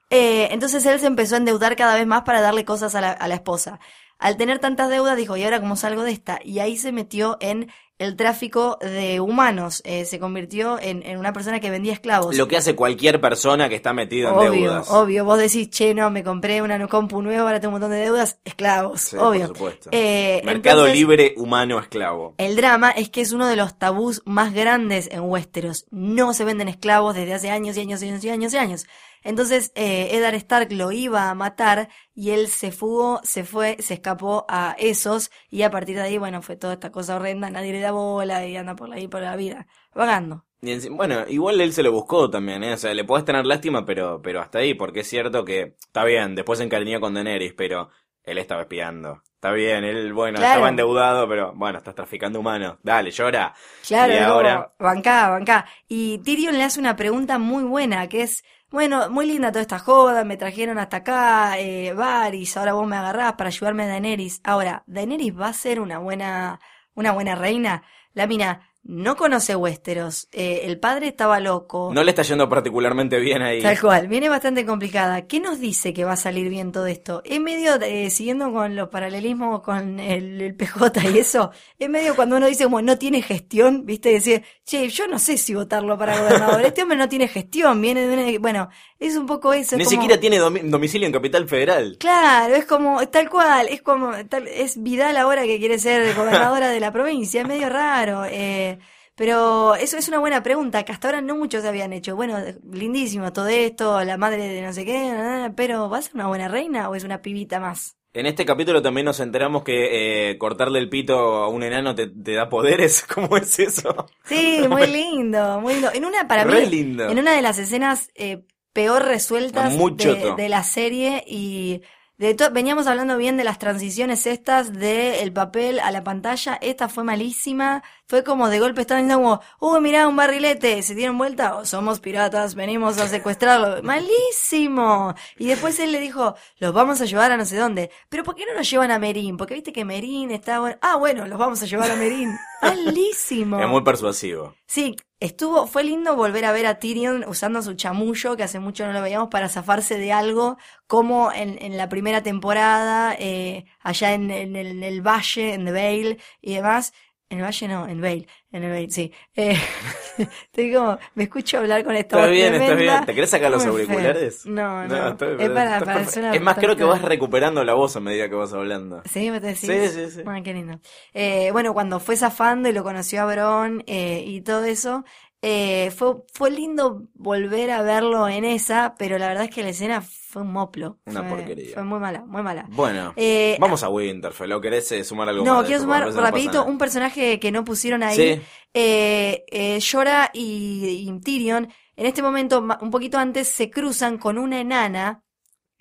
Eh, 0.09 0.47
entonces 0.51 0.85
él 0.85 0.99
se 0.99 1.07
empezó 1.07 1.35
a 1.35 1.39
endeudar 1.39 1.75
cada 1.75 1.95
vez 1.95 2.07
más 2.07 2.21
para 2.23 2.41
darle 2.41 2.65
cosas 2.65 2.95
a 2.95 3.01
la, 3.01 3.11
a 3.11 3.27
la 3.27 3.35
esposa. 3.35 3.79
Al 4.19 4.35
tener 4.37 4.59
tantas 4.59 4.89
deudas 4.89 5.15
dijo, 5.17 5.37
¿y 5.37 5.43
ahora 5.43 5.59
cómo 5.59 5.75
salgo 5.75 6.03
de 6.03 6.11
esta? 6.11 6.39
Y 6.43 6.59
ahí 6.59 6.77
se 6.77 6.91
metió 6.91 7.37
en 7.39 7.69
el 7.99 8.15
tráfico 8.15 8.77
de 8.81 9.19
humanos. 9.19 9.81
Eh, 9.85 10.05
se 10.05 10.17
convirtió 10.19 10.79
en, 10.79 11.03
en 11.05 11.19
una 11.19 11.33
persona 11.33 11.59
que 11.59 11.69
vendía 11.69 11.93
esclavos. 11.93 12.35
Lo 12.35 12.47
que 12.47 12.57
hace 12.57 12.75
cualquier 12.75 13.19
persona 13.21 13.69
que 13.69 13.75
está 13.75 13.93
metido 13.93 14.29
en 14.29 14.35
Obvio, 14.35 14.51
deudas. 14.51 14.89
obvio. 14.89 15.23
Vos 15.25 15.37
decís, 15.37 15.69
che, 15.69 15.93
no, 15.93 16.09
me 16.09 16.23
compré 16.23 16.63
una 16.63 16.87
compu 16.87 17.21
nueva, 17.21 17.43
ahora 17.43 17.59
tengo 17.59 17.69
un 17.75 17.81
montón 17.81 17.91
de 17.91 17.97
deudas. 18.03 18.39
Esclavos, 18.43 19.01
Sí, 19.01 19.17
obvio. 19.17 19.47
por 19.49 19.57
supuesto. 19.57 19.89
Eh, 19.91 20.41
Mercado 20.45 20.81
entonces, 20.87 20.97
libre 20.97 21.33
humano 21.37 21.77
esclavo. 21.79 22.33
El 22.37 22.55
drama 22.55 22.89
es 22.91 23.09
que 23.09 23.21
es 23.21 23.33
uno 23.33 23.45
de 23.47 23.55
los 23.55 23.77
tabús 23.77 24.23
más 24.25 24.51
grandes 24.53 25.09
en 25.11 25.21
Westeros. 25.21 25.85
No 25.91 26.33
se 26.33 26.43
venden 26.43 26.69
esclavos 26.69 27.13
desde 27.15 27.33
hace 27.35 27.49
años 27.51 27.77
y 27.77 27.81
años 27.81 28.01
y 28.01 28.07
años 28.09 28.23
y 28.23 28.29
años 28.29 28.53
y 28.53 28.57
años. 28.57 28.85
Entonces, 29.23 29.71
eh, 29.75 30.09
Eddard 30.11 30.35
Stark 30.35 30.71
lo 30.71 30.91
iba 30.91 31.29
a 31.29 31.35
matar 31.35 31.89
y 32.13 32.31
él 32.31 32.47
se 32.47 32.71
fugó, 32.71 33.19
se 33.23 33.43
fue, 33.43 33.77
se 33.79 33.95
escapó 33.95 34.45
a 34.49 34.75
esos 34.79 35.31
y 35.49 35.63
a 35.63 35.71
partir 35.71 35.95
de 35.95 36.03
ahí, 36.03 36.17
bueno, 36.17 36.41
fue 36.41 36.55
toda 36.57 36.73
esta 36.73 36.91
cosa 36.91 37.15
horrenda, 37.17 37.49
nadie 37.49 37.73
le 37.73 37.79
da 37.81 37.91
bola 37.91 38.45
y 38.45 38.55
anda 38.57 38.75
por 38.75 38.91
ahí 38.93 39.07
por 39.07 39.21
la 39.21 39.35
vida, 39.35 39.67
vagando. 39.93 40.45
Y 40.61 40.69
enci- 40.71 40.89
bueno, 40.95 41.25
igual 41.27 41.61
él 41.61 41.71
se 41.73 41.83
lo 41.83 41.91
buscó 41.91 42.29
también, 42.29 42.63
¿eh? 42.63 42.73
O 42.73 42.77
sea, 42.77 42.93
le 42.93 43.03
podés 43.03 43.25
tener 43.25 43.45
lástima, 43.45 43.85
pero, 43.85 44.21
pero 44.23 44.41
hasta 44.41 44.59
ahí, 44.59 44.73
porque 44.73 45.01
es 45.01 45.07
cierto 45.07 45.45
que 45.45 45.75
está 45.79 46.03
bien, 46.03 46.33
después 46.35 46.57
se 46.59 46.65
encariñó 46.65 46.99
con 46.99 47.13
Daenerys, 47.13 47.53
pero 47.53 47.89
él 48.23 48.37
estaba 48.39 48.63
espiando. 48.63 49.21
Está 49.35 49.51
bien, 49.51 49.83
él, 49.83 50.13
bueno, 50.13 50.37
Claro. 50.37 50.53
estaba 50.53 50.69
endeudado, 50.69 51.29
pero 51.29 51.53
bueno, 51.55 51.77
estás 51.77 51.93
traficando 51.93 52.39
humanos. 52.39 52.77
Dale, 52.81 53.11
llora. 53.11 53.53
Claro, 53.87 54.13
y 54.13 54.17
ahora, 54.17 54.73
como, 54.79 54.89
bancá, 54.89 55.29
bancá. 55.29 55.65
Y 55.87 56.17
Tyrion 56.19 56.57
le 56.57 56.63
hace 56.63 56.79
una 56.79 56.95
pregunta 56.95 57.37
muy 57.37 57.63
buena, 57.63 58.09
que 58.09 58.23
es, 58.23 58.43
bueno, 58.69 59.09
muy 59.09 59.25
linda 59.25 59.51
toda 59.51 59.61
esta 59.61 59.79
joda, 59.79 60.23
me 60.25 60.35
trajeron 60.37 60.77
hasta 60.77 60.97
acá, 60.97 61.57
eh, 61.59 61.93
Varys, 61.93 62.57
ahora 62.57 62.73
vos 62.73 62.85
me 62.87 62.97
agarrás 62.97 63.33
para 63.33 63.47
ayudarme 63.47 63.83
a 63.83 63.87
Daenerys. 63.87 64.41
Ahora, 64.43 64.83
¿Daenerys 64.87 65.39
va 65.39 65.47
a 65.47 65.53
ser 65.53 65.79
una 65.79 65.99
buena, 65.99 66.59
una 66.93 67.11
buena 67.13 67.35
reina? 67.35 67.83
La 68.13 68.27
mina 68.27 68.69
no 68.89 69.15
conoce 69.17 69.55
Westeros, 69.55 70.29
eh, 70.31 70.61
el 70.63 70.79
padre 70.79 71.09
estaba 71.09 71.39
loco. 71.41 71.91
no 71.93 72.03
le 72.03 72.11
está 72.11 72.21
yendo 72.23 72.47
particularmente 72.47 73.19
bien 73.19 73.41
ahí. 73.41 73.61
Tal 73.61 73.79
cual, 73.79 74.07
viene 74.07 74.29
bastante 74.29 74.65
complicada. 74.65 75.27
¿Qué 75.27 75.39
nos 75.41 75.59
dice 75.59 75.93
que 75.93 76.05
va 76.05 76.13
a 76.13 76.17
salir 76.17 76.47
bien 76.49 76.71
todo 76.71 76.87
esto? 76.87 77.21
Es 77.25 77.39
medio, 77.41 77.75
eh, 77.81 78.09
siguiendo 78.09 78.51
con 78.53 78.75
los 78.77 78.87
paralelismos 78.89 79.61
con 79.61 79.99
el, 79.99 80.41
el 80.41 80.55
PJ 80.55 81.09
y 81.13 81.19
eso, 81.19 81.51
es 81.77 81.89
medio 81.89 82.15
cuando 82.15 82.37
uno 82.37 82.47
dice 82.47 82.63
como 82.63 82.81
no 82.81 82.97
tiene 82.97 83.21
gestión, 83.21 83.85
viste, 83.85 84.09
decir, 84.09 84.43
che, 84.65 84.87
yo 84.89 85.05
no 85.07 85.19
sé 85.19 85.37
si 85.37 85.53
votarlo 85.53 85.97
para 85.97 86.17
gobernador, 86.17 86.61
este 86.65 86.83
hombre 86.83 86.97
no 86.97 87.09
tiene 87.09 87.27
gestión, 87.27 87.81
viene 87.81 88.07
de 88.07 88.13
una, 88.13 88.39
bueno, 88.39 88.69
es 88.99 89.17
un 89.17 89.25
poco 89.25 89.51
eso. 89.53 89.75
es 89.75 89.79
Ni 89.79 89.83
como- 89.83 89.89
siquiera 90.01 90.19
tiene 90.19 90.39
domi- 90.39 90.61
domicilio 90.61 91.05
en 91.07 91.13
Capital 91.13 91.47
Federal. 91.47 91.97
Claro, 91.99 92.55
es 92.55 92.65
como, 92.65 93.05
tal 93.09 93.29
cual, 93.29 93.67
es 93.69 93.81
como, 93.81 94.11
tal- 94.29 94.47
es 94.47 94.81
Vidal 94.81 95.17
ahora 95.17 95.43
que 95.43 95.59
quiere 95.59 95.77
ser 95.77 96.15
gobernadora 96.15 96.69
de 96.69 96.79
la 96.79 96.91
provincia, 96.93 97.41
es 97.41 97.47
medio 97.47 97.67
raro, 97.69 98.23
eh, 98.25 98.76
pero 99.17 99.73
eso 99.75 99.97
es 99.97 100.07
una 100.07 100.19
buena 100.19 100.43
pregunta 100.43 100.83
que 100.83 100.91
hasta 100.91 101.07
ahora 101.07 101.21
no 101.21 101.35
muchos 101.35 101.63
se 101.63 101.67
habían 101.67 101.91
hecho. 101.91 102.15
Bueno, 102.15 102.37
lindísimo 102.71 103.33
todo 103.33 103.47
esto, 103.47 104.03
la 104.03 104.15
madre 104.15 104.47
de 104.47 104.61
no 104.61 104.71
sé 104.71 104.85
qué, 104.85 105.51
pero 105.55 105.89
¿va 105.89 105.97
a 105.97 106.01
ser 106.03 106.13
una 106.13 106.27
buena 106.27 106.47
reina 106.47 106.87
o 106.87 106.93
es 106.93 107.03
una 107.03 107.21
pibita 107.21 107.59
más? 107.59 107.97
En 108.13 108.27
este 108.27 108.45
capítulo 108.45 108.81
también 108.81 109.05
nos 109.05 109.19
enteramos 109.19 109.63
que 109.63 110.29
eh, 110.31 110.37
cortarle 110.37 110.79
el 110.79 110.89
pito 110.89 111.17
a 111.17 111.49
un 111.49 111.63
enano 111.63 111.95
te, 111.95 112.07
te 112.07 112.33
da 112.33 112.47
poderes. 112.47 113.05
¿Cómo 113.13 113.37
es 113.37 113.57
eso? 113.59 114.07
Sí, 114.23 114.61
muy 114.69 114.85
lindo, 114.87 115.59
muy 115.61 115.73
lindo. 115.73 115.89
En 115.93 116.05
una, 116.05 116.27
para 116.27 116.43
Re 116.43 116.61
mí, 116.61 116.65
lindo. 116.67 117.09
en 117.09 117.17
una 117.17 117.33
de 117.33 117.41
las 117.41 117.57
escenas 117.57 118.09
eh, 118.13 118.45
peor 118.71 119.03
resueltas 119.03 119.75
de, 119.75 120.49
la 120.49 120.63
serie 120.63 121.23
y 121.25 121.81
de 122.17 122.35
veníamos 122.51 122.85
hablando 122.85 123.17
bien 123.17 123.35
de 123.35 123.43
las 123.43 123.57
transiciones 123.57 124.27
estas 124.27 124.73
de 124.73 125.23
el 125.23 125.33
papel 125.33 125.79
a 125.79 125.89
la 125.91 126.03
pantalla, 126.03 126.59
esta 126.61 126.87
fue 126.87 127.03
malísima, 127.03 127.83
fue 128.07 128.23
como 128.23 128.49
de 128.49 128.59
golpe 128.59 128.81
estaban 128.81 129.03
diciendo 129.03 129.41
como, 129.59 129.73
uy 129.73 129.81
mirá 129.81 130.07
un 130.07 130.15
barrilete, 130.15 130.81
se 130.81 130.95
dieron 130.95 131.17
vuelta, 131.17 131.57
oh, 131.57 131.65
somos 131.65 131.99
piratas, 131.99 132.55
venimos 132.55 132.97
a 132.99 133.07
secuestrarlo, 133.07 133.83
malísimo. 133.83 135.13
Y 135.37 135.47
después 135.47 135.77
él 135.79 135.91
le 135.91 135.99
dijo, 135.99 136.35
los 136.59 136.73
vamos 136.73 137.01
a 137.01 137.05
llevar 137.05 137.31
a 137.31 137.37
no 137.37 137.45
sé 137.45 137.57
dónde, 137.57 137.91
pero 138.07 138.23
¿por 138.23 138.35
qué 138.35 138.45
no 138.45 138.53
nos 138.55 138.69
llevan 138.69 138.91
a 138.91 138.99
Merín? 138.99 139.35
Porque 139.35 139.55
viste 139.55 139.73
que 139.73 139.83
Merín 139.83 140.31
está 140.31 140.59
bueno, 140.59 140.77
ah 140.81 140.95
bueno, 140.95 141.27
los 141.27 141.37
vamos 141.37 141.61
a 141.61 141.65
llevar 141.65 141.91
a 141.91 141.95
Merín, 141.97 142.33
malísimo. 142.61 143.59
Es 143.59 143.67
muy 143.67 143.81
persuasivo. 143.81 144.55
Sí, 144.65 144.95
estuvo, 145.19 145.67
fue 145.67 145.83
lindo 145.83 146.15
volver 146.15 146.45
a 146.45 146.53
ver 146.53 146.65
a 146.65 146.79
Tyrion 146.79 147.25
usando 147.27 147.61
su 147.61 147.73
chamullo, 147.73 148.37
que 148.37 148.43
hace 148.43 148.59
mucho 148.59 148.85
no 148.85 148.93
lo 148.93 149.01
veíamos, 149.01 149.29
para 149.29 149.49
zafarse 149.49 149.97
de 149.97 150.13
algo, 150.13 150.57
como 150.87 151.31
en, 151.33 151.61
en 151.61 151.75
la 151.75 151.89
primera 151.89 152.23
temporada, 152.23 153.15
eh, 153.19 153.65
allá 153.81 154.13
en, 154.13 154.31
en 154.31 154.55
el, 154.55 154.67
en 154.67 154.83
el 154.83 155.01
valle, 155.01 155.53
en 155.53 155.65
The 155.65 155.71
Vale 155.71 156.17
y 156.41 156.55
demás. 156.55 156.93
En 157.29 157.39
el 157.39 157.43
valle 157.43 157.67
no, 157.67 157.87
en 157.87 157.99
Vale, 157.99 158.27
en 158.53 158.63
el 158.63 158.71
Vale, 158.71 158.89
sí. 158.89 159.11
Eh, 159.35 159.57
estoy 160.17 160.73
como, 160.73 160.97
me 161.15 161.23
escucho 161.23 161.57
hablar 161.57 161.83
con 161.83 161.93
esta 161.95 162.17
Está 162.17 162.31
bien, 162.31 162.53
está 162.53 162.67
tremenda. 162.67 162.93
bien. 162.93 163.05
¿Te 163.05 163.13
querés 163.15 163.29
sacar 163.29 163.51
los 163.51 163.65
auriculares? 163.65 164.45
No, 164.45 164.87
no, 164.87 165.09
está 165.09 165.25
bien, 165.25 165.41
es 165.41 165.49
para, 165.49 165.73
está 165.77 165.85
para 165.85 166.05
suena 166.07 166.33
Es 166.33 166.41
más, 166.41 166.57
creo 166.57 166.75
que 166.77 166.85
vas 166.85 167.01
recuperando 167.01 167.63
la 167.65 167.73
voz 167.73 167.97
a 167.97 167.99
medida 167.99 168.29
que 168.29 168.35
vas 168.35 168.53
hablando. 168.53 169.01
Sí, 169.11 169.29
me 169.29 169.41
decís. 169.41 169.59
Sí, 169.59 169.87
sí, 169.89 170.09
sí. 170.09 170.21
Bueno, 170.23 170.41
qué 170.41 170.53
lindo. 170.53 170.79
Eh, 171.13 171.49
bueno, 171.51 171.73
cuando 171.73 171.99
fue 171.99 172.15
zafando 172.15 172.69
y 172.69 172.71
lo 172.73 172.83
conoció 172.83 173.23
a 173.23 173.25
Bron 173.33 173.83
eh, 173.87 174.23
y 174.25 174.39
todo 174.41 174.63
eso, 174.63 175.03
eh, 175.49 175.91
fue, 175.91 176.15
fue 176.33 176.51
lindo 176.51 177.03
volver 177.13 177.71
a 177.71 177.81
verlo 177.81 178.27
en 178.27 178.43
esa, 178.43 178.95
pero 178.97 179.17
la 179.17 179.29
verdad 179.29 179.45
es 179.45 179.49
que 179.49 179.63
la 179.63 179.69
escena 179.69 180.01
fue 180.01 180.41
un 180.41 180.51
moplo. 180.51 180.99
Una 181.05 181.21
Fue- 181.23 181.29
porquería. 181.37 181.73
Fue 181.73 181.83
muy 181.83 181.99
mala, 181.99 182.25
muy 182.25 182.41
mala. 182.43 182.65
Bueno, 182.69 183.13
Eh, 183.15 183.55
vamos 183.59 183.81
a 183.81 183.89
Winterfell. 183.89 184.51
¿O 184.51 184.59
querés 184.59 184.91
eh, 184.91 185.05
sumar 185.05 185.29
algo 185.29 185.45
no, 185.45 185.55
más? 185.55 185.65
quiero 185.65 185.81
sumar 185.81 186.11
no 186.13 186.21
rapidito 186.21 186.65
un 186.65 186.77
personaje 186.77 187.39
que 187.39 187.51
no 187.51 187.63
pusieron 187.63 188.03
ahí. 188.03 188.15
Sí. 188.17 188.41
Eh, 188.73 189.45
eh, 189.49 189.79
Jorah 189.89 190.29
y, 190.33 191.07
y 191.09 191.19
Tyrion, 191.21 191.69
en 191.95 192.05
este 192.05 192.21
momento, 192.21 192.59
un 192.81 192.91
poquito 192.91 193.17
antes, 193.17 193.47
se 193.47 193.69
cruzan 193.69 194.17
con 194.17 194.37
una 194.37 194.59
enana 194.59 195.23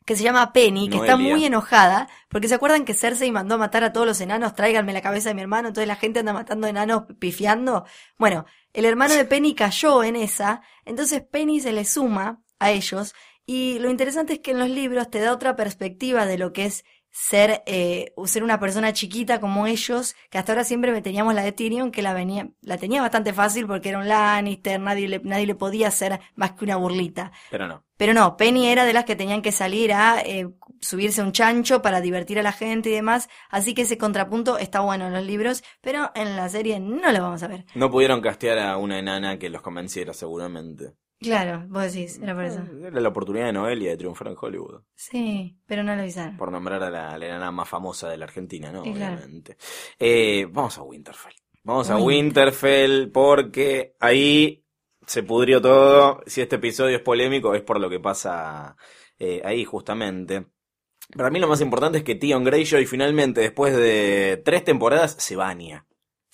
que 0.06 0.14
se 0.14 0.22
llama 0.22 0.52
Penny, 0.52 0.88
que 0.88 0.98
está 0.98 1.16
muy 1.16 1.44
enojada, 1.44 2.08
porque 2.28 2.46
se 2.46 2.54
acuerdan 2.54 2.84
que 2.84 2.94
Cersei 2.94 3.32
mandó 3.32 3.56
a 3.56 3.58
matar 3.58 3.82
a 3.82 3.92
todos 3.92 4.06
los 4.06 4.20
enanos, 4.20 4.54
tráiganme 4.54 4.92
la 4.92 5.02
cabeza 5.02 5.30
de 5.30 5.34
mi 5.34 5.40
hermano, 5.40 5.66
entonces 5.66 5.88
la 5.88 5.96
gente 5.96 6.20
anda 6.20 6.32
matando 6.32 6.68
enanos 6.68 7.02
pifiando. 7.18 7.84
Bueno, 8.16 8.44
el 8.76 8.84
hermano 8.84 9.14
de 9.14 9.24
Penny 9.24 9.54
cayó 9.54 10.04
en 10.04 10.16
esa, 10.16 10.60
entonces 10.84 11.22
Penny 11.22 11.60
se 11.60 11.72
le 11.72 11.86
suma 11.86 12.42
a 12.58 12.72
ellos, 12.72 13.14
y 13.46 13.78
lo 13.78 13.90
interesante 13.90 14.34
es 14.34 14.40
que 14.40 14.50
en 14.50 14.58
los 14.58 14.68
libros 14.68 15.10
te 15.10 15.18
da 15.18 15.32
otra 15.32 15.56
perspectiva 15.56 16.26
de 16.26 16.36
lo 16.36 16.52
que 16.52 16.66
es 16.66 16.84
ser, 17.16 17.62
eh, 17.64 18.12
ser 18.26 18.44
una 18.44 18.60
persona 18.60 18.92
chiquita 18.92 19.40
como 19.40 19.66
ellos, 19.66 20.14
que 20.30 20.36
hasta 20.36 20.52
ahora 20.52 20.64
siempre 20.64 20.92
me 20.92 21.00
teníamos 21.00 21.34
la 21.34 21.42
de 21.42 21.52
Tyrion, 21.52 21.90
que 21.90 22.02
la 22.02 22.12
venía, 22.12 22.50
la 22.60 22.76
tenía 22.76 23.00
bastante 23.00 23.32
fácil 23.32 23.66
porque 23.66 23.88
era 23.88 23.98
un 23.98 24.06
Lannister, 24.06 24.78
nadie 24.78 25.08
le, 25.08 25.20
nadie 25.20 25.46
le 25.46 25.54
podía 25.54 25.88
hacer 25.88 26.20
más 26.34 26.52
que 26.52 26.64
una 26.64 26.76
burlita. 26.76 27.32
Pero 27.50 27.68
no. 27.68 27.84
Pero 27.96 28.12
no, 28.12 28.36
Penny 28.36 28.66
era 28.66 28.84
de 28.84 28.92
las 28.92 29.06
que 29.06 29.16
tenían 29.16 29.40
que 29.40 29.50
salir 29.50 29.94
a 29.94 30.20
eh, 30.20 30.50
subirse 30.82 31.22
a 31.22 31.24
un 31.24 31.32
chancho 31.32 31.80
para 31.80 32.02
divertir 32.02 32.38
a 32.38 32.42
la 32.42 32.52
gente 32.52 32.90
y 32.90 32.92
demás. 32.92 33.30
Así 33.48 33.72
que 33.72 33.82
ese 33.82 33.96
contrapunto 33.96 34.58
está 34.58 34.80
bueno 34.80 35.06
en 35.06 35.14
los 35.14 35.24
libros, 35.24 35.64
pero 35.80 36.12
en 36.14 36.36
la 36.36 36.50
serie 36.50 36.78
no 36.80 37.10
lo 37.10 37.22
vamos 37.22 37.42
a 37.42 37.48
ver. 37.48 37.64
No 37.74 37.90
pudieron 37.90 38.20
castear 38.20 38.58
a 38.58 38.76
una 38.76 38.98
enana 38.98 39.38
que 39.38 39.48
los 39.48 39.62
convenciera, 39.62 40.12
seguramente. 40.12 40.92
Claro, 41.18 41.64
vos 41.68 41.92
decís, 41.92 42.20
era 42.22 42.34
por 42.34 42.44
eso. 42.44 42.60
Era 42.84 43.00
la 43.00 43.08
oportunidad 43.08 43.46
de 43.46 43.52
Noelia 43.52 43.90
de 43.90 43.96
triunfar 43.96 44.28
en 44.28 44.36
Hollywood. 44.38 44.82
Sí, 44.94 45.58
pero 45.66 45.82
no 45.82 45.94
lo 45.94 46.02
avisaron. 46.02 46.36
Por 46.36 46.52
nombrar 46.52 46.82
a 46.82 46.90
la, 46.90 47.18
la 47.18 47.26
enana 47.26 47.50
más 47.50 47.68
famosa 47.68 48.08
de 48.08 48.18
la 48.18 48.26
Argentina, 48.26 48.70
¿no? 48.70 48.84
Sí, 48.84 48.92
claro. 48.92 49.16
Obviamente. 49.16 49.56
Eh, 49.98 50.46
vamos 50.50 50.76
a 50.78 50.82
Winterfell. 50.82 51.34
Vamos 51.64 51.90
a 51.90 51.96
Winter. 51.96 52.46
Winterfell 52.46 53.10
porque 53.10 53.96
ahí 53.98 54.64
se 55.06 55.22
pudrió 55.22 55.60
todo. 55.60 56.20
Si 56.26 56.42
este 56.42 56.56
episodio 56.56 56.96
es 56.96 57.02
polémico 57.02 57.54
es 57.54 57.62
por 57.62 57.80
lo 57.80 57.88
que 57.88 57.98
pasa 57.98 58.76
eh, 59.18 59.40
ahí 59.44 59.64
justamente. 59.64 60.46
Para 61.16 61.30
mí 61.30 61.38
lo 61.38 61.48
más 61.48 61.60
importante 61.60 61.98
es 61.98 62.04
que 62.04 62.16
Tion 62.16 62.44
Greyjoy 62.44 62.84
finalmente, 62.86 63.40
después 63.40 63.74
de 63.76 64.42
tres 64.44 64.64
temporadas, 64.64 65.16
se 65.18 65.36
baña. 65.36 65.86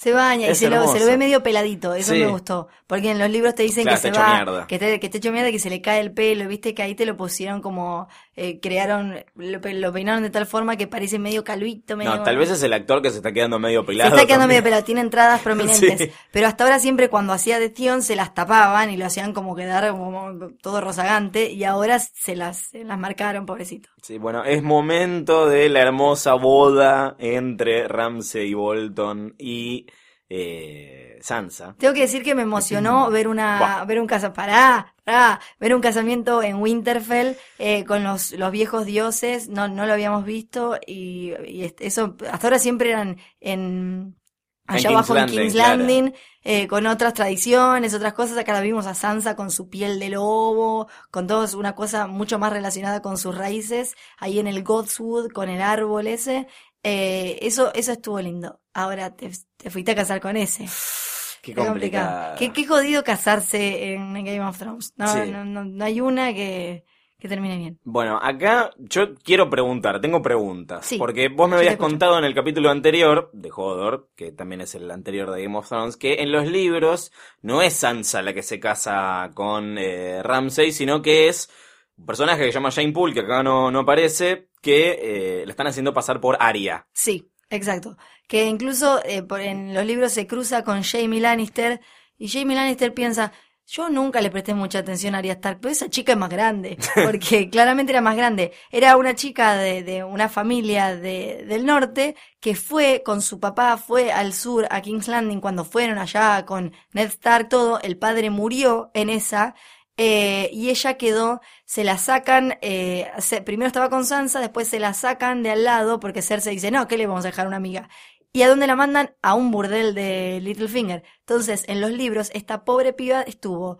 Se 0.03 0.13
baña 0.13 0.51
y 0.51 0.55
se 0.57 0.69
lo, 0.69 0.89
se 0.89 0.99
lo 0.99 1.07
ve 1.07 1.17
medio 1.17 1.43
peladito, 1.45 1.95
eso 1.95 2.13
Sí. 2.13 2.19
me 2.19 2.27
gustó. 2.27 2.67
Porque 2.89 3.13
en 3.13 3.19
los 3.21 3.31
libros 3.31 3.55
te 3.55 3.63
dicen 3.63 3.85
Claro, 3.85 3.97
que 4.03 4.03
se 4.03 4.11
va, 4.11 4.35
mierda. 4.35 4.67
que, 4.67 4.79
te, 4.79 4.99
que 4.99 5.07
está 5.07 5.19
hecho 5.19 5.31
mierda, 5.31 5.51
que 5.53 5.61
se 5.61 5.71
le 5.71 5.81
cae 5.81 6.01
el 6.01 6.13
pelo, 6.13 6.49
viste 6.49 6.75
que 6.75 6.83
ahí 6.83 6.97
te 6.97 7.07
lo 7.07 7.17
pusieron 7.17 7.63
como, 7.63 8.09
eh, 8.35 8.59
crearon, 8.61 9.15
lo, 9.37 9.61
lo 9.63 9.93
peinaron 9.93 10.25
de 10.25 10.31
tal 10.31 10.47
forma 10.47 10.77
que 10.77 10.89
parece 10.89 11.21
medio 11.21 11.45
calvito, 11.45 11.97
medio... 11.97 12.17
No, 12.17 12.23
tal 12.25 12.37
vez 12.37 12.51
es 12.51 12.63
el 12.65 12.73
actor 12.73 13.01
que 13.01 13.11
se 13.11 13.19
está 13.19 13.33
quedando 13.33 13.61
medio 13.61 13.83
Se 13.83 13.87
pelado. 13.87 14.11
está 14.17 14.27
quedando 14.27 14.43
también. 14.43 14.49
medio 14.49 14.65
pelado, 14.65 14.85
tiene 14.85 15.01
entradas 15.03 15.41
prominentes. 15.45 15.99
Sí. 16.01 16.11
Pero 16.33 16.49
hasta 16.49 16.65
ahora 16.65 16.81
siempre 16.81 17.09
cuando 17.09 17.33
hacía 17.33 17.61
de 17.61 17.71
Tion 17.71 18.03
se 18.03 18.17
las 18.17 18.35
tapaban 18.35 18.91
y 18.91 18.97
lo 18.97 19.07
hacían 19.07 19.33
como 19.33 19.55
quedar 19.55 19.89
como 19.93 20.51
todo 20.61 20.81
rozagante 20.81 21.53
y 21.53 21.63
ahora 21.63 22.01
se 22.01 22.35
las, 22.35 22.57
se 22.71 22.83
las 22.83 22.99
marcaron, 22.99 23.47
pobrecito. 23.47 23.89
Sí, 24.03 24.19
bueno, 24.19 24.43
es 24.43 24.65
momento 24.65 25.49
de 25.49 25.69
la 25.69 25.81
hermosa 25.81 26.35
boda 26.35 27.15
entre 27.21 27.87
Ramsey 27.87 28.53
Bolton 28.53 29.37
y 29.39 29.87
eh, 30.29 31.19
Sansa. 31.21 31.77
Tengo 31.79 31.95
que 31.95 32.01
decir 32.01 32.25
que 32.25 32.35
me 32.35 32.43
emocionó 32.43 33.09
ver 33.13 33.29
una, 33.29 33.85
ver 33.85 34.01
un 34.01 34.09
casa, 34.09 34.33
pará, 34.33 34.97
pará, 35.05 35.41
ver 35.61 35.73
un 35.73 35.81
casamiento 35.81 36.43
en 36.43 36.57
Winterfell 36.57 37.37
eh, 37.61 37.85
con 37.85 38.03
los, 38.03 38.33
los 38.33 38.51
viejos 38.51 38.87
dioses, 38.87 39.49
no, 39.49 39.69
no 39.69 39.87
lo 39.87 39.93
habíamos 39.93 40.25
visto 40.25 40.81
y, 40.85 41.35
y 41.47 41.73
eso, 41.79 42.17
hasta 42.29 42.49
ahora 42.49 42.59
siempre 42.59 42.91
eran 42.91 43.19
en, 43.39 44.17
allá 44.67 44.91
abajo 44.91 45.13
en 45.15 45.19
Landing, 45.21 45.39
King's 45.39 45.53
claro. 45.53 45.77
Landing, 45.79 46.15
eh, 46.45 46.67
con 46.69 46.87
otras 46.87 47.15
tradiciones, 47.15 47.95
otras 47.95 48.13
cosas, 48.15 48.37
acá 48.39 48.53
la 48.53 48.61
vimos 48.61 48.87
a 48.87 48.95
Sansa 48.95 49.37
con 49.37 49.51
su 49.51 49.69
piel 49.69 49.99
de 50.01 50.09
lobo, 50.11 50.89
con 51.11 51.27
todos 51.27 51.55
una 51.55 51.75
cosa 51.75 52.07
mucho 52.07 52.39
más 52.39 52.53
relacionada 52.53 53.03
con 53.03 53.19
sus 53.19 53.37
raíces, 53.37 53.95
ahí 54.19 54.39
en 54.39 54.47
el 54.47 54.63
Godswood, 54.65 55.31
con 55.33 55.49
el 55.49 55.61
árbol 55.63 56.07
ese, 56.07 56.47
eh, 56.83 57.39
eso, 57.43 57.73
eso 57.75 57.93
estuvo 57.93 58.21
lindo. 58.21 58.61
Ahora 58.75 59.15
te, 59.15 59.31
te 59.57 59.71
fuiste 59.71 59.93
a 59.93 59.95
casar 59.95 60.21
con 60.21 60.37
ese. 60.37 60.65
Qué 61.43 61.55
Qué 61.55 61.55
complicado. 61.57 62.35
complicado. 62.35 62.37
Qué, 62.39 62.53
qué 62.53 62.67
jodido 62.69 63.03
casarse 63.03 63.95
en 63.95 64.15
Game 64.15 64.41
of 64.43 64.57
Thrones. 64.59 64.93
No, 64.97 65.09
Sí. 65.13 65.29
no, 65.31 65.45
no, 65.45 65.65
no 65.65 65.85
hay 65.85 66.01
una 66.01 66.33
que, 66.33 66.85
que 67.23 67.29
termine 67.29 67.57
bien. 67.57 67.79
Bueno, 67.85 68.19
acá 68.21 68.71
yo 68.79 69.15
quiero 69.15 69.49
preguntar, 69.49 70.01
tengo 70.01 70.21
preguntas. 70.21 70.85
Sí, 70.85 70.99
porque 70.99 71.29
vos 71.29 71.49
me 71.49 71.57
habías 71.57 71.77
contado 71.77 72.19
en 72.19 72.25
el 72.25 72.35
capítulo 72.35 72.69
anterior 72.69 73.31
de 73.33 73.51
Hodor, 73.55 74.11
que 74.17 74.33
también 74.33 74.61
es 74.61 74.75
el 74.75 74.91
anterior 74.91 75.31
de 75.31 75.43
Game 75.45 75.57
of 75.57 75.69
Thrones, 75.69 75.97
que 75.97 76.15
en 76.23 76.33
los 76.33 76.47
libros 76.49 77.13
no 77.41 77.63
es 77.63 77.75
Sansa 77.75 78.21
la 78.23 78.35
que 78.35 78.43
se 78.43 78.59
casa 78.59 79.31
con 79.35 79.79
eh, 79.79 80.23
Ramsay, 80.23 80.73
sino 80.73 81.01
que 81.01 81.29
es 81.29 81.49
un 81.97 82.07
personaje 82.07 82.41
que 82.41 82.49
se 82.49 82.55
llama 82.55 82.71
Jane 82.73 82.93
Poole, 82.93 83.15
que 83.15 83.21
acá 83.21 83.43
no, 83.43 83.71
no 83.71 83.81
aparece, 83.81 84.49
que 84.61 84.91
eh, 85.01 85.45
están 85.47 85.69
haciendo 85.69 85.95
pasar 85.95 86.21
por 86.21 86.37
Arya. 86.41 86.87
Sí, 86.93 87.31
exacto. 87.51 87.97
Que 88.27 88.47
incluso 88.47 89.01
eh, 89.05 89.23
por- 89.23 89.41
en 89.41 89.75
los 89.75 89.85
libros 89.87 90.11
se 90.13 90.27
cruza 90.27 90.65
con 90.65 90.83
Jamie 90.83 91.21
Lannister 91.21 91.81
y 92.19 92.29
Jamie 92.29 92.57
Lannister 92.57 92.95
piensa, 92.95 93.33
yo 93.67 93.89
nunca 93.89 94.21
le 94.21 94.31
presté 94.31 94.55
mucha 94.55 94.81
atención 94.81 95.15
a 95.15 95.19
Arya 95.19 95.33
Stark, 95.35 95.59
pero 95.61 95.73
esa 95.73 95.89
chica 95.89 96.13
es 96.13 96.19
más 96.19 96.29
grande, 96.29 96.77
porque 97.05 97.49
claramente 97.49 97.93
era 97.93 98.01
más 98.01 98.17
grande. 98.17 98.53
Era 98.71 98.97
una 98.97 99.15
chica 99.15 99.55
de, 99.57 100.05
una 100.05 100.29
familia 100.29 100.95
de, 100.97 101.45
del 101.49 101.65
norte 101.65 102.17
que 102.41 102.55
fue 102.55 103.03
con 103.05 103.23
su 103.23 103.41
papá, 103.41 103.77
fue 103.79 104.13
al 104.13 104.33
sur, 104.35 104.67
a 104.71 104.81
King's 104.83 105.09
Landing, 105.09 105.41
cuando 105.41 105.65
fueron 105.65 105.99
allá 105.99 106.45
con 106.45 106.73
Ned 106.93 107.07
Stark, 107.09 107.49
todo, 107.49 107.81
el 107.81 107.97
padre 107.99 108.31
murió 108.31 108.91
en 108.95 109.09
esa, 109.11 109.55
eh, 109.97 110.49
y 110.53 110.71
ella 110.71 110.95
quedó, 110.97 111.41
se 111.65 111.85
la 111.85 111.99
sacan, 111.99 112.59
eh, 112.63 113.11
se- 113.19 113.43
primero 113.43 113.67
estaba 113.67 113.91
con 113.91 114.05
Sansa, 114.07 114.41
después 114.41 114.67
se 114.69 114.81
la 114.81 114.95
sacan 114.95 115.43
de 115.43 115.51
al 115.51 115.65
lado 115.65 116.01
porque 116.01 116.23
Cersei 116.23 116.55
dice, 116.55 116.71
no, 116.71 116.89
¿qué 116.89 116.97
le 116.97 117.07
vamos 117.07 117.25
a 117.25 117.29
dejar 117.29 117.45
a 117.45 117.49
una 117.49 117.59
amiga? 117.59 117.89
¿Y 118.33 118.43
a 118.43 118.49
dónde 118.49 118.67
la 118.67 118.77
mandan? 118.77 119.15
A 119.21 119.35
un 119.35 119.51
burdel 119.51 119.95
de 119.95 120.41
Littlefinger. 120.41 121.03
Entonces, 121.21 121.65
en 121.69 121.81
los 121.81 121.91
libros, 121.91 122.31
esta 122.33 122.65
pobre 122.65 122.93
piba 122.93 123.23
estuvo 123.23 123.79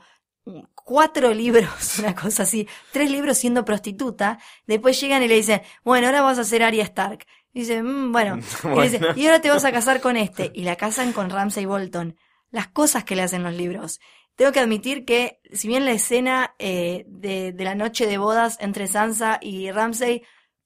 cuatro 0.75 1.33
libros, 1.33 1.99
una 1.99 2.15
cosa 2.15 2.43
así, 2.43 2.69
tres 2.93 3.11
libros 3.11 3.39
siendo 3.39 3.65
prostituta, 3.65 4.39
después 4.67 5.01
llegan 5.01 5.23
y 5.23 5.29
le 5.29 5.37
dicen, 5.37 5.63
bueno, 5.85 6.07
ahora 6.07 6.23
vas 6.23 6.39
a 6.39 6.45
ser 6.45 6.63
Arya 6.63 6.85
Stark. 6.85 7.27
Y 7.55 7.61
dice, 7.61 7.83
"Mm, 7.83 8.13
bueno, 8.13 8.39
y, 8.77 8.83
dice, 8.83 9.01
y 9.17 9.27
ahora 9.27 9.41
te 9.41 9.51
vas 9.51 9.65
a 9.65 9.73
casar 9.73 10.01
con 10.01 10.17
este, 10.17 10.51
y 10.55 10.65
la 10.65 10.77
casan 10.77 11.13
con 11.13 11.31
Ramsay 11.31 11.67
Bolton. 11.67 12.17
Las 12.51 12.69
cosas 12.69 13.05
que 13.05 13.17
le 13.17 13.23
hacen 13.23 13.43
los 13.43 13.55
libros. 13.55 14.01
Tengo 14.37 14.53
que 14.53 14.61
admitir 14.61 15.05
que, 15.05 15.41
si 15.53 15.69
bien 15.69 15.85
la 15.85 15.93
escena 15.93 16.55
eh, 16.59 17.05
de, 17.07 17.53
de 17.53 17.65
la 17.65 17.75
noche 17.75 18.07
de 18.07 18.19
bodas 18.19 18.57
entre 18.61 18.87
Sansa 18.87 19.39
y 19.41 19.71
Ramsay 19.71 20.23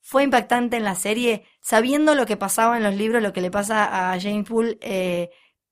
fue 0.06 0.22
impactante 0.22 0.76
en 0.76 0.84
la 0.84 0.94
serie, 0.94 1.44
sabiendo 1.60 2.14
lo 2.14 2.26
que 2.26 2.36
pasaba 2.36 2.76
en 2.76 2.84
los 2.84 2.94
libros, 2.94 3.20
lo 3.24 3.32
que 3.32 3.40
le 3.40 3.50
pasa 3.50 4.12
a 4.12 4.20
Jane 4.20 4.44
Poole, 4.44 4.78
eh, 4.80 5.30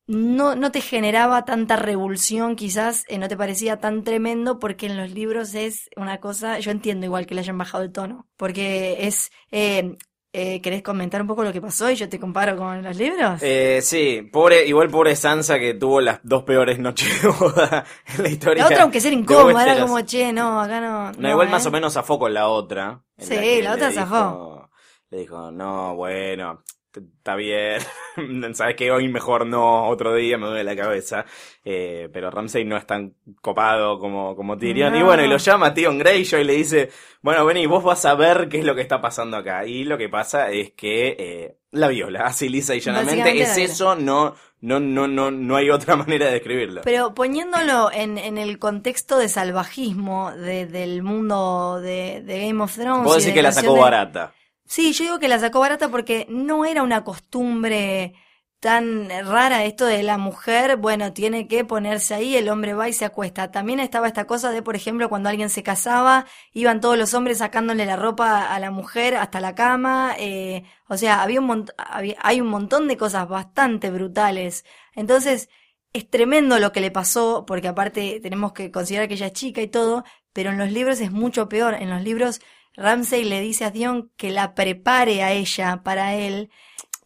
no, 0.08 0.56
no 0.56 0.72
te 0.72 0.80
generaba 0.80 1.44
tanta 1.44 1.76
revulsión, 1.76 2.56
quizás 2.56 3.04
eh, 3.06 3.18
no 3.18 3.28
te 3.28 3.36
parecía 3.36 3.78
tan 3.78 4.02
tremendo, 4.02 4.58
porque 4.58 4.86
en 4.86 4.96
los 4.96 5.12
libros 5.12 5.54
es 5.54 5.88
una 5.96 6.18
cosa, 6.18 6.58
yo 6.58 6.72
entiendo 6.72 7.06
igual 7.06 7.26
que 7.26 7.36
le 7.36 7.42
hayan 7.42 7.58
bajado 7.58 7.84
el 7.84 7.92
tono, 7.92 8.26
porque 8.36 9.06
es, 9.06 9.30
eh, 9.52 9.96
eh, 10.36 10.60
¿querés 10.60 10.82
comentar 10.82 11.20
un 11.22 11.26
poco 11.28 11.44
lo 11.44 11.52
que 11.52 11.60
pasó 11.60 11.88
y 11.90 11.94
yo 11.94 12.08
te 12.08 12.18
comparo 12.18 12.56
con 12.56 12.82
los 12.82 12.96
libros? 12.96 13.40
Eh, 13.42 13.78
sí, 13.82 14.28
pobre, 14.32 14.66
igual 14.66 14.90
pobre 14.90 15.14
Sansa 15.16 15.58
que 15.60 15.74
tuvo 15.74 16.00
las 16.00 16.18
dos 16.24 16.42
peores 16.42 16.78
noches 16.80 17.22
de 17.22 17.28
boda 17.28 17.84
en 18.16 18.22
la 18.24 18.28
historia. 18.28 18.62
la 18.64 18.68
otra, 18.68 18.82
aunque 18.82 19.00
sea 19.00 19.10
de 19.10 19.16
incómoda, 19.16 19.62
era 19.62 19.80
como, 19.80 20.00
che, 20.02 20.32
no, 20.32 20.60
acá 20.60 20.80
no. 20.80 21.12
No, 21.12 21.30
igual 21.30 21.46
¿eh? 21.48 21.50
más 21.50 21.64
o 21.66 21.70
menos 21.70 21.94
zafó 21.94 22.18
con 22.18 22.34
la 22.34 22.48
otra. 22.48 23.00
Sí, 23.16 23.34
la 23.62 23.70
le 23.70 23.70
otra 23.70 23.88
dijo- 23.90 24.00
zafó. 24.00 24.70
Le 25.10 25.18
dijo, 25.20 25.50
no, 25.52 25.94
bueno, 25.94 26.64
está 27.00 27.34
bien. 27.36 27.80
Sabes 28.54 28.76
que 28.76 28.90
hoy 28.90 29.08
mejor 29.08 29.46
no, 29.46 29.88
otro 29.88 30.14
día 30.14 30.38
me 30.38 30.46
duele 30.46 30.64
la 30.64 30.76
cabeza. 30.76 31.24
Eh, 31.64 32.08
pero 32.12 32.30
Ramsey 32.30 32.64
no 32.64 32.76
es 32.76 32.86
tan 32.86 33.14
copado 33.40 33.98
como, 33.98 34.36
como 34.36 34.56
Tyrion. 34.58 34.94
Y 34.94 35.00
No. 35.00 35.06
bueno, 35.06 35.24
y 35.24 35.28
lo 35.28 35.36
llama 35.38 35.66
a 35.68 35.74
Tion 35.74 35.98
Greyjoy 35.98 36.42
y 36.42 36.44
le 36.44 36.52
dice, 36.54 36.90
bueno, 37.22 37.44
vení, 37.44 37.66
vos 37.66 37.82
vas 37.82 38.04
a 38.04 38.14
ver 38.14 38.48
qué 38.48 38.58
es 38.58 38.64
lo 38.64 38.74
que 38.74 38.82
está 38.82 39.00
pasando 39.00 39.36
acá. 39.36 39.66
Y 39.66 39.84
lo 39.84 39.96
que 39.98 40.08
pasa 40.08 40.50
es 40.50 40.72
que 40.72 41.16
eh, 41.18 41.56
la 41.72 41.88
viola, 41.88 42.20
así 42.26 42.48
lisa 42.48 42.74
y 42.74 42.80
llanamente. 42.80 43.40
Es 43.40 43.56
eso, 43.58 43.96
no, 43.96 44.34
no, 44.60 44.78
no, 44.80 45.08
no, 45.08 45.30
no 45.30 45.56
hay 45.56 45.70
otra 45.70 45.96
manera 45.96 46.26
de 46.26 46.32
describirlo. 46.32 46.82
Pero 46.84 47.14
poniéndolo 47.14 47.90
en, 47.92 48.18
en 48.18 48.38
el 48.38 48.58
contexto 48.58 49.18
de 49.18 49.28
salvajismo 49.28 50.32
de- 50.32 50.66
del 50.66 51.02
mundo 51.02 51.80
de, 51.80 52.22
de 52.22 52.46
Game 52.46 52.62
of 52.62 52.74
Thrones. 52.74 53.04
Vos 53.04 53.16
y 53.16 53.20
decís 53.20 53.26
de 53.26 53.34
que 53.34 53.42
la 53.42 53.52
sacó 53.52 53.74
de- 53.74 53.80
barata. 53.80 54.34
Sí, 54.66 54.92
yo 54.92 55.04
digo 55.04 55.18
que 55.18 55.28
la 55.28 55.38
sacó 55.38 55.60
barata 55.60 55.88
porque 55.90 56.26
no 56.30 56.64
era 56.64 56.82
una 56.82 57.04
costumbre 57.04 58.14
tan 58.60 59.10
rara 59.10 59.64
esto 59.64 59.84
de 59.84 60.02
la 60.02 60.16
mujer, 60.16 60.78
bueno, 60.78 61.12
tiene 61.12 61.46
que 61.48 61.66
ponerse 61.66 62.14
ahí, 62.14 62.34
el 62.34 62.48
hombre 62.48 62.72
va 62.72 62.88
y 62.88 62.94
se 62.94 63.04
acuesta. 63.04 63.50
También 63.50 63.78
estaba 63.78 64.06
esta 64.08 64.26
cosa 64.26 64.50
de, 64.50 64.62
por 64.62 64.74
ejemplo, 64.74 65.10
cuando 65.10 65.28
alguien 65.28 65.50
se 65.50 65.62
casaba, 65.62 66.24
iban 66.54 66.80
todos 66.80 66.96
los 66.96 67.12
hombres 67.12 67.38
sacándole 67.38 67.84
la 67.84 67.96
ropa 67.96 68.54
a 68.54 68.58
la 68.58 68.70
mujer 68.70 69.16
hasta 69.16 69.40
la 69.40 69.54
cama, 69.54 70.14
eh, 70.18 70.64
o 70.88 70.96
sea, 70.96 71.20
había 71.22 71.40
un 71.40 71.48
mont- 71.48 71.74
hay 72.22 72.40
un 72.40 72.48
montón 72.48 72.88
de 72.88 72.96
cosas 72.96 73.28
bastante 73.28 73.90
brutales. 73.90 74.64
Entonces, 74.94 75.50
es 75.92 76.08
tremendo 76.10 76.58
lo 76.58 76.72
que 76.72 76.80
le 76.80 76.90
pasó, 76.90 77.44
porque 77.46 77.68
aparte 77.68 78.18
tenemos 78.22 78.52
que 78.54 78.70
considerar 78.70 79.08
que 79.08 79.14
ella 79.14 79.26
es 79.26 79.32
chica 79.34 79.60
y 79.60 79.68
todo, 79.68 80.04
pero 80.32 80.50
en 80.50 80.58
los 80.58 80.72
libros 80.72 81.00
es 81.00 81.12
mucho 81.12 81.48
peor. 81.50 81.74
En 81.74 81.90
los 81.90 82.02
libros 82.02 82.40
Ramsey 82.76 83.24
le 83.24 83.40
dice 83.40 83.64
a 83.64 83.70
Dion 83.70 84.10
que 84.16 84.30
la 84.30 84.54
prepare 84.54 85.22
a 85.22 85.32
ella 85.32 85.82
para 85.84 86.14
él. 86.14 86.50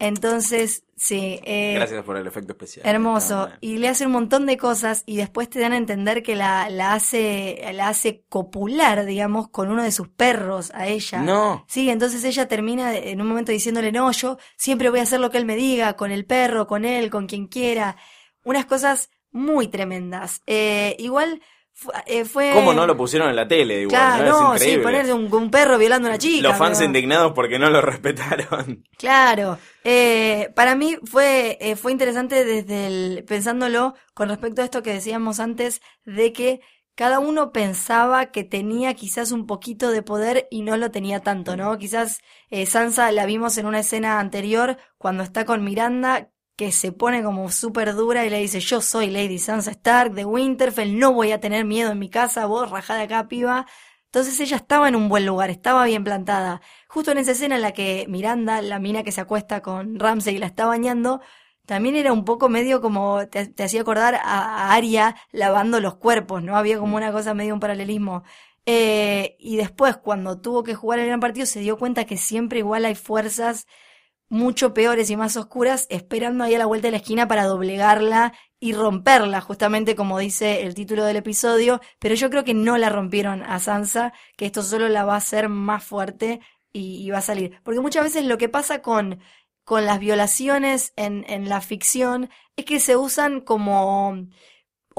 Entonces, 0.00 0.84
sí, 0.96 1.40
eh, 1.44 1.72
Gracias 1.74 2.04
por 2.04 2.16
el 2.16 2.26
efecto 2.26 2.52
especial. 2.52 2.86
hermoso. 2.86 3.48
Y 3.60 3.78
le 3.78 3.88
hace 3.88 4.06
un 4.06 4.12
montón 4.12 4.46
de 4.46 4.56
cosas 4.56 5.02
y 5.06 5.16
después 5.16 5.50
te 5.50 5.58
dan 5.58 5.72
a 5.72 5.76
entender 5.76 6.22
que 6.22 6.36
la, 6.36 6.70
la 6.70 6.94
hace, 6.94 7.60
la 7.74 7.88
hace 7.88 8.22
copular, 8.28 9.04
digamos, 9.06 9.48
con 9.48 9.70
uno 9.70 9.82
de 9.82 9.90
sus 9.90 10.08
perros 10.08 10.70
a 10.72 10.86
ella. 10.86 11.20
No. 11.22 11.64
Sí, 11.66 11.90
entonces 11.90 12.22
ella 12.24 12.46
termina 12.46 12.94
en 12.96 13.20
un 13.20 13.26
momento 13.26 13.50
diciéndole, 13.50 13.90
no, 13.90 14.10
yo 14.12 14.38
siempre 14.56 14.88
voy 14.88 15.00
a 15.00 15.02
hacer 15.02 15.18
lo 15.18 15.30
que 15.30 15.38
él 15.38 15.44
me 15.46 15.56
diga, 15.56 15.94
con 15.94 16.12
el 16.12 16.24
perro, 16.24 16.68
con 16.68 16.84
él, 16.84 17.10
con 17.10 17.26
quien 17.26 17.48
quiera. 17.48 17.96
Unas 18.44 18.66
cosas 18.66 19.10
muy 19.32 19.66
tremendas. 19.66 20.42
Eh, 20.46 20.94
igual 21.00 21.42
eh, 22.06 22.24
fue... 22.24 22.50
¿Cómo 22.54 22.72
no 22.72 22.86
lo 22.86 22.96
pusieron 22.96 23.28
en 23.30 23.36
la 23.36 23.46
tele? 23.46 23.82
Igual, 23.82 23.88
Claro, 23.90 24.24
¿no? 24.30 24.40
no, 24.42 24.54
Es 24.54 24.62
sí, 24.62 24.78
ponerse 24.78 25.12
un, 25.12 25.32
un 25.32 25.50
perro 25.50 25.78
violando 25.78 26.08
a 26.08 26.10
una 26.12 26.18
chica. 26.18 26.48
Los 26.48 26.56
fans 26.58 26.78
pero- 26.78 26.86
indignados 26.86 27.32
porque 27.32 27.58
no 27.58 27.70
lo 27.70 27.80
respetaron. 27.82 28.84
Claro, 28.98 29.58
eh, 29.84 30.50
para 30.54 30.74
mí 30.74 30.96
fue, 31.04 31.56
eh, 31.60 31.76
fue 31.76 31.92
interesante 31.92 32.44
desde 32.44 32.86
el, 32.86 33.24
pensándolo 33.24 33.94
con 34.14 34.28
respecto 34.28 34.62
a 34.62 34.64
esto 34.64 34.82
que 34.82 34.92
decíamos 34.92 35.40
antes, 35.40 35.80
de 36.04 36.32
que 36.32 36.60
cada 36.94 37.20
uno 37.20 37.52
pensaba 37.52 38.26
que 38.32 38.42
tenía 38.42 38.94
quizás 38.94 39.30
un 39.30 39.46
poquito 39.46 39.92
de 39.92 40.02
poder 40.02 40.48
y 40.50 40.62
no 40.62 40.76
lo 40.76 40.90
tenía 40.90 41.20
tanto, 41.20 41.56
¿no? 41.56 41.78
Quizás 41.78 42.18
Sansa 42.66 43.12
la 43.12 43.24
vimos 43.24 43.56
en 43.56 43.66
una 43.66 43.78
escena 43.78 44.18
anterior 44.18 44.78
cuando 44.98 45.22
está 45.22 45.44
con 45.44 45.62
Miranda, 45.62 46.30
que 46.58 46.72
se 46.72 46.90
pone 46.90 47.22
como 47.22 47.52
súper 47.52 47.94
dura 47.94 48.26
y 48.26 48.30
le 48.30 48.40
dice, 48.40 48.58
yo 48.58 48.80
soy 48.80 49.10
Lady 49.10 49.38
Sansa 49.38 49.70
Stark 49.70 50.12
de 50.12 50.24
Winterfell, 50.24 50.98
no 50.98 51.12
voy 51.12 51.30
a 51.30 51.38
tener 51.38 51.64
miedo 51.64 51.92
en 51.92 52.00
mi 52.00 52.10
casa, 52.10 52.46
vos 52.46 52.68
rajada 52.68 53.02
acá, 53.02 53.28
piba. 53.28 53.64
Entonces 54.06 54.40
ella 54.40 54.56
estaba 54.56 54.88
en 54.88 54.96
un 54.96 55.08
buen 55.08 55.24
lugar, 55.24 55.50
estaba 55.50 55.84
bien 55.84 56.02
plantada. 56.02 56.60
Justo 56.88 57.12
en 57.12 57.18
esa 57.18 57.30
escena 57.30 57.54
en 57.54 57.62
la 57.62 57.70
que 57.72 58.06
Miranda, 58.08 58.60
la 58.60 58.80
mina 58.80 59.04
que 59.04 59.12
se 59.12 59.20
acuesta 59.20 59.62
con 59.62 60.00
Ramsey 60.00 60.34
y 60.34 60.38
la 60.38 60.46
está 60.46 60.66
bañando, 60.66 61.20
también 61.64 61.94
era 61.94 62.12
un 62.12 62.24
poco 62.24 62.48
medio 62.48 62.80
como, 62.80 63.28
te, 63.28 63.46
te 63.46 63.62
hacía 63.62 63.82
acordar 63.82 64.16
a, 64.16 64.20
a 64.24 64.72
Aria 64.74 65.14
lavando 65.30 65.78
los 65.80 65.94
cuerpos, 65.94 66.42
¿no? 66.42 66.56
Había 66.56 66.80
como 66.80 66.96
una 66.96 67.12
cosa 67.12 67.34
medio 67.34 67.54
un 67.54 67.60
paralelismo. 67.60 68.24
Eh, 68.66 69.36
y 69.38 69.56
después, 69.58 69.96
cuando 69.96 70.40
tuvo 70.40 70.64
que 70.64 70.74
jugar 70.74 70.98
el 70.98 71.06
gran 71.06 71.20
partido, 71.20 71.46
se 71.46 71.60
dio 71.60 71.78
cuenta 71.78 72.04
que 72.04 72.16
siempre 72.16 72.58
igual 72.58 72.84
hay 72.84 72.96
fuerzas 72.96 73.68
mucho 74.28 74.74
peores 74.74 75.10
y 75.10 75.16
más 75.16 75.36
oscuras 75.36 75.86
esperando 75.90 76.44
ahí 76.44 76.54
a 76.54 76.58
la 76.58 76.66
vuelta 76.66 76.88
de 76.88 76.92
la 76.92 76.98
esquina 76.98 77.28
para 77.28 77.44
doblegarla 77.44 78.32
y 78.60 78.72
romperla, 78.72 79.40
justamente 79.40 79.94
como 79.94 80.18
dice 80.18 80.62
el 80.62 80.74
título 80.74 81.04
del 81.04 81.16
episodio, 81.16 81.80
pero 81.98 82.14
yo 82.14 82.28
creo 82.30 82.44
que 82.44 82.54
no 82.54 82.76
la 82.76 82.90
rompieron 82.90 83.42
a 83.42 83.58
Sansa, 83.60 84.12
que 84.36 84.46
esto 84.46 84.62
solo 84.62 84.88
la 84.88 85.04
va 85.04 85.14
a 85.14 85.18
hacer 85.18 85.48
más 85.48 85.84
fuerte 85.84 86.40
y, 86.72 87.04
y 87.06 87.10
va 87.10 87.18
a 87.18 87.22
salir. 87.22 87.60
Porque 87.62 87.80
muchas 87.80 88.04
veces 88.04 88.24
lo 88.24 88.38
que 88.38 88.48
pasa 88.48 88.82
con, 88.82 89.20
con 89.64 89.86
las 89.86 90.00
violaciones 90.00 90.92
en, 90.96 91.24
en 91.28 91.48
la 91.48 91.60
ficción 91.60 92.30
es 92.56 92.64
que 92.64 92.80
se 92.80 92.96
usan 92.96 93.40
como 93.40 94.28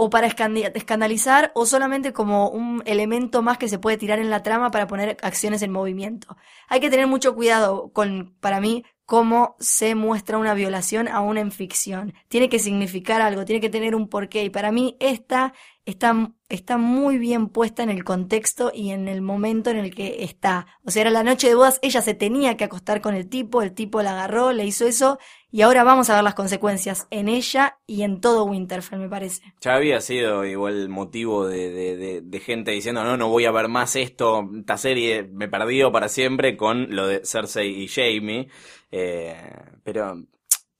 o 0.01 0.09
para 0.09 0.27
escandalizar 0.27 1.51
o 1.55 1.65
solamente 1.65 2.13
como 2.13 2.49
un 2.49 2.81
elemento 2.85 3.41
más 3.41 3.57
que 3.57 3.67
se 3.67 3.79
puede 3.79 3.97
tirar 3.97 4.19
en 4.19 4.29
la 4.29 4.43
trama 4.43 4.71
para 4.71 4.87
poner 4.87 5.17
acciones 5.21 5.61
en 5.61 5.73
movimiento. 5.73 6.37
Hay 6.69 6.79
que 6.79 6.89
tener 6.89 7.05
mucho 7.05 7.35
cuidado 7.35 7.91
con, 7.91 8.33
para 8.39 8.61
mí, 8.61 8.85
cómo 9.09 9.55
se 9.59 9.95
muestra 9.95 10.37
una 10.37 10.53
violación 10.53 11.07
aún 11.07 11.39
en 11.39 11.51
ficción. 11.51 12.13
Tiene 12.27 12.47
que 12.47 12.59
significar 12.59 13.23
algo, 13.23 13.43
tiene 13.43 13.59
que 13.59 13.71
tener 13.71 13.95
un 13.95 14.07
porqué. 14.07 14.43
Y 14.43 14.51
para 14.51 14.71
mí 14.71 14.97
esta 14.99 15.55
está, 15.83 16.31
está 16.47 16.77
muy 16.77 17.17
bien 17.17 17.47
puesta 17.47 17.81
en 17.81 17.89
el 17.89 18.03
contexto 18.03 18.71
y 18.71 18.91
en 18.91 19.07
el 19.07 19.21
momento 19.21 19.71
en 19.71 19.77
el 19.77 19.95
que 19.95 20.23
está. 20.23 20.67
O 20.85 20.91
sea, 20.91 21.01
era 21.01 21.09
la 21.09 21.23
noche 21.23 21.47
de 21.47 21.55
bodas, 21.55 21.79
ella 21.81 22.03
se 22.03 22.13
tenía 22.13 22.55
que 22.55 22.65
acostar 22.65 23.01
con 23.01 23.15
el 23.15 23.27
tipo, 23.27 23.63
el 23.63 23.73
tipo 23.73 24.03
la 24.03 24.11
agarró, 24.11 24.51
le 24.51 24.65
hizo 24.65 24.85
eso, 24.85 25.17
y 25.51 25.61
ahora 25.61 25.83
vamos 25.83 26.11
a 26.11 26.15
ver 26.15 26.23
las 26.23 26.35
consecuencias 26.35 27.07
en 27.09 27.27
ella 27.27 27.79
y 27.87 28.03
en 28.03 28.21
todo 28.21 28.43
Winterfell, 28.43 28.99
me 28.99 29.09
parece. 29.09 29.41
Ya 29.61 29.73
había 29.73 30.01
sido 30.01 30.45
igual 30.45 30.89
motivo 30.89 31.47
de, 31.47 31.71
de, 31.71 31.97
de, 31.97 32.21
de 32.21 32.39
gente 32.39 32.71
diciendo, 32.71 33.03
no, 33.03 33.17
no 33.17 33.29
voy 33.29 33.45
a 33.45 33.51
ver 33.51 33.67
más 33.69 33.95
esto, 33.95 34.47
esta 34.55 34.77
serie 34.77 35.23
me 35.23 35.47
perdió 35.47 35.91
para 35.91 36.09
siempre 36.09 36.55
con 36.55 36.95
lo 36.95 37.07
de 37.07 37.21
Cersei 37.25 37.83
y 37.83 37.87
Jamie. 37.87 38.49
Eh, 38.91 39.35
pero 39.83 40.15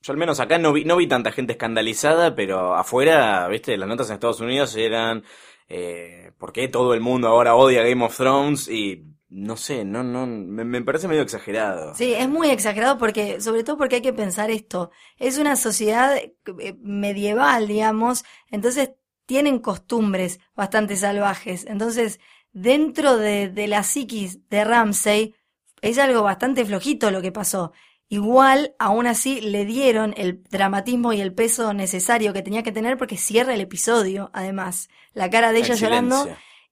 yo 0.01 0.14
al 0.14 0.18
menos 0.18 0.39
acá 0.39 0.57
no 0.57 0.74
vi, 0.74 0.86
no 0.86 0.95
vi 0.95 1.07
tanta 1.07 1.32
gente 1.32 1.53
escandalizada, 1.53 2.36
pero 2.36 2.76
afuera, 2.76 3.47
viste, 3.47 3.78
las 3.78 3.88
notas 3.88 4.10
en 4.10 4.16
Estados 4.16 4.39
Unidos 4.39 4.76
eran, 4.76 5.24
eh, 5.68 6.32
¿por 6.38 6.53
qué 6.53 6.68
todo 6.68 6.93
el 6.93 7.01
mundo 7.01 7.28
ahora 7.28 7.55
odia 7.55 7.84
Game 7.84 8.03
of 8.05 8.16
Thrones? 8.16 8.70
Y 8.70 9.03
no 9.28 9.57
sé, 9.57 9.84
no, 9.84 10.01
no, 10.03 10.26
me, 10.26 10.82
parece 10.82 11.07
medio 11.07 11.22
exagerado. 11.22 11.93
Sí, 11.95 12.14
es 12.14 12.30
muy 12.30 12.49
exagerado 12.49 12.97
porque, 12.97 13.41
sobre 13.41 13.64
todo 13.64 13.78
porque 13.78 13.95
hay 13.95 14.01
que 14.01 14.14
pensar 14.14 14.49
esto. 14.49 14.89
Es 15.18 15.38
una 15.38 15.55
sociedad 15.55 16.16
eh, 16.16 16.34
medieval, 16.82 17.68
digamos, 17.68 18.24
entonces 18.49 18.91
tienen 19.26 19.60
costumbres 19.60 20.39
bastante 20.55 20.95
salvajes. 20.95 21.66
Entonces, 21.68 22.20
dentro 22.51 23.18
de, 23.18 23.49
de 23.49 23.68
la 23.68 23.84
psiquis 23.84 24.49
de 24.49 24.64
Ramsay, 24.64 25.36
es 25.82 25.97
algo 25.99 26.24
bastante 26.24 26.66
flojito 26.66 27.12
lo 27.12 27.22
que 27.22 27.32
pasó. 27.32 27.74
Igual, 28.12 28.74
aún 28.80 29.05
así, 29.05 29.39
le 29.39 29.66
dieron 29.66 30.16
el 30.18 30.43
dramatismo 30.49 31.14
y 31.14 31.22
el 31.22 31.34
peso 31.34 31.74
necesario 31.74 32.34
que 32.34 32.41
tenía 32.41 32.64
que 32.64 32.72
tener 32.72 32.97
porque 32.97 33.18
cierra 33.18 33.53
el 33.53 33.62
episodio, 33.62 34.32
además. 34.34 34.89
La 35.14 35.30
cara 35.30 35.51
de 35.51 35.60
ella 35.60 35.76
llorando 35.76 36.28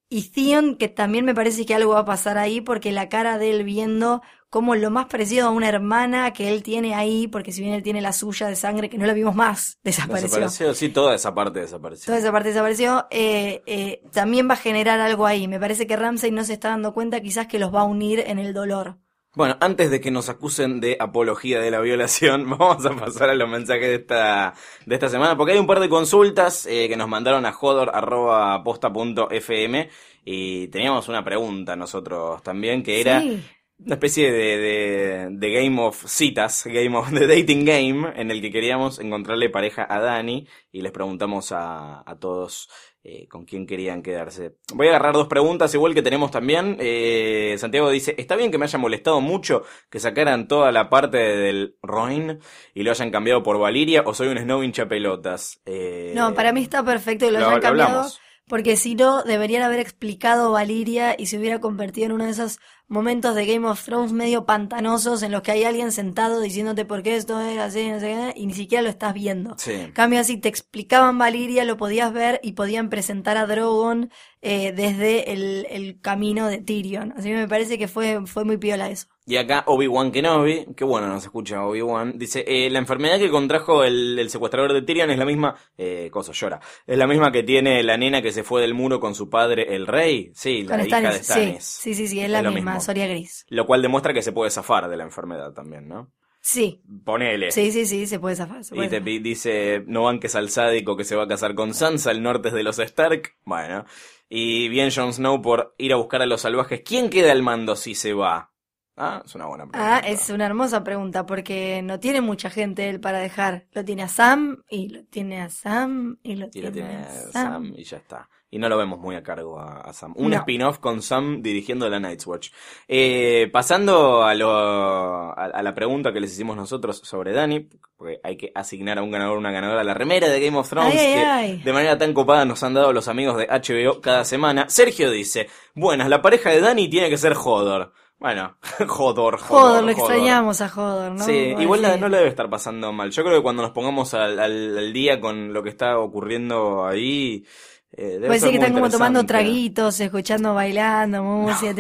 y 0.10 0.30
Theon, 0.32 0.78
que 0.78 0.88
también 0.88 1.26
me 1.26 1.36
parece 1.36 1.66
que 1.66 1.76
algo 1.76 1.94
va 1.94 2.00
a 2.00 2.06
pasar 2.06 2.38
ahí, 2.38 2.62
porque 2.62 2.92
la 2.92 3.08
cara 3.08 3.38
de 3.38 3.52
él 3.52 3.64
viendo 3.64 4.22
como 4.50 4.76
lo 4.76 4.90
más 4.90 5.08
parecido 5.08 5.48
a 5.48 5.52
una 5.52 5.68
hermana 5.68 6.32
que 6.32 6.50
él 6.50 6.64
tiene 6.64 6.96
ahí, 6.96 7.28
porque 7.28 7.52
si 7.52 7.62
bien 7.62 7.74
él 7.74 7.84
tiene 7.84 8.00
la 8.02 8.14
suya 8.14 8.48
de 8.48 8.56
sangre, 8.56 8.90
que 8.90 8.98
no 8.98 9.06
la 9.06 9.14
vimos 9.14 9.36
más, 9.36 9.78
desapareció. 9.84 10.28
Desapareció, 10.30 10.74
sí, 10.74 10.90
toda 10.90 11.14
esa 11.14 11.36
parte 11.36 11.60
desapareció. 11.60 12.06
Toda 12.06 12.18
esa 12.18 12.32
parte 12.32 12.50
desapareció, 12.50 13.06
eh, 13.12 13.62
eh, 13.68 14.02
también 14.12 14.50
va 14.50 14.54
a 14.54 14.58
generar 14.58 15.02
algo 15.02 15.28
ahí. 15.28 15.48
Me 15.48 15.60
parece 15.60 15.86
que 15.86 15.98
Ramsey 15.98 16.32
no 16.32 16.44
se 16.46 16.54
está 16.54 16.70
dando 16.70 16.94
cuenta 16.94 17.20
quizás 17.22 17.48
que 17.48 17.60
los 17.60 17.76
va 17.76 17.82
a 17.82 17.84
unir 17.84 18.24
en 18.26 18.40
el 18.40 18.54
dolor. 18.54 18.98
Bueno, 19.38 19.56
antes 19.62 19.92
de 19.92 20.02
que 20.02 20.10
nos 20.10 20.30
acusen 20.30 20.80
de 20.80 20.98
apología 21.00 21.60
de 21.60 21.70
la 21.70 21.80
violación, 21.80 22.50
vamos 22.58 22.84
a 22.88 22.96
pasar 22.96 23.30
a 23.30 23.36
los 23.36 23.48
mensajes 23.48 23.88
de 23.88 23.94
esta, 23.96 24.56
de 24.86 24.96
esta 24.96 25.10
semana, 25.10 25.38
porque 25.38 25.54
hay 25.54 25.60
un 25.60 25.68
par 25.68 25.80
de 25.80 25.90
consultas 25.90 26.66
eh, 26.66 26.88
que 26.90 26.98
nos 26.98 27.08
mandaron 27.08 27.46
a 27.46 27.52
jodor.posta.fm 27.54 29.90
y 30.26 30.68
teníamos 30.70 31.08
una 31.08 31.24
pregunta 31.24 31.76
nosotros 31.76 32.42
también, 32.42 32.82
que 32.82 33.00
era 33.00 33.22
Sí. 33.22 33.44
una 33.80 33.94
especie 33.94 34.32
de, 34.32 34.58
de, 34.58 35.28
de 35.32 35.52
game 35.54 35.80
of 35.82 36.04
citas, 36.08 36.64
game 36.66 36.98
of 36.98 37.12
de 37.12 37.28
dating 37.28 37.64
game, 37.64 38.12
en 38.20 38.32
el 38.32 38.42
que 38.42 38.52
queríamos 38.52 38.98
encontrarle 39.00 39.50
pareja 39.52 39.86
a 39.88 40.00
Dani 40.00 40.48
y 40.72 40.82
les 40.82 40.92
preguntamos 40.92 41.52
a, 41.52 42.02
a 42.10 42.18
todos 42.20 42.70
eh, 43.10 43.26
con 43.30 43.46
quién 43.46 43.66
querían 43.66 44.02
quedarse. 44.04 44.58
Voy 44.74 44.88
a 44.88 44.90
agarrar 44.90 45.14
dos 45.14 45.28
preguntas, 45.28 45.74
igual 45.74 45.94
que 45.94 46.02
tenemos 46.02 46.30
también. 46.30 46.76
Eh, 46.82 47.56
Santiago 47.58 47.90
dice, 47.90 48.16
¿está 48.18 48.36
bien 48.36 48.52
que 48.52 48.58
me 48.58 48.66
haya 48.66 48.78
molestado 48.78 49.22
mucho 49.22 49.64
que 49.90 50.02
sacaran 50.02 50.50
toda 50.50 50.74
la 50.74 50.90
parte 50.90 51.18
del 51.18 51.78
Roin 51.82 52.40
y 52.74 52.84
lo 52.84 52.92
hayan 52.92 53.10
cambiado 53.10 53.44
por 53.44 53.58
Valiria 53.60 54.04
o 54.06 54.14
soy 54.14 54.28
un 54.28 54.38
snow 54.40 54.62
hincha 54.62 54.90
pelotas? 54.90 55.62
Eh, 55.66 56.12
No, 56.16 56.34
para 56.34 56.52
mí 56.52 56.62
está 56.62 56.84
perfecto 56.84 57.26
y 57.26 57.32
lo, 57.32 57.40
lo- 57.40 57.48
hayan 57.48 57.62
cambiado. 57.62 57.90
hablamos. 57.92 58.20
Porque 58.50 58.78
si 58.78 58.96
no, 58.96 59.24
deberían 59.24 59.62
haber 59.64 59.80
explicado 59.80 60.52
Valiria 60.52 61.16
y 61.18 61.26
se 61.28 61.38
hubiera 61.38 61.60
convertido 61.60 62.06
en 62.08 62.12
uno 62.14 62.24
de 62.26 62.32
esos 62.32 62.60
momentos 62.88 63.36
de 63.36 63.46
Game 63.46 63.68
of 63.68 63.84
Thrones 63.84 64.12
medio 64.14 64.46
pantanosos 64.46 65.22
en 65.24 65.32
los 65.32 65.42
que 65.42 65.52
hay 65.52 65.64
alguien 65.64 65.92
sentado 65.92 66.40
diciéndote 66.40 66.86
por 66.86 67.04
qué 67.04 67.16
esto 67.16 67.40
era 67.40 67.66
así, 67.66 67.90
no 67.90 68.00
sé 68.00 68.08
qué, 68.08 68.34
y 68.40 68.48
ni 68.48 68.54
siquiera 68.54 68.82
lo 68.82 68.90
estás 68.90 69.14
viendo. 69.14 69.56
Sí. 69.58 69.92
Cambio, 69.94 70.20
así 70.20 70.38
te 70.38 70.50
explicaban 70.50 71.18
Valiria, 71.18 71.66
lo 71.66 71.78
podías 71.78 72.14
ver 72.14 72.40
y 72.44 72.54
podían 72.54 72.90
presentar 72.90 73.38
a 73.38 73.46
Drogon 73.46 74.12
eh, 74.42 74.72
desde 74.72 75.34
el, 75.34 75.68
el 75.70 76.00
camino 76.00 76.48
de 76.48 76.60
Tyrion. 76.60 77.14
Así 77.18 77.30
que 77.30 77.36
me 77.36 77.48
parece 77.48 77.78
que 77.78 77.88
fue, 77.88 78.26
fue 78.26 78.46
muy 78.46 78.58
piola 78.58 78.90
eso. 78.90 79.08
Y 79.30 79.36
acá 79.36 79.66
Obi-Wan 79.68 80.10
Kenobi, 80.14 80.68
que 80.74 80.86
bueno, 80.86 81.08
nos 81.08 81.22
escucha 81.26 81.66
Obi-Wan, 81.66 82.18
dice, 82.18 82.46
eh, 82.48 82.70
la 82.70 82.80
enfermedad 82.80 83.20
que 83.20 83.30
contrajo 83.30 83.84
el, 83.84 84.18
el 84.18 84.30
secuestrador 84.30 84.72
de 84.72 84.84
Tyrion 84.84 85.12
es 85.12 85.18
la 85.20 85.26
misma, 85.26 85.54
eh, 85.78 86.08
cosa, 86.10 86.32
llora, 86.32 86.62
es 86.86 86.98
la 86.98 87.08
misma 87.08 87.30
que 87.34 87.44
tiene 87.44 87.84
la 87.84 87.98
nena 87.98 88.22
que 88.22 88.32
se 88.32 88.44
fue 88.44 88.62
del 88.62 88.74
muro 88.74 89.02
con 89.02 89.16
su 89.16 89.30
padre, 89.30 89.76
el 89.76 89.86
rey, 89.86 90.32
sí, 90.34 90.64
la 90.64 90.78
Con 90.78 90.88
hija 90.88 91.02
de 91.02 91.24
Stannis, 91.24 91.64
sí, 91.66 91.94
sí, 91.94 92.08
sí, 92.08 92.22
es 92.22 92.30
la 92.30 92.42
misma. 92.50 92.80
Soria 92.80 93.06
Gris. 93.06 93.46
Lo 93.50 93.66
cual 93.66 93.82
demuestra 93.82 94.14
que 94.14 94.22
se 94.22 94.32
puede 94.32 94.50
zafar 94.50 94.88
de 94.88 94.96
la 94.96 95.04
enfermedad 95.04 95.52
también, 95.52 95.90
¿no? 95.90 96.10
Sí, 96.40 96.82
Ponele. 97.04 97.52
sí, 97.52 97.74
sí, 97.74 97.86
sí, 97.86 98.08
se 98.08 98.20
puede 98.20 98.38
zafar. 98.38 98.64
se 98.64 98.76
Y 98.76 98.78
puede 98.78 98.90
zafar. 98.90 99.04
dice, 99.22 99.84
no 99.88 100.04
banques 100.04 100.36
al 100.36 100.50
sádico 100.50 100.96
que 100.96 101.04
se 101.04 101.18
va 101.18 101.24
a 101.24 101.28
casar 101.28 101.54
con 101.54 101.74
Sansa, 101.74 102.12
el 102.12 102.24
norte 102.24 102.48
es 102.48 102.54
de 102.54 102.64
los 102.64 102.80
Stark. 102.80 103.36
Bueno. 103.44 103.84
Y 104.30 104.70
bien 104.70 104.90
Jon 104.96 105.12
Snow 105.14 105.42
por 105.42 105.76
ir 105.78 105.92
a 105.92 105.98
buscar 105.98 106.22
a 106.22 106.26
los 106.26 106.42
salvajes. 106.42 106.82
¿Quién 106.86 107.10
queda 107.10 107.34
al 107.34 107.44
mando 107.44 107.76
si 107.76 107.96
se 107.96 108.14
va? 108.14 108.52
Ah, 108.98 109.22
es 109.24 109.36
una 109.36 109.46
buena 109.46 109.66
pregunta. 109.68 109.96
Ah, 109.98 110.00
es 110.00 110.30
una 110.32 110.46
hermosa 110.48 110.84
pregunta 110.84 111.26
porque 111.26 111.82
no 111.84 112.00
tiene 112.00 112.20
mucha 112.22 112.50
gente 112.50 112.90
él 112.90 113.00
para 113.00 113.20
dejar. 113.20 113.66
Lo 113.74 113.86
tiene 113.86 114.04
a 114.04 114.08
Sam 114.08 114.64
y 114.70 114.90
lo 114.90 115.04
tiene 115.06 115.42
a 115.42 115.50
Sam 115.50 116.18
y 116.24 116.36
lo 116.36 116.48
Y 116.48 116.50
tiene, 116.50 116.68
lo 116.70 116.74
tiene 116.74 116.96
a 116.98 117.10
Sam. 117.10 117.32
Sam. 117.32 117.74
y 117.78 117.84
ya 117.84 117.98
está. 117.98 118.28
Y 118.50 118.60
no 118.60 118.70
lo 118.70 118.78
vemos 118.78 118.98
muy 118.98 119.16
a 119.16 119.22
cargo 119.22 119.60
a, 119.60 119.82
a 119.82 119.94
Sam. 119.94 120.14
Un 120.16 120.32
No. 120.32 120.38
spin-off 120.38 120.80
con 120.80 121.02
Sam 121.02 121.42
dirigiendo 121.42 121.88
la 121.90 122.00
Night's 122.00 122.26
Watch. 122.26 122.50
Eh, 122.88 123.50
pasando 123.52 124.24
a, 124.24 124.34
lo, 124.36 124.52
a, 124.52 125.34
a 125.34 125.62
la 125.62 125.74
pregunta 125.76 126.14
que 126.14 126.22
les 126.22 126.32
hicimos 126.32 126.56
nosotros 126.56 126.98
sobre 127.04 127.34
Dani, 127.34 127.68
porque 127.98 128.20
hay 128.24 128.38
que 128.38 128.52
asignar 128.56 129.00
a 129.00 129.04
un 129.04 129.12
ganador 129.12 129.36
o 129.36 129.40
una 129.40 129.52
ganadora 129.52 129.84
la 129.84 129.94
remera 129.94 130.30
de 130.30 130.40
Game 130.40 130.58
of 130.58 130.70
Thrones, 130.70 130.94
Ay, 130.94 130.98
ay, 131.08 131.14
que 131.14 131.26
ay. 131.26 131.58
de 131.62 131.74
manera 131.74 131.98
tan 131.98 132.14
copada 132.14 132.46
nos 132.46 132.64
han 132.64 132.74
dado 132.74 132.94
los 132.94 133.10
amigos 133.10 133.38
de 133.38 133.48
HBO 133.48 134.00
cada 134.00 134.24
semana. 134.24 134.70
Sergio 134.70 135.12
dice, 135.12 135.50
buenas, 135.76 136.08
la 136.08 136.22
pareja 136.22 136.50
de 136.50 136.62
Dani 136.62 136.88
tiene 136.90 137.10
que 137.10 137.18
ser 137.18 137.34
Hodor. 137.34 137.92
Bueno, 138.20 138.58
Hodor, 138.80 139.36
Hodor, 139.36 139.40
Jodor, 139.40 139.84
lo 139.84 139.92
extrañamos 139.92 140.62
a 140.62 140.70
Jodor, 140.70 141.12
¿no? 141.12 141.24
Sí, 141.24 141.54
igual 141.60 141.82
la- 141.84 141.98
no 141.98 142.10
le 142.10 142.18
debe 142.18 142.30
estar 142.30 142.50
pasando 142.50 142.92
mal. 142.92 143.12
Yo 143.12 143.24
creo 143.24 143.36
que 143.38 143.44
cuando 143.44 143.62
nos 143.62 143.72
pongamos 143.72 144.14
al, 144.16 144.40
al- 144.40 144.78
al 144.78 144.94
día 144.94 145.20
con 145.22 145.54
lo 145.54 145.62
que 145.62 145.70
está 145.70 146.00
ocurriendo 146.00 146.86
ahí, 146.88 147.46
eh, 147.92 148.20
Puede 148.20 148.40
ser 148.40 148.50
que 148.52 148.56
están 148.58 148.74
como 148.74 148.90
tomando 148.90 149.26
traguitos, 149.26 150.00
escuchando, 150.00 150.54
bailando, 150.54 151.24
música. 151.24 151.74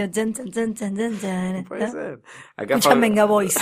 Puede 1.67 1.91
ser. 1.91 2.21
Acá 2.55 2.75
Escuchan 2.75 3.01
Venga 3.01 3.25
Boys. 3.25 3.55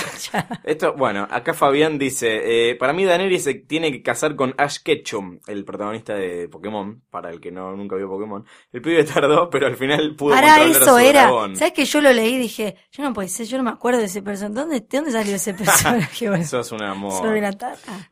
Esto, 0.63 0.93
bueno, 0.93 1.27
acá 1.29 1.53
Fabián 1.53 1.97
dice, 1.97 2.69
eh, 2.71 2.75
para 2.75 2.93
mí 2.93 3.03
Daenerys 3.03 3.43
se 3.43 3.55
tiene 3.55 3.91
que 3.91 4.01
casar 4.01 4.35
con 4.35 4.53
Ash 4.57 4.77
Ketchum, 4.83 5.39
el 5.47 5.65
protagonista 5.65 6.13
de 6.13 6.47
Pokémon, 6.47 7.01
para 7.09 7.29
el 7.31 7.41
que 7.41 7.51
no 7.51 7.75
nunca 7.75 7.95
vio 7.95 8.07
Pokémon. 8.07 8.45
El 8.71 8.81
pibe 8.81 9.03
tardó, 9.03 9.49
pero 9.51 9.67
al 9.67 9.75
final 9.75 10.15
pudo 10.15 10.35
Para 10.35 10.63
eso 10.63 10.83
a 10.83 10.87
su 10.87 10.97
era. 10.97 11.21
dragón. 11.23 11.55
¿Sabes 11.55 11.73
que 11.73 11.85
yo 11.85 11.99
lo 11.99 12.13
leí 12.13 12.35
y 12.35 12.39
dije, 12.39 12.75
yo 12.91 13.03
no 13.03 13.11
puede 13.13 13.27
ser, 13.27 13.47
yo 13.47 13.57
no 13.57 13.63
me 13.63 13.71
acuerdo 13.71 13.99
de 13.99 14.05
ese 14.05 14.21
personaje. 14.21 14.53
¿Dónde, 14.55 14.79
¿De 14.81 14.87
dónde 14.97 15.11
salió 15.11 15.35
ese 15.35 15.53
personaje? 15.55 16.29
Bueno, 16.29 16.43
Eso 16.43 16.59
es 16.59 16.71
un 16.71 16.83
amor. 16.83 17.21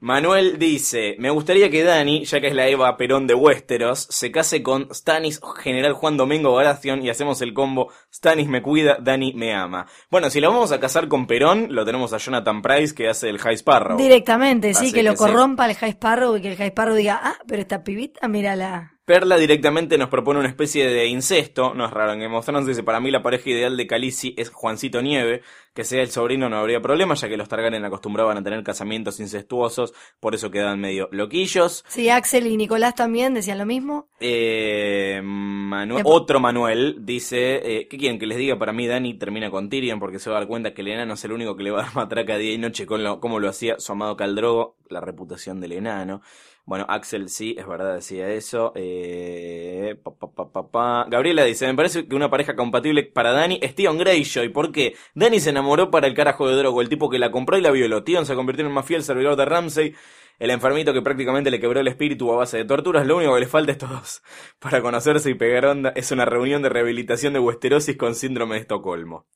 Manuel 0.01 0.57
dice, 0.57 1.15
me 1.19 1.29
gustaría 1.29 1.69
que 1.69 1.83
Dani, 1.83 2.25
ya 2.25 2.41
que 2.41 2.47
es 2.47 2.55
la 2.55 2.67
Eva 2.67 2.97
Perón 2.97 3.27
de 3.27 3.35
Westeros, 3.35 4.07
se 4.23 4.31
case 4.31 4.63
con 4.63 4.87
Stanis 4.93 5.41
General 5.61 5.91
Juan 5.91 6.15
Domingo 6.15 6.53
Baratheon 6.53 7.03
y 7.03 7.09
hacemos 7.09 7.41
el 7.41 7.53
combo 7.53 7.91
Stanis 8.09 8.47
me 8.47 8.61
cuida, 8.61 8.95
Dani 9.01 9.33
me 9.33 9.53
ama. 9.53 9.85
Bueno, 10.09 10.29
si 10.29 10.39
la 10.39 10.47
vamos 10.47 10.71
a 10.71 10.79
casar 10.79 11.09
con 11.09 11.27
Perón, 11.27 11.67
lo 11.71 11.83
tenemos 11.83 12.13
a 12.13 12.19
Jonathan 12.19 12.61
Price 12.61 12.95
que 12.95 13.09
hace 13.09 13.27
el 13.27 13.37
High 13.37 13.55
Sparrow. 13.55 13.97
Directamente, 13.97 14.73
sí, 14.75 14.93
que 14.93 15.03
lo 15.03 15.15
corrompa 15.15 15.65
el 15.65 15.75
High 15.75 15.91
Sparrow 15.91 16.37
y 16.37 16.41
que 16.41 16.51
el 16.51 16.55
High 16.55 16.69
Sparrow 16.69 16.95
diga, 16.95 17.19
ah, 17.21 17.35
pero 17.45 17.61
esta 17.61 17.83
pibita, 17.83 18.29
mírala. 18.29 18.92
Perla 19.05 19.35
directamente 19.37 19.97
nos 19.97 20.07
propone 20.07 20.39
una 20.39 20.47
especie 20.47 20.87
de 20.87 21.07
incesto, 21.07 21.73
no 21.73 21.85
es 21.85 21.91
raro 21.91 22.13
en 22.13 22.21
Game 22.21 22.37
of 22.37 22.45
Thrones, 22.45 22.65
dice, 22.65 22.83
para 22.83 23.01
mí 23.01 23.11
la 23.11 23.21
pareja 23.21 23.49
ideal 23.49 23.75
de 23.75 23.85
Khaleesi 23.85 24.33
es 24.37 24.49
Juancito 24.49 25.01
Nieve, 25.01 25.41
que 25.73 25.83
sea 25.83 26.01
el 26.01 26.09
sobrino 26.09 26.47
no 26.47 26.55
habría 26.57 26.81
problema, 26.81 27.13
ya 27.15 27.27
que 27.27 27.35
los 27.35 27.49
Targaryen 27.49 27.83
acostumbraban 27.83 28.37
a 28.37 28.43
tener 28.43 28.63
casamientos 28.63 29.19
incestuosos, 29.19 29.93
por 30.21 30.35
eso 30.35 30.51
quedan 30.51 30.79
medio 30.79 31.09
loquillos. 31.11 31.83
Sí, 31.89 32.09
Axel 32.09 32.47
y 32.47 32.55
Nicolás 32.55 32.95
también 32.95 33.33
decían 33.33 33.57
lo 33.57 33.65
mismo. 33.65 34.07
Eh, 34.21 35.19
Manu- 35.21 35.99
otro 36.05 36.39
Manuel 36.39 36.97
dice, 37.01 37.55
eh, 37.55 37.87
¿qué 37.89 37.97
quieren 37.97 38.19
que 38.19 38.25
les 38.25 38.37
diga? 38.37 38.57
Para 38.57 38.71
mí 38.71 38.87
Dani 38.87 39.15
termina 39.15 39.51
con 39.51 39.69
Tyrion 39.69 39.99
porque 39.99 40.19
se 40.19 40.29
va 40.29 40.37
a 40.37 40.39
dar 40.39 40.47
cuenta 40.47 40.73
que 40.73 40.81
el 40.81 40.87
enano 40.87 41.15
es 41.15 41.25
el 41.25 41.33
único 41.33 41.57
que 41.57 41.63
le 41.63 41.71
va 41.71 41.81
a 41.81 41.83
dar 41.87 41.95
matraca 41.95 42.37
día 42.37 42.53
y 42.53 42.57
noche 42.57 42.85
con 42.85 43.03
lo, 43.03 43.19
como 43.19 43.39
lo 43.39 43.49
hacía 43.49 43.79
su 43.79 43.91
amado 43.91 44.15
Caldrogo, 44.15 44.77
la 44.87 45.01
reputación 45.01 45.59
del 45.59 45.73
enano. 45.73 46.21
Bueno, 46.65 46.85
Axel 46.87 47.27
sí, 47.27 47.55
es 47.57 47.67
verdad, 47.67 47.95
decía 47.95 48.29
eso. 48.29 48.71
Eh, 48.75 49.97
pa, 50.01 50.71
pa. 50.71 51.05
Gabriela 51.09 51.43
dice, 51.43 51.67
me 51.67 51.75
parece 51.75 52.07
que 52.07 52.15
una 52.15 52.29
pareja 52.29 52.55
compatible 52.55 53.03
para 53.03 53.33
Dani 53.33 53.59
es 53.61 53.75
Tion 53.75 53.97
Greyjoy. 53.97 54.49
¿Por 54.49 54.71
qué? 54.71 54.95
Dani 55.13 55.41
se 55.41 55.49
enamoró 55.49 55.91
para 55.91 56.07
el 56.07 56.13
carajo 56.13 56.47
de 56.47 56.55
Drogo, 56.55 56.81
el 56.81 56.87
tipo 56.87 57.09
que 57.09 57.19
la 57.19 57.31
compró 57.31 57.57
y 57.57 57.61
la 57.61 57.71
violó. 57.71 58.03
Tion 58.03 58.25
se 58.25 58.35
convirtió 58.35 58.61
en 58.63 58.67
el 58.67 58.73
más 58.73 58.85
fiel 58.85 59.03
servidor 59.03 59.35
de 59.35 59.45
Ramsay. 59.45 59.93
El 60.39 60.51
enfermito 60.51 60.93
que 60.93 61.01
prácticamente 61.01 61.51
le 61.51 61.59
quebró 61.59 61.81
el 61.81 61.87
espíritu 61.87 62.31
a 62.31 62.37
base 62.37 62.57
de 62.57 62.65
torturas, 62.65 63.05
lo 63.05 63.17
único 63.17 63.33
que 63.33 63.41
les 63.41 63.49
falta 63.49 63.71
a 63.71 63.73
estos 63.73 63.89
dos 63.89 64.23
para 64.59 64.81
conocerse 64.81 65.29
y 65.29 65.35
pegar 65.35 65.65
onda 65.65 65.91
es 65.95 66.11
una 66.11 66.25
reunión 66.25 66.61
de 66.61 66.69
rehabilitación 66.69 67.33
de 67.33 67.39
Westerosis 67.39 67.97
con 67.97 68.15
síndrome 68.15 68.55
de 68.55 68.61
Estocolmo. 68.61 69.27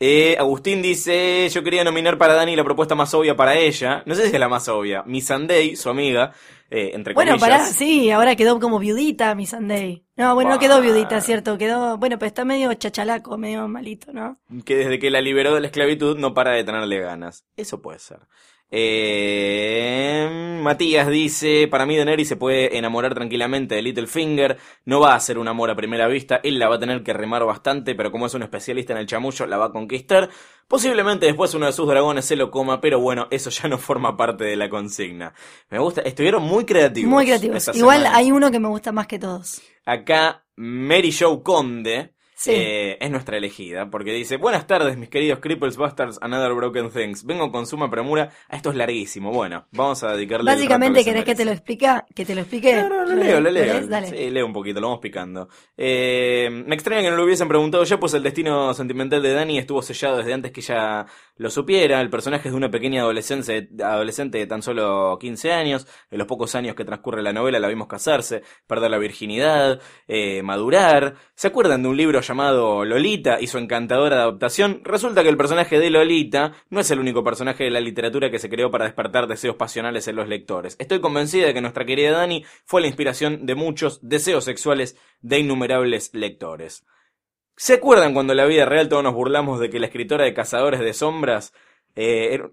Eh, 0.00 0.36
Agustín 0.38 0.82
dice, 0.82 1.48
yo 1.48 1.62
quería 1.62 1.84
nominar 1.84 2.18
para 2.18 2.34
Dani 2.34 2.56
la 2.56 2.64
propuesta 2.64 2.94
más 2.94 3.14
obvia 3.14 3.36
para 3.36 3.54
ella, 3.56 4.02
no 4.06 4.14
sé 4.14 4.28
si 4.28 4.34
es 4.34 4.40
la 4.40 4.48
más 4.48 4.68
obvia, 4.68 5.02
Miss 5.06 5.26
Sunday, 5.26 5.76
su 5.76 5.88
amiga, 5.88 6.32
eh, 6.68 6.90
entre 6.94 7.14
Bueno, 7.14 7.32
comillas. 7.38 7.48
pará, 7.48 7.64
sí, 7.66 8.10
ahora 8.10 8.34
quedó 8.34 8.58
como 8.58 8.80
viudita 8.80 9.34
mi 9.36 9.46
Sunday. 9.46 10.04
No, 10.16 10.34
bueno, 10.34 10.50
no 10.50 10.58
quedó 10.58 10.80
viudita, 10.80 11.20
cierto, 11.20 11.56
quedó, 11.58 11.96
bueno, 11.96 12.18
pero 12.18 12.26
está 12.26 12.44
medio 12.44 12.74
chachalaco, 12.74 13.38
medio 13.38 13.68
malito, 13.68 14.12
¿no? 14.12 14.38
que 14.64 14.76
desde 14.76 14.98
que 14.98 15.10
la 15.10 15.20
liberó 15.20 15.54
de 15.54 15.60
la 15.60 15.68
esclavitud 15.68 16.18
no 16.18 16.34
para 16.34 16.50
de 16.52 16.64
tenerle 16.64 16.98
ganas. 17.00 17.44
Eso 17.56 17.80
puede 17.80 18.00
ser. 18.00 18.18
Eh, 18.70 19.73
Matías 20.64 21.06
dice, 21.08 21.68
para 21.68 21.86
mí 21.86 21.96
Daenerys 21.96 22.26
se 22.26 22.36
puede 22.36 22.76
enamorar 22.76 23.14
tranquilamente 23.14 23.76
de 23.76 23.82
Littlefinger, 23.82 24.58
no 24.84 24.98
va 24.98 25.14
a 25.14 25.20
ser 25.20 25.38
un 25.38 25.46
amor 25.46 25.70
a 25.70 25.76
primera 25.76 26.08
vista, 26.08 26.40
él 26.42 26.58
la 26.58 26.68
va 26.68 26.76
a 26.76 26.78
tener 26.80 27.04
que 27.04 27.12
remar 27.12 27.44
bastante, 27.44 27.94
pero 27.94 28.10
como 28.10 28.26
es 28.26 28.34
un 28.34 28.42
especialista 28.42 28.92
en 28.92 28.98
el 28.98 29.06
chamullo, 29.06 29.46
la 29.46 29.58
va 29.58 29.66
a 29.66 29.70
conquistar. 29.72 30.28
Posiblemente 30.66 31.26
después 31.26 31.54
uno 31.54 31.66
de 31.66 31.72
sus 31.72 31.86
dragones 31.86 32.24
se 32.24 32.34
lo 32.34 32.50
coma, 32.50 32.80
pero 32.80 32.98
bueno, 32.98 33.28
eso 33.30 33.50
ya 33.50 33.68
no 33.68 33.78
forma 33.78 34.16
parte 34.16 34.44
de 34.44 34.56
la 34.56 34.68
consigna. 34.68 35.34
Me 35.70 35.78
gusta, 35.78 36.00
estuvieron 36.00 36.42
muy 36.42 36.64
creativos. 36.64 37.10
Muy 37.10 37.26
creativos. 37.26 37.68
Igual 37.74 37.98
semana. 37.98 38.16
hay 38.16 38.32
uno 38.32 38.50
que 38.50 38.58
me 38.58 38.68
gusta 38.68 38.90
más 38.90 39.06
que 39.06 39.18
todos. 39.18 39.62
Acá 39.84 40.44
Mary 40.56 41.12
Jo 41.12 41.42
Conde 41.42 42.13
Sí. 42.44 42.52
eh, 42.54 42.98
es 43.00 43.10
nuestra 43.10 43.38
elegida, 43.38 43.88
porque 43.88 44.12
dice, 44.12 44.36
buenas 44.36 44.66
tardes 44.66 44.98
mis 44.98 45.08
queridos 45.08 45.38
Cripples, 45.38 45.76
Bastards, 45.78 46.18
and 46.20 46.34
Other 46.34 46.52
Broken 46.52 46.90
Things. 46.90 47.24
Vengo 47.24 47.50
con 47.50 47.66
suma 47.66 47.90
premura, 47.90 48.30
a 48.48 48.56
esto 48.56 48.70
es 48.70 48.76
larguísimo. 48.76 49.32
Bueno, 49.32 49.66
vamos 49.72 50.02
a 50.04 50.12
dedicarle... 50.12 50.50
el 50.50 50.56
Básicamente, 50.56 50.98
rato 51.00 51.04
¿querés 51.06 51.20
se 51.22 51.24
que 51.24 51.34
te 51.34 51.44
lo 51.44 51.50
explique? 51.52 51.88
¿Que 52.14 52.24
te 52.26 52.34
lo 52.34 52.40
explique? 52.42 52.74
No, 52.74 52.88
no, 52.88 53.04
lo 53.06 53.14
leo, 53.14 53.40
lo 53.40 53.50
leo. 53.50 53.74
lees? 53.74 53.88
Dale. 53.88 54.08
Sí, 54.08 54.30
leo 54.30 54.44
un 54.46 54.52
poquito, 54.52 54.80
lo 54.80 54.88
vamos 54.88 55.00
picando. 55.00 55.48
Eh, 55.76 56.48
me 56.50 56.74
extraña 56.74 57.02
que 57.02 57.10
no 57.10 57.16
lo 57.16 57.24
hubiesen 57.24 57.48
preguntado 57.48 57.84
ya, 57.84 57.98
pues 57.98 58.12
el 58.14 58.22
destino 58.22 58.74
sentimental 58.74 59.22
de 59.22 59.32
Dani 59.32 59.58
estuvo 59.58 59.80
sellado 59.80 60.18
desde 60.18 60.34
antes 60.34 60.52
que 60.52 60.60
ella 60.60 61.06
lo 61.36 61.50
supiera. 61.50 62.00
El 62.00 62.10
personaje 62.10 62.48
es 62.48 62.52
de 62.52 62.56
una 62.56 62.70
pequeña 62.70 63.02
adolescente, 63.02 63.68
de 63.70 64.46
tan 64.46 64.62
solo 64.62 65.18
15 65.20 65.52
años. 65.52 65.86
En 66.10 66.18
los 66.18 66.26
pocos 66.26 66.54
años 66.54 66.74
que 66.74 66.84
transcurre 66.84 67.22
la 67.22 67.32
novela 67.32 67.58
la 67.58 67.68
vimos 67.68 67.88
casarse, 67.88 68.42
perder 68.66 68.90
la 68.90 68.98
virginidad, 68.98 69.80
eh, 70.06 70.42
madurar. 70.42 71.14
¿Se 71.34 71.48
acuerdan 71.48 71.82
de 71.82 71.88
un 71.88 71.96
libro 71.96 72.20
llamado 72.20 72.84
Lolita 72.84 73.40
y 73.40 73.46
su 73.46 73.58
encantadora 73.58 74.22
adaptación? 74.22 74.80
Resulta 74.84 75.22
que 75.22 75.28
el 75.28 75.36
personaje 75.36 75.78
de 75.78 75.90
Lolita 75.90 76.52
no 76.70 76.80
es 76.80 76.90
el 76.90 77.00
único 77.00 77.24
personaje 77.24 77.64
de 77.64 77.70
la 77.70 77.80
literatura 77.80 78.30
que 78.30 78.38
se 78.38 78.48
creó 78.48 78.70
para 78.70 78.84
despertar 78.84 79.26
deseos 79.26 79.56
pasionales 79.56 80.08
en 80.08 80.16
los 80.16 80.28
lectores. 80.28 80.76
Estoy 80.78 81.00
convencida 81.00 81.46
de 81.46 81.54
que 81.54 81.60
nuestra 81.60 81.84
querida 81.84 82.12
Dani 82.12 82.44
fue 82.64 82.80
la 82.80 82.86
inspiración 82.86 83.46
de 83.46 83.54
muchos 83.54 84.00
deseos 84.02 84.44
sexuales 84.44 84.96
de 85.20 85.40
innumerables 85.40 86.10
lectores. 86.14 86.84
¿Se 87.56 87.74
acuerdan 87.74 88.14
cuando 88.14 88.32
en 88.32 88.38
la 88.38 88.46
vida 88.46 88.64
real 88.64 88.88
todos 88.88 89.02
nos 89.04 89.14
burlamos 89.14 89.60
de 89.60 89.70
que 89.70 89.78
la 89.78 89.86
escritora 89.86 90.24
de 90.24 90.34
Cazadores 90.34 90.80
de 90.80 90.92
Sombras 90.92 91.52
eh, 91.96 92.34
era- 92.34 92.50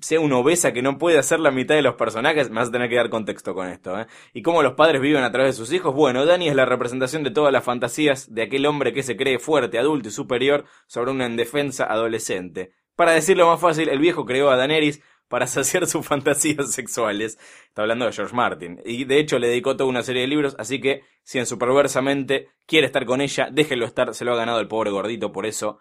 sea 0.00 0.20
una 0.20 0.36
obesa 0.36 0.72
que 0.74 0.82
no 0.82 0.98
puede 0.98 1.18
hacer 1.18 1.40
la 1.40 1.50
mitad 1.50 1.74
de 1.74 1.80
los 1.80 1.94
personajes? 1.94 2.50
Me 2.50 2.56
vas 2.56 2.68
a 2.68 2.72
tener 2.72 2.90
que 2.90 2.96
dar 2.96 3.08
contexto 3.08 3.54
con 3.54 3.68
esto, 3.68 3.98
¿eh? 3.98 4.06
¿Y 4.34 4.42
cómo 4.42 4.62
los 4.62 4.74
padres 4.74 5.00
viven 5.00 5.24
a 5.24 5.32
través 5.32 5.54
de 5.56 5.64
sus 5.64 5.72
hijos? 5.72 5.94
Bueno, 5.94 6.26
Dani 6.26 6.48
es 6.48 6.54
la 6.54 6.66
representación 6.66 7.22
de 7.24 7.30
todas 7.30 7.52
las 7.52 7.64
fantasías 7.64 8.34
de 8.34 8.42
aquel 8.42 8.66
hombre 8.66 8.92
que 8.92 9.02
se 9.02 9.16
cree 9.16 9.38
fuerte, 9.38 9.78
adulto 9.78 10.08
y 10.08 10.12
superior 10.12 10.66
sobre 10.86 11.10
una 11.12 11.24
indefensa 11.26 11.84
adolescente. 11.84 12.72
Para 12.94 13.12
decirlo 13.12 13.46
más 13.46 13.60
fácil, 13.60 13.88
el 13.88 13.98
viejo 13.98 14.26
creó 14.26 14.50
a 14.50 14.56
Daenerys 14.56 15.00
para 15.32 15.46
saciar 15.46 15.86
sus 15.86 16.06
fantasías 16.06 16.72
sexuales. 16.72 17.38
Está 17.64 17.80
hablando 17.80 18.04
de 18.04 18.12
George 18.12 18.36
Martin. 18.36 18.82
Y 18.84 19.06
de 19.06 19.18
hecho 19.18 19.38
le 19.38 19.48
dedicó 19.48 19.78
toda 19.78 19.88
una 19.88 20.02
serie 20.02 20.20
de 20.20 20.28
libros, 20.28 20.54
así 20.58 20.78
que 20.78 21.04
si 21.22 21.38
en 21.38 21.46
su 21.46 21.58
perversamente 21.58 22.50
quiere 22.66 22.86
estar 22.86 23.06
con 23.06 23.22
ella, 23.22 23.48
déjenlo 23.50 23.86
estar, 23.86 24.14
se 24.14 24.26
lo 24.26 24.34
ha 24.34 24.36
ganado 24.36 24.60
el 24.60 24.68
pobre 24.68 24.90
gordito, 24.90 25.32
por 25.32 25.46
eso, 25.46 25.80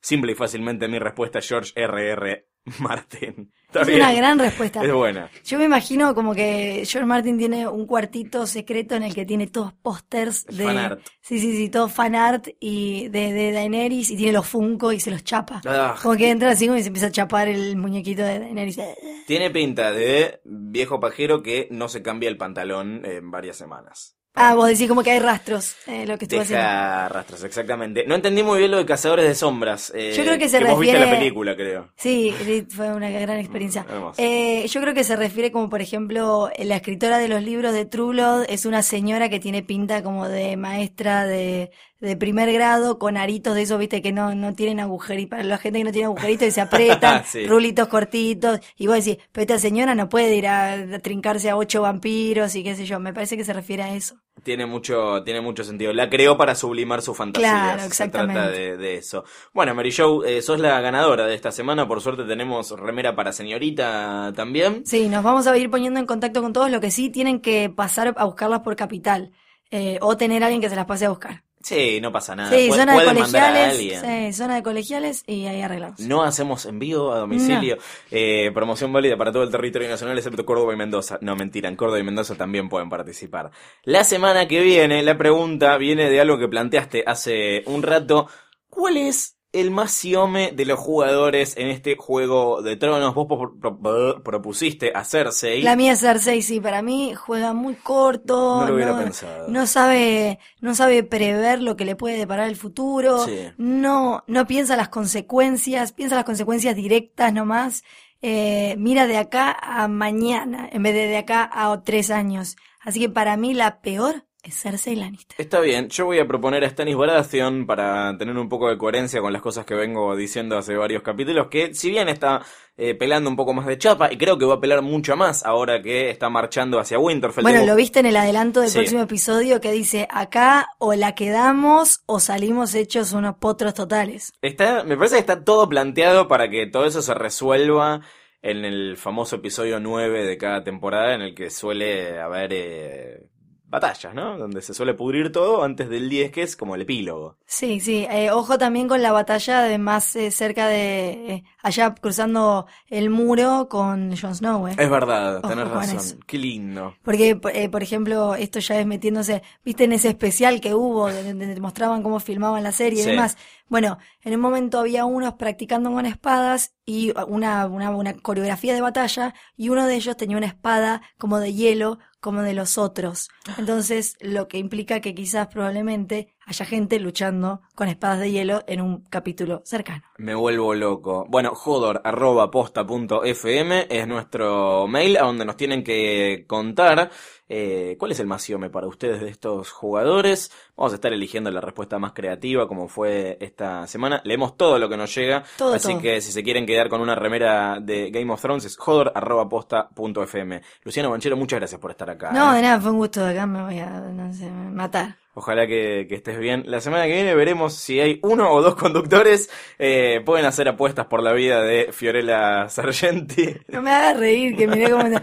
simple 0.00 0.32
y 0.32 0.34
fácilmente 0.34 0.88
mi 0.88 0.98
respuesta 0.98 1.38
es 1.38 1.46
George 1.46 1.72
R.R. 1.76 2.48
Martin. 2.78 3.52
Está 3.66 3.82
Es 3.82 3.86
bien. 3.86 4.00
una 4.00 4.12
gran 4.12 4.38
respuesta. 4.38 4.82
Es 4.84 4.92
buena. 4.92 5.30
Yo 5.44 5.58
me 5.58 5.64
imagino 5.64 6.14
como 6.14 6.34
que 6.34 6.82
George 6.86 7.06
Martin 7.06 7.38
tiene 7.38 7.66
un 7.68 7.86
cuartito 7.86 8.46
secreto 8.46 8.94
en 8.96 9.02
el 9.04 9.14
que 9.14 9.24
tiene 9.24 9.46
todos 9.46 9.72
pósters 9.72 10.44
de... 10.46 10.64
Fanart. 10.64 11.00
Sí, 11.20 11.38
sí, 11.38 11.56
sí, 11.56 11.68
todo 11.68 11.88
fanart 11.88 12.48
y 12.58 13.08
de, 13.08 13.32
de 13.32 13.52
Daenerys 13.52 14.10
y 14.10 14.16
tiene 14.16 14.32
los 14.32 14.46
Funko 14.46 14.92
y 14.92 15.00
se 15.00 15.10
los 15.10 15.22
chapa. 15.24 15.60
Ah, 15.64 15.96
Como 16.02 16.16
que 16.16 16.30
entra 16.30 16.50
así 16.50 16.66
como 16.66 16.78
y 16.78 16.82
se 16.82 16.88
empieza 16.88 17.06
a 17.06 17.12
chapar 17.12 17.48
el 17.48 17.76
muñequito 17.76 18.22
de 18.22 18.40
Daenerys. 18.40 18.78
Tiene 19.26 19.50
pinta 19.50 19.92
de 19.92 20.40
viejo 20.44 20.98
pajero 21.00 21.42
que 21.42 21.68
no 21.70 21.88
se 21.88 22.02
cambia 22.02 22.28
el 22.28 22.36
pantalón 22.36 23.02
en 23.04 23.30
varias 23.30 23.56
semanas. 23.56 24.16
Ah, 24.34 24.54
vos 24.54 24.68
decís 24.68 24.88
como 24.88 25.02
que 25.02 25.10
hay 25.10 25.18
rastros, 25.18 25.74
eh, 25.88 26.06
lo 26.06 26.16
que 26.16 26.24
estuvo 26.24 26.40
haciendo. 26.40 26.64
Deja 26.64 27.08
rastros, 27.08 27.42
exactamente. 27.44 28.04
No 28.06 28.14
entendí 28.14 28.42
muy 28.44 28.58
bien 28.60 28.70
lo 28.70 28.76
de 28.78 28.86
Cazadores 28.86 29.26
de 29.26 29.34
Sombras. 29.34 29.92
eh, 29.94 30.14
Yo 30.16 30.22
creo 30.22 30.38
que 30.38 30.48
se 30.48 30.64
vos 30.64 30.78
viste 30.78 30.98
la 30.98 31.04
refiere- 31.06 31.18
película, 31.18 31.56
creo. 31.56 31.88
Sí, 31.96 32.32
sí, 32.44 32.64
fue 32.70 32.92
una 32.92 33.10
gran 33.10 33.38
experiencia. 33.38 33.82
Mm. 33.82 34.12
Eh, 34.18 34.66
yo 34.68 34.80
creo 34.80 34.94
que 34.94 35.02
se 35.04 35.16
refiere 35.16 35.50
como, 35.50 35.68
por 35.68 35.82
ejemplo, 35.82 36.48
la 36.58 36.76
escritora 36.76 37.18
de 37.18 37.28
los 37.28 37.42
libros 37.42 37.72
de 37.72 37.86
True 37.86 38.10
Blood 38.12 38.44
es 38.48 38.66
una 38.66 38.82
señora 38.82 39.28
que 39.28 39.40
tiene 39.40 39.62
pinta 39.64 40.02
como 40.04 40.28
de 40.28 40.56
maestra 40.56 41.26
de, 41.26 41.70
de 42.00 42.16
primer 42.16 42.52
grado 42.52 42.98
con 42.98 43.16
aritos 43.16 43.54
de 43.54 43.62
esos, 43.62 43.78
viste, 43.78 44.00
que 44.02 44.12
no, 44.12 44.34
no 44.34 44.54
tienen 44.54 44.80
agujeritos, 44.80 45.30
para 45.30 45.44
la 45.44 45.58
gente 45.58 45.78
que 45.80 45.84
no 45.84 45.92
tiene 45.92 46.06
agujeritos 46.06 46.48
y 46.48 46.50
se 46.50 46.60
apretan, 46.60 47.24
Sí. 47.26 47.46
rulitos 47.46 47.88
cortitos, 47.88 48.60
y 48.76 48.86
vos 48.86 49.04
decís, 49.04 49.22
pero 49.32 49.42
esta 49.42 49.58
señora 49.58 49.94
no 49.94 50.08
puede 50.08 50.34
ir 50.34 50.46
a, 50.46 50.72
a 50.72 50.98
trincarse 51.00 51.50
a 51.50 51.56
ocho 51.56 51.82
vampiros 51.82 52.54
y 52.56 52.64
qué 52.64 52.74
sé 52.74 52.86
yo, 52.86 52.98
me 53.00 53.12
parece 53.12 53.36
que 53.36 53.44
se 53.44 53.52
refiere 53.52 53.82
a 53.82 53.94
eso. 53.94 54.16
Tiene 54.42 54.64
mucho, 54.64 55.22
tiene 55.22 55.42
mucho 55.42 55.62
sentido. 55.64 55.92
La 55.92 56.08
creó 56.08 56.38
para 56.38 56.54
sublimar 56.54 57.02
su 57.02 57.14
fantasía. 57.14 57.50
Claro, 57.50 57.80
Se 57.80 57.86
exactamente. 57.88 58.32
trata 58.40 58.50
de, 58.50 58.76
de 58.78 58.94
eso. 58.96 59.24
Bueno, 59.52 59.74
Mary 59.74 59.92
Jo, 59.94 60.24
eh, 60.24 60.40
sos 60.40 60.58
la 60.60 60.80
ganadora 60.80 61.26
de 61.26 61.34
esta 61.34 61.52
semana. 61.52 61.86
Por 61.86 62.00
suerte 62.00 62.24
tenemos 62.24 62.70
remera 62.70 63.14
para 63.14 63.32
señorita 63.32 64.32
también. 64.34 64.86
Sí, 64.86 65.08
nos 65.10 65.22
vamos 65.22 65.46
a 65.46 65.58
ir 65.58 65.70
poniendo 65.70 66.00
en 66.00 66.06
contacto 66.06 66.40
con 66.40 66.54
todos, 66.54 66.70
lo 66.70 66.80
que 66.80 66.90
sí 66.90 67.10
tienen 67.10 67.40
que 67.40 67.68
pasar 67.68 68.14
a 68.16 68.24
buscarlas 68.24 68.60
por 68.60 68.76
capital, 68.76 69.32
eh, 69.70 69.98
o 70.00 70.16
tener 70.16 70.42
a 70.42 70.46
alguien 70.46 70.62
que 70.62 70.70
se 70.70 70.76
las 70.76 70.86
pase 70.86 71.04
a 71.04 71.10
buscar. 71.10 71.44
Sí, 71.62 72.00
no 72.00 72.10
pasa 72.10 72.34
nada. 72.34 72.50
Sí, 72.50 72.68
Pu- 72.70 72.74
zona 72.76 72.92
de 72.94 72.98
pueden 73.04 73.18
mandar 73.20 73.42
a 73.42 73.46
colegiales. 73.68 74.02
alguien. 74.02 74.32
Sí, 74.32 74.38
zona 74.38 74.54
de 74.54 74.62
colegiales 74.62 75.24
y 75.26 75.46
ahí 75.46 75.60
arreglamos. 75.60 76.00
No 76.00 76.22
hacemos 76.22 76.64
envío 76.64 77.12
a 77.12 77.18
domicilio. 77.18 77.76
Eh, 78.10 78.50
promoción 78.54 78.92
válida 78.92 79.16
para 79.18 79.30
todo 79.30 79.42
el 79.42 79.50
territorio 79.50 79.88
nacional 79.88 80.16
excepto 80.16 80.46
Córdoba 80.46 80.72
y 80.72 80.76
Mendoza. 80.76 81.18
No, 81.20 81.36
mentira, 81.36 81.68
en 81.68 81.76
Córdoba 81.76 81.98
y 82.00 82.02
Mendoza 82.04 82.34
también 82.34 82.68
pueden 82.70 82.88
participar. 82.88 83.50
La 83.84 84.04
semana 84.04 84.48
que 84.48 84.60
viene, 84.62 85.02
la 85.02 85.18
pregunta 85.18 85.76
viene 85.76 86.08
de 86.08 86.20
algo 86.20 86.38
que 86.38 86.48
planteaste 86.48 87.04
hace 87.06 87.62
un 87.66 87.82
rato. 87.82 88.26
¿Cuál 88.70 88.96
es 88.96 89.36
el 89.52 89.70
más 89.70 89.90
siome 89.90 90.52
de 90.52 90.64
los 90.64 90.78
jugadores 90.78 91.56
en 91.56 91.68
este 91.68 91.96
juego 91.96 92.62
de 92.62 92.76
tronos? 92.76 93.14
Vos 93.14 93.26
pro- 93.26 93.78
pro- 93.80 94.22
propusiste 94.22 94.92
a 94.94 95.04
Cersei. 95.04 95.62
La 95.62 95.74
mía 95.76 95.92
es 95.92 96.00
Cersei, 96.00 96.42
sí, 96.42 96.60
para 96.60 96.82
mí 96.82 97.14
juega 97.14 97.52
muy 97.52 97.74
corto. 97.74 98.60
No 98.60 98.68
lo 98.68 98.74
hubiera 98.74 98.96
pensado. 98.96 99.48
no 99.48 99.66
sabe, 99.66 100.38
no 100.60 100.74
sabe 100.74 101.02
prever 101.02 101.62
lo 101.62 101.76
que 101.76 101.84
le 101.84 101.96
puede 101.96 102.16
deparar 102.16 102.48
el 102.48 102.56
futuro. 102.56 103.24
Sí. 103.24 103.48
No, 103.58 104.22
no 104.26 104.46
piensa 104.46 104.76
las 104.76 104.88
consecuencias, 104.88 105.92
piensa 105.92 106.16
las 106.16 106.24
consecuencias 106.24 106.76
directas 106.76 107.32
nomás. 107.32 107.82
Eh, 108.22 108.74
mira 108.78 109.06
de 109.06 109.16
acá 109.16 109.50
a 109.60 109.88
mañana, 109.88 110.68
en 110.70 110.82
vez 110.82 110.94
de 110.94 111.06
de 111.06 111.16
acá 111.16 111.48
a 111.52 111.82
tres 111.82 112.10
años. 112.10 112.56
Así 112.82 113.00
que 113.00 113.08
para 113.08 113.36
mí 113.36 113.54
la 113.54 113.80
peor 113.80 114.26
es 114.42 114.54
Cersei 114.60 114.96
Lannister. 114.96 115.34
Está 115.38 115.60
bien, 115.60 115.88
yo 115.88 116.06
voy 116.06 116.18
a 116.18 116.26
proponer 116.26 116.64
a 116.64 116.70
Stannis 116.70 116.96
Baratheon 116.96 117.66
para 117.66 118.16
tener 118.18 118.36
un 118.38 118.48
poco 118.48 118.68
de 118.68 118.78
coherencia 118.78 119.20
con 119.20 119.32
las 119.32 119.42
cosas 119.42 119.64
que 119.66 119.74
vengo 119.74 120.16
diciendo 120.16 120.56
hace 120.56 120.76
varios 120.76 121.02
capítulos, 121.02 121.48
que 121.48 121.74
si 121.74 121.90
bien 121.90 122.08
está 122.08 122.42
eh, 122.76 122.94
pelando 122.94 123.28
un 123.28 123.36
poco 123.36 123.52
más 123.52 123.66
de 123.66 123.76
chapa, 123.76 124.10
y 124.10 124.16
creo 124.16 124.38
que 124.38 124.46
va 124.46 124.54
a 124.54 124.60
pelar 124.60 124.80
mucho 124.80 125.14
más 125.14 125.44
ahora 125.44 125.82
que 125.82 126.08
está 126.08 126.30
marchando 126.30 126.78
hacia 126.78 126.98
Winterfell. 126.98 127.42
Bueno, 127.42 127.58
Tengo- 127.58 127.72
lo 127.72 127.76
viste 127.76 128.00
en 128.00 128.06
el 128.06 128.16
adelanto 128.16 128.60
del 128.60 128.70
Sí. 128.70 128.78
próximo 128.78 129.02
episodio 129.02 129.60
que 129.60 129.70
dice, 129.72 130.08
acá 130.10 130.68
o 130.78 130.94
la 130.94 131.14
quedamos 131.14 132.00
o 132.06 132.20
salimos 132.20 132.74
hechos 132.74 133.12
unos 133.12 133.36
potros 133.36 133.74
totales. 133.74 134.32
Está, 134.40 134.82
me 134.84 134.96
parece 134.96 135.16
que 135.16 135.20
está 135.20 135.44
todo 135.44 135.68
planteado 135.68 136.26
para 136.26 136.48
que 136.48 136.66
todo 136.66 136.86
eso 136.86 137.02
se 137.02 137.12
resuelva 137.12 138.00
en 138.42 138.64
el 138.64 138.96
famoso 138.96 139.36
episodio 139.36 139.78
9 139.80 140.24
de 140.24 140.38
cada 140.38 140.64
temporada 140.64 141.14
en 141.14 141.20
el 141.20 141.34
que 141.34 141.50
suele 141.50 142.18
haber 142.18 142.50
eh, 142.54 143.26
batallas, 143.70 144.12
¿no? 144.12 144.36
Donde 144.36 144.60
se 144.60 144.74
suele 144.74 144.94
pudrir 144.94 145.30
todo 145.30 145.62
antes 145.62 145.88
del 145.88 146.08
10 146.08 146.32
que 146.32 146.42
es 146.42 146.56
como 146.56 146.74
el 146.74 146.82
epílogo. 146.82 147.36
Sí, 147.46 147.80
sí, 147.80 148.06
eh, 148.10 148.30
ojo 148.30 148.58
también 148.58 148.88
con 148.88 149.00
la 149.00 149.12
batalla 149.12 149.62
de 149.62 149.78
más 149.78 150.16
eh, 150.16 150.30
cerca 150.30 150.66
de, 150.66 151.10
eh, 151.32 151.44
allá 151.62 151.94
cruzando 151.94 152.66
el 152.88 153.10
muro 153.10 153.68
con 153.68 154.16
Jon 154.16 154.34
Snow, 154.34 154.68
eh. 154.68 154.76
Es 154.78 154.90
verdad, 154.90 155.40
tenés 155.42 155.68
razón. 155.68 156.20
Qué 156.26 156.38
lindo. 156.38 156.94
Porque, 157.02 157.38
eh, 157.54 157.68
por 157.68 157.82
ejemplo, 157.82 158.34
esto 158.34 158.58
ya 158.60 158.78
es 158.80 158.86
metiéndose, 158.86 159.42
viste 159.64 159.84
en 159.84 159.92
ese 159.92 160.08
especial 160.08 160.60
que 160.60 160.74
hubo, 160.74 161.10
donde 161.10 161.30
donde 161.30 161.54
te 161.54 161.60
mostraban 161.60 162.02
cómo 162.02 162.20
filmaban 162.20 162.62
la 162.62 162.72
serie 162.72 163.02
Sí. 163.02 163.08
y 163.08 163.12
demás. 163.12 163.36
Bueno, 163.68 163.98
en 164.22 164.34
un 164.34 164.40
momento 164.40 164.80
había 164.80 165.04
unos 165.04 165.34
practicando 165.34 165.92
con 165.92 166.04
espadas 166.06 166.74
y 166.84 167.12
una, 167.28 167.66
una, 167.66 167.90
una 167.90 168.14
coreografía 168.14 168.74
de 168.74 168.80
batalla 168.80 169.32
y 169.56 169.68
uno 169.68 169.86
de 169.86 169.94
ellos 169.94 170.16
tenía 170.16 170.36
una 170.36 170.46
espada 170.46 171.02
como 171.18 171.38
de 171.38 171.54
hielo, 171.54 171.98
como 172.20 172.42
de 172.42 172.52
los 172.52 172.78
otros. 172.78 173.28
Entonces, 173.58 174.16
lo 174.20 174.48
que 174.48 174.58
implica 174.58 175.00
que 175.00 175.14
quizás 175.14 175.46
probablemente 175.46 176.34
haya 176.50 176.64
gente 176.64 176.98
luchando 176.98 177.62
con 177.76 177.88
espadas 177.88 178.18
de 178.18 178.32
hielo 178.32 178.62
en 178.66 178.80
un 178.80 179.02
capítulo 179.04 179.62
cercano. 179.64 180.02
Me 180.18 180.34
vuelvo 180.34 180.74
loco. 180.74 181.24
Bueno, 181.28 181.54
jodor 181.54 182.00
arroba 182.04 182.50
posta 182.50 182.84
punto 182.84 183.22
fm 183.24 183.86
es 183.88 184.06
nuestro 184.08 184.88
mail 184.88 185.16
a 185.16 185.22
donde 185.22 185.44
nos 185.44 185.56
tienen 185.56 185.84
que 185.84 186.44
contar 186.48 187.10
eh, 187.48 187.96
cuál 187.98 188.12
es 188.12 188.20
el 188.20 188.26
masiome 188.26 188.68
para 188.68 188.88
ustedes 188.88 189.20
de 189.20 189.28
estos 189.28 189.70
jugadores. 189.70 190.50
Vamos 190.76 190.92
a 190.92 190.96
estar 190.96 191.12
eligiendo 191.12 191.50
la 191.52 191.60
respuesta 191.60 191.98
más 191.98 192.12
creativa 192.12 192.66
como 192.66 192.88
fue 192.88 193.38
esta 193.40 193.86
semana. 193.86 194.20
Leemos 194.24 194.56
todo 194.56 194.78
lo 194.78 194.88
que 194.88 194.96
nos 194.96 195.14
llega. 195.14 195.44
Todo, 195.56 195.74
así 195.74 195.92
todo. 195.92 196.02
que 196.02 196.20
si 196.20 196.32
se 196.32 196.42
quieren 196.42 196.66
quedar 196.66 196.88
con 196.88 197.00
una 197.00 197.14
remera 197.14 197.78
de 197.80 198.10
Game 198.10 198.32
of 198.32 198.42
Thrones 198.42 198.64
es 198.64 198.76
jodor 198.76 199.12
arroba 199.14 199.48
posta 199.48 199.88
punto 199.88 200.22
fm. 200.22 200.60
Luciano 200.82 201.10
Banchero, 201.10 201.36
muchas 201.36 201.60
gracias 201.60 201.80
por 201.80 201.92
estar 201.92 202.10
acá. 202.10 202.32
No, 202.32 202.52
de 202.52 202.62
nada, 202.62 202.80
fue 202.80 202.90
un 202.90 202.98
gusto. 202.98 203.24
Acá 203.24 203.46
me 203.46 203.62
voy 203.62 203.78
a, 203.78 204.00
no 204.00 204.32
sé, 204.32 204.50
matar. 204.50 205.16
Ojalá 205.40 205.66
que, 205.66 206.04
que 206.06 206.16
estés 206.16 206.38
bien. 206.38 206.64
La 206.66 206.82
semana 206.82 207.06
que 207.06 207.14
viene 207.14 207.34
veremos 207.34 207.72
si 207.72 207.98
hay 207.98 208.20
uno 208.22 208.52
o 208.52 208.60
dos 208.60 208.74
conductores. 208.74 209.48
Eh, 209.78 210.20
pueden 210.22 210.44
hacer 210.44 210.68
apuestas 210.68 211.06
por 211.06 211.22
la 211.22 211.32
vida 211.32 211.62
de 211.62 211.92
Fiorella 211.92 212.68
Sargenti. 212.68 213.56
No 213.68 213.80
me 213.80 213.90
hagas 213.90 214.18
reír, 214.18 214.54
que 214.54 214.66
miré 214.66 214.90
cómo... 214.90 215.04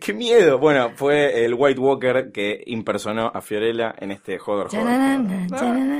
¡Qué 0.00 0.14
miedo! 0.14 0.56
Bueno, 0.58 0.92
fue 0.94 1.44
el 1.44 1.52
White 1.52 1.78
Walker 1.78 2.32
que 2.32 2.62
impersonó 2.64 3.30
a 3.34 3.42
Fiorella 3.42 3.94
en 3.98 4.12
este 4.12 4.38
Hodor 4.38 4.68
Ah, 4.74 5.20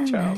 chao. 0.07 0.35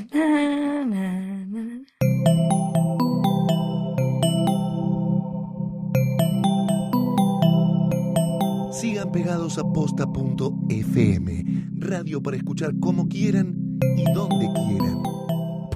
Sigan 8.80 9.12
pegados 9.12 9.58
a 9.58 9.62
posta.fm, 9.62 11.44
radio 11.80 12.22
para 12.22 12.38
escuchar 12.38 12.72
como 12.80 13.08
quieran 13.08 13.78
y 13.94 14.10
donde 14.14 14.46
quieran. 14.54 15.02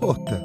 Posta. 0.01 0.41